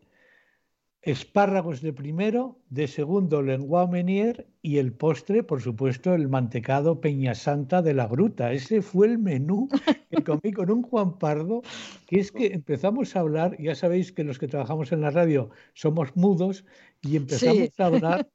espárragos 1.03 1.81
de 1.81 1.91
primero, 1.91 2.57
de 2.69 2.87
segundo 2.87 3.41
lenguado 3.41 3.89
menier 3.89 4.47
y 4.61 4.77
el 4.77 4.93
postre, 4.93 5.43
por 5.43 5.61
supuesto, 5.61 6.13
el 6.15 6.29
mantecado 6.29 7.01
Peña 7.01 7.35
Santa 7.35 7.81
de 7.81 7.93
la 7.93 8.07
gruta. 8.07 8.53
Ese 8.53 8.81
fue 8.81 9.07
el 9.07 9.19
menú 9.19 9.67
que 10.09 10.23
comí 10.23 10.53
con 10.53 10.71
un 10.71 10.81
Juan 10.81 11.19
Pardo, 11.19 11.61
que 12.07 12.19
es 12.21 12.31
que 12.31 12.47
empezamos 12.53 13.15
a 13.15 13.19
hablar, 13.19 13.57
ya 13.61 13.75
sabéis 13.75 14.13
que 14.13 14.23
los 14.23 14.39
que 14.39 14.47
trabajamos 14.47 14.93
en 14.93 15.01
la 15.01 15.11
radio 15.11 15.49
somos 15.73 16.15
mudos, 16.15 16.65
y 17.01 17.17
empezamos 17.17 17.57
Sí. 17.57 17.73
a 17.79 17.85
hablar. 17.85 18.29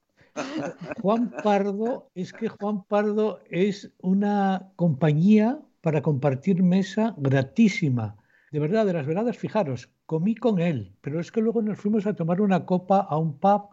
Juan 1.01 1.31
Pardo, 1.43 2.11
es 2.15 2.33
que 2.35 2.49
Juan 2.49 2.85
Pardo 2.85 3.41
es 3.51 3.91
una 4.03 4.71
compañía 4.77 5.59
para 5.81 6.03
compartir 6.03 6.63
mesa 6.63 7.15
gratísima. 7.17 8.17
De 8.51 8.61
verdad, 8.61 8.87
de 8.87 8.95
las 8.95 9.07
veradas, 9.07 9.37
fijaros, 9.37 9.91
comí 10.07 10.35
con 10.35 10.59
él, 10.59 10.93
pero 11.01 11.21
es 11.21 11.31
que 11.31 11.41
luego 11.41 11.61
nos 11.61 11.79
fuimos 11.79 12.07
a 12.07 12.15
tomar 12.15 12.41
una 12.41 12.65
copa 12.65 13.01
a 13.01 13.17
un 13.19 13.39
pub 13.39 13.71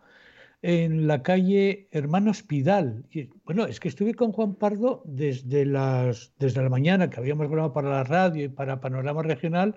en 0.61 1.07
la 1.07 1.21
calle 1.21 1.87
Hermanos 1.91 2.43
Pidal. 2.43 3.05
Y, 3.11 3.29
bueno, 3.45 3.65
es 3.67 3.79
que 3.79 3.87
estuve 3.87 4.15
con 4.15 4.31
Juan 4.31 4.55
Pardo 4.55 5.03
desde, 5.05 5.65
las, 5.65 6.33
desde 6.39 6.63
la 6.63 6.69
mañana, 6.69 7.09
que 7.09 7.19
habíamos 7.19 7.47
grabado 7.47 7.71
para 7.71 7.89
la 7.89 8.03
radio 8.03 8.45
y 8.45 8.49
para 8.49 8.81
Panorama 8.81 9.21
Regional. 9.21 9.75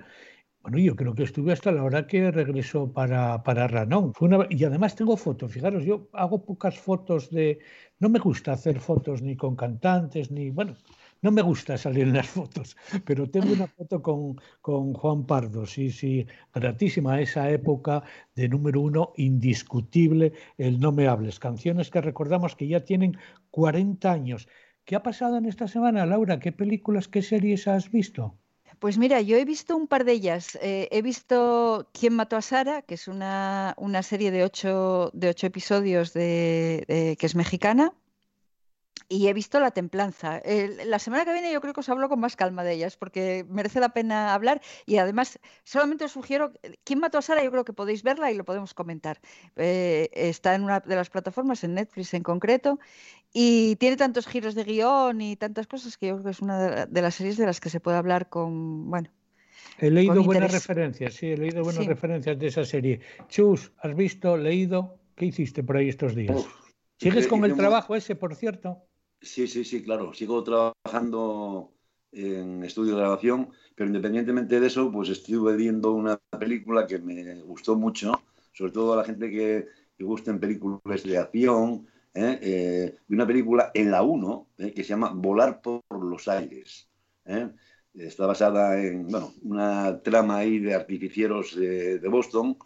Bueno, 0.63 0.79
yo 0.79 0.97
creo 0.97 1.15
que 1.15 1.23
estuve 1.23 1.53
hasta 1.53 1.71
la 1.71 1.85
hora 1.85 2.07
que 2.07 2.31
regresó 2.31 2.93
para, 2.93 3.43
para 3.43 3.69
Ranón. 3.69 4.13
Fue 4.15 4.29
una- 4.29 4.47
y 4.51 4.65
además 4.65 4.97
tengo 4.97 5.17
fotos, 5.17 5.53
fijaros, 5.53 5.85
yo 5.85 6.09
hago 6.13 6.45
pocas 6.45 6.79
fotos 6.79 7.31
de... 7.31 7.61
No 8.01 8.09
me 8.09 8.19
gusta 8.19 8.53
hacer 8.53 8.81
fotos 8.81 9.23
ni 9.23 9.37
con 9.37 9.55
cantantes, 9.57 10.31
ni... 10.31 10.51
Bueno, 10.51 10.75
no 11.23 11.31
me 11.33 11.43
gusta 11.43 11.77
salir 11.79 12.05
en 12.09 12.15
las 12.15 12.29
fotos, 12.29 12.77
pero 13.05 13.31
tengo 13.31 13.53
una 13.53 13.67
foto 13.69 14.03
con, 14.03 14.37
con 14.61 14.95
Juan 14.95 15.27
Pardo, 15.27 15.67
sí, 15.67 15.91
sí, 15.91 16.27
gratísima 16.55 17.21
esa 17.21 17.51
época 17.51 18.03
de 18.35 18.49
número 18.49 18.81
uno, 18.81 19.13
indiscutible, 19.17 20.33
el 20.59 20.79
No 20.81 20.93
me 20.93 21.07
hables, 21.09 21.39
canciones 21.39 21.91
que 21.91 22.01
recordamos 22.01 22.57
que 22.57 22.69
ya 22.69 22.85
tienen 22.85 23.17
40 23.51 24.13
años. 24.13 24.49
¿Qué 24.85 24.97
ha 24.97 25.03
pasado 25.03 25.37
en 25.37 25.47
esta 25.47 25.69
semana, 25.69 26.07
Laura? 26.07 26.41
¿Qué 26.41 26.53
películas, 26.53 27.09
qué 27.09 27.23
series 27.23 27.69
has 27.69 27.91
visto? 27.91 28.35
Pues 28.79 28.97
mira, 28.99 29.21
yo 29.21 29.37
he 29.37 29.45
visto 29.45 29.77
un 29.77 29.89
par 29.89 30.05
de 30.05 30.13
ellas. 30.13 30.57
Eh, 30.63 30.89
he 30.93 31.03
visto 31.03 31.89
¿Quién 31.93 32.15
mató 32.15 32.37
a 32.37 32.43
Sara? 32.43 32.83
que 32.83 32.95
es 32.95 33.09
una, 33.09 33.75
una 33.79 34.03
serie 34.03 34.31
de 34.31 34.45
ocho, 34.45 35.11
de 35.15 35.29
ocho 35.31 35.47
episodios 35.47 36.13
de, 36.13 36.85
de- 36.89 37.17
que 37.19 37.27
es 37.27 37.35
mexicana. 37.35 37.93
Y 39.09 39.29
he 39.29 39.33
visto 39.33 39.59
La 39.61 39.71
Templanza. 39.71 40.43
la 40.87 40.99
semana 40.99 41.25
que 41.25 41.33
viene 41.33 41.53
yo 41.53 41.61
creo 41.61 41.73
que 41.73 41.81
os 41.81 41.89
hablo 41.89 42.09
con 42.09 42.21
más 42.21 42.37
calma 42.37 42.65
de 42.65 42.75
ellas 42.75 42.97
porque 42.97 43.45
merece 43.49 43.81
la 43.81 43.91
pena 43.91 44.35
hablar 44.35 44.61
y 44.87 44.99
además 44.99 45.39
solamente 45.65 46.05
os 46.05 46.13
sugiero, 46.13 46.53
¿quién 46.85 46.99
mató 46.99 47.19
a 47.19 47.23
Sara? 47.23 47.43
Yo 47.43 47.51
creo 47.51 47.65
que 47.65 47.73
podéis 47.73 48.03
verla 48.03 48.31
y 48.31 48.37
lo 48.37 48.45
podemos 48.45 48.75
comentar. 48.75 49.21
Eh, 49.57 50.11
está 50.13 50.55
en 50.55 50.65
una 50.65 50.81
de 50.81 50.97
las 50.97 51.11
plataformas, 51.11 51.65
en 51.65 51.75
Netflix 51.75 52.13
en 52.15 52.23
concreto, 52.23 52.79
y 53.33 53.77
tiene 53.77 53.97
tantos 53.97 54.27
giros 54.27 54.55
de 54.55 54.65
guion 54.65 55.21
y 55.21 55.37
tantas 55.37 55.67
cosas 55.67 55.97
que 55.97 56.09
yo 56.09 56.15
creo 56.15 56.25
que 56.25 56.31
es 56.31 56.41
una 56.41 56.87
de 56.87 57.03
las 57.03 57.15
series 57.15 57.37
de 57.37 57.47
las 57.47 57.61
que 57.61 57.71
se 57.71 57.81
puede 57.81 57.97
hablar 57.97 58.29
con, 58.29 58.91
bueno, 58.91 59.11
He 59.81 59.91
leído 59.91 60.25
buenas 60.25 60.51
referencias, 60.51 61.15
sí, 61.15 61.29
he 61.29 61.37
leído 61.37 61.63
buenas 61.63 61.87
referencias 61.87 62.37
de 62.39 62.47
esa 62.49 62.65
serie. 62.65 63.01
Chus, 63.29 63.73
¿has 63.79 63.95
visto, 63.95 64.37
leído? 64.37 64.99
¿Qué 65.15 65.27
hiciste 65.27 65.63
por 65.63 65.77
ahí 65.77 65.89
estos 65.89 66.17
días? 66.17 66.45
¿Sigues 66.97 67.29
con 67.29 67.45
el 67.45 67.55
trabajo 67.55 67.95
ese, 67.95 68.17
por 68.17 68.35
cierto? 68.35 68.88
Sí, 69.21 69.49
sí, 69.49 69.65
sí, 69.65 69.83
claro. 69.83 70.15
Sigo 70.15 70.43
trabajando 70.45 71.73
en 72.13 72.63
estudio 72.65 72.95
de 72.95 73.01
grabación, 73.01 73.51
pero 73.75 73.89
independientemente 73.89 74.61
de 74.61 74.67
eso, 74.67 74.91
pues 74.93 75.09
estuve 75.09 75.57
viendo 75.57 75.93
una 75.93 76.19
película 76.39 76.87
que 76.87 76.99
me 76.99 77.43
gustó 77.43 77.77
mucho, 77.77 78.13
sobre 78.53 78.73
todo 78.73 78.93
a 78.95 78.97
la 78.99 79.05
gente 79.05 79.29
que, 79.31 79.67
que 79.97 80.05
gusta 80.05 80.31
en 80.31 80.41
películas 80.41 81.03
de 81.03 81.19
acción, 81.19 81.87
¿eh? 82.15 82.39
Eh, 82.43 82.97
una 83.09 83.27
película 83.27 83.71
en 83.75 83.91
la 83.91 84.03
1 84.03 84.49
¿eh? 84.59 84.73
que 84.73 84.83
se 84.85 84.91
llama 84.91 85.11
Volar 85.15 85.61
por 85.61 85.83
los 86.01 86.29
aires. 86.29 86.89
Está 87.95 88.27
basada 88.27 88.81
en 88.81 89.07
bueno, 89.09 89.35
una 89.43 90.01
trama 90.03 90.39
ahí 90.39 90.59
de 90.61 90.75
artificieros 90.75 91.57
de, 91.57 91.99
de 91.99 92.09
Boston. 92.09 92.57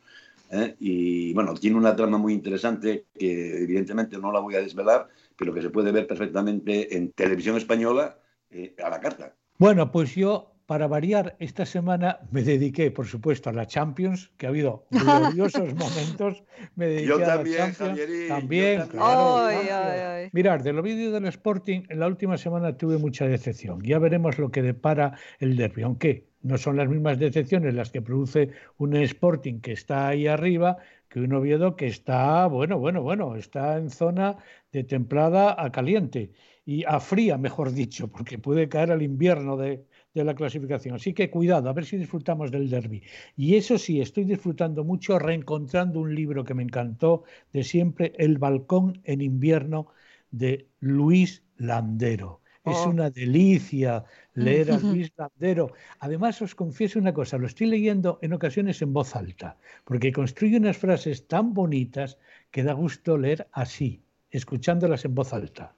Y 0.78 1.32
bueno, 1.32 1.54
tiene 1.54 1.76
una 1.78 1.96
trama 1.96 2.18
muy 2.18 2.34
interesante 2.34 3.06
que 3.18 3.62
evidentemente 3.62 4.18
no 4.18 4.30
la 4.30 4.40
voy 4.40 4.54
a 4.54 4.60
desvelar, 4.60 5.08
pero 5.42 5.54
que 5.54 5.62
se 5.62 5.70
puede 5.70 5.90
ver 5.90 6.06
perfectamente 6.06 6.96
en 6.96 7.10
televisión 7.10 7.56
española 7.56 8.16
eh, 8.50 8.76
a 8.80 8.88
la 8.88 9.00
carta. 9.00 9.34
Bueno, 9.58 9.90
pues 9.90 10.14
yo 10.14 10.54
para 10.66 10.86
variar, 10.86 11.34
esta 11.40 11.66
semana 11.66 12.20
me 12.30 12.42
dediqué, 12.42 12.92
por 12.92 13.06
supuesto, 13.06 13.50
a 13.50 13.52
la 13.52 13.66
Champions, 13.66 14.30
que 14.36 14.46
ha 14.46 14.50
habido 14.50 14.86
gloriosos 14.90 15.74
momentos. 15.74 16.44
Me 16.76 16.86
dediqué 16.86 17.08
yo 17.08 17.18
también, 17.18 17.58
la 17.58 17.72
Champions. 17.74 18.28
También, 18.28 18.86
claro. 18.86 20.28
Mirar, 20.32 20.62
de 20.62 20.72
lo 20.72 20.80
vídeo 20.80 21.10
del 21.10 21.26
Sporting, 21.26 21.82
en 21.88 21.98
la 21.98 22.06
última 22.06 22.38
semana 22.38 22.76
tuve 22.76 22.98
mucha 22.98 23.26
decepción. 23.26 23.82
Ya 23.82 23.98
veremos 23.98 24.38
lo 24.38 24.52
que 24.52 24.62
depara 24.62 25.18
el 25.40 25.56
derbi, 25.56 25.82
aunque 25.82 26.28
no 26.42 26.56
son 26.56 26.76
las 26.76 26.88
mismas 26.88 27.18
decepciones 27.18 27.74
las 27.74 27.90
que 27.90 28.00
produce 28.00 28.50
un 28.78 28.94
Sporting 28.94 29.60
que 29.60 29.72
está 29.72 30.06
ahí 30.06 30.28
arriba 30.28 30.78
que 31.12 31.20
un 31.20 31.34
Oviedo 31.34 31.76
que 31.76 31.86
está, 31.86 32.46
bueno, 32.46 32.78
bueno, 32.78 33.02
bueno, 33.02 33.36
está 33.36 33.76
en 33.76 33.90
zona 33.90 34.38
de 34.72 34.84
templada 34.84 35.54
a 35.62 35.70
caliente 35.70 36.32
y 36.64 36.84
a 36.84 37.00
fría, 37.00 37.38
mejor 37.38 37.72
dicho, 37.72 38.08
porque 38.08 38.38
puede 38.38 38.68
caer 38.68 38.92
al 38.92 39.02
invierno 39.02 39.56
de, 39.56 39.84
de 40.14 40.24
la 40.24 40.34
clasificación. 40.34 40.94
Así 40.94 41.12
que 41.12 41.30
cuidado, 41.30 41.68
a 41.68 41.72
ver 41.72 41.84
si 41.84 41.96
disfrutamos 41.96 42.50
del 42.50 42.70
derby. 42.70 43.02
Y 43.36 43.56
eso 43.56 43.78
sí, 43.78 44.00
estoy 44.00 44.24
disfrutando 44.24 44.84
mucho 44.84 45.18
reencontrando 45.18 46.00
un 46.00 46.14
libro 46.14 46.44
que 46.44 46.54
me 46.54 46.62
encantó 46.62 47.24
de 47.52 47.64
siempre, 47.64 48.12
El 48.16 48.38
balcón 48.38 49.00
en 49.04 49.20
invierno 49.20 49.88
de 50.30 50.68
Luis 50.80 51.42
Landero. 51.56 52.40
Es 52.64 52.76
oh. 52.76 52.90
una 52.90 53.10
delicia 53.10 54.04
leer 54.34 54.70
a 54.70 54.78
Luis 54.78 55.12
Landero. 55.16 55.72
Además, 55.98 56.40
os 56.42 56.54
confieso 56.54 56.98
una 56.98 57.12
cosa, 57.12 57.38
lo 57.38 57.46
estoy 57.46 57.66
leyendo 57.66 58.18
en 58.22 58.32
ocasiones 58.32 58.80
en 58.82 58.92
voz 58.92 59.16
alta, 59.16 59.58
porque 59.84 60.12
construye 60.12 60.58
unas 60.58 60.76
frases 60.76 61.26
tan 61.26 61.54
bonitas 61.54 62.18
que 62.52 62.62
da 62.62 62.72
gusto 62.72 63.18
leer 63.18 63.48
así, 63.52 64.04
escuchándolas 64.32 65.04
en 65.04 65.14
voz 65.14 65.32
alta. 65.32 65.76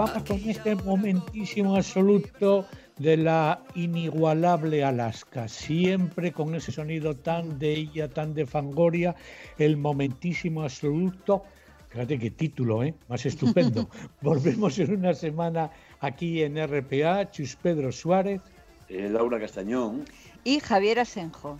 vamos 0.00 0.22
con 0.24 0.38
este 0.48 0.74
momentísimo 0.76 1.76
absoluto 1.76 2.64
de 3.00 3.16
la 3.16 3.62
inigualable 3.74 4.84
Alaska, 4.84 5.48
siempre 5.48 6.32
con 6.32 6.54
ese 6.54 6.70
sonido 6.70 7.16
tan 7.16 7.58
de 7.58 7.72
ella, 7.72 8.08
tan 8.08 8.34
de 8.34 8.44
Fangoria, 8.44 9.16
el 9.56 9.78
momentísimo 9.78 10.62
absoluto. 10.62 11.42
Fíjate 11.88 12.18
qué 12.18 12.30
título, 12.30 12.84
¿eh? 12.84 12.94
Más 13.08 13.24
estupendo. 13.24 13.88
Volvemos 14.20 14.78
en 14.78 14.92
una 14.92 15.14
semana 15.14 15.70
aquí 16.00 16.42
en 16.42 16.58
RPA, 16.62 17.30
Chus 17.30 17.56
Pedro 17.56 17.90
Suárez. 17.90 18.42
Eh, 18.90 19.08
Laura 19.08 19.40
Castañón. 19.40 20.04
Y 20.44 20.60
Javier 20.60 20.98
Asenjo 20.98 21.58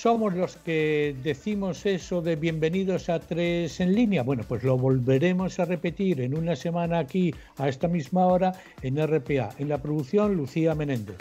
somos 0.00 0.32
los 0.34 0.56
que 0.58 1.16
decimos 1.24 1.84
eso 1.84 2.22
de 2.22 2.36
bienvenidos 2.36 3.08
a 3.08 3.18
tres 3.18 3.80
en 3.80 3.96
línea. 3.96 4.22
Bueno, 4.22 4.44
pues 4.46 4.62
lo 4.62 4.78
volveremos 4.78 5.58
a 5.58 5.64
repetir 5.64 6.20
en 6.20 6.38
una 6.38 6.54
semana 6.54 7.00
aquí 7.00 7.34
a 7.56 7.68
esta 7.68 7.88
misma 7.88 8.26
hora 8.26 8.52
en 8.82 9.04
RPA. 9.04 9.50
En 9.58 9.68
la 9.68 9.78
producción, 9.78 10.36
Lucía 10.36 10.76
Menéndez. 10.76 11.16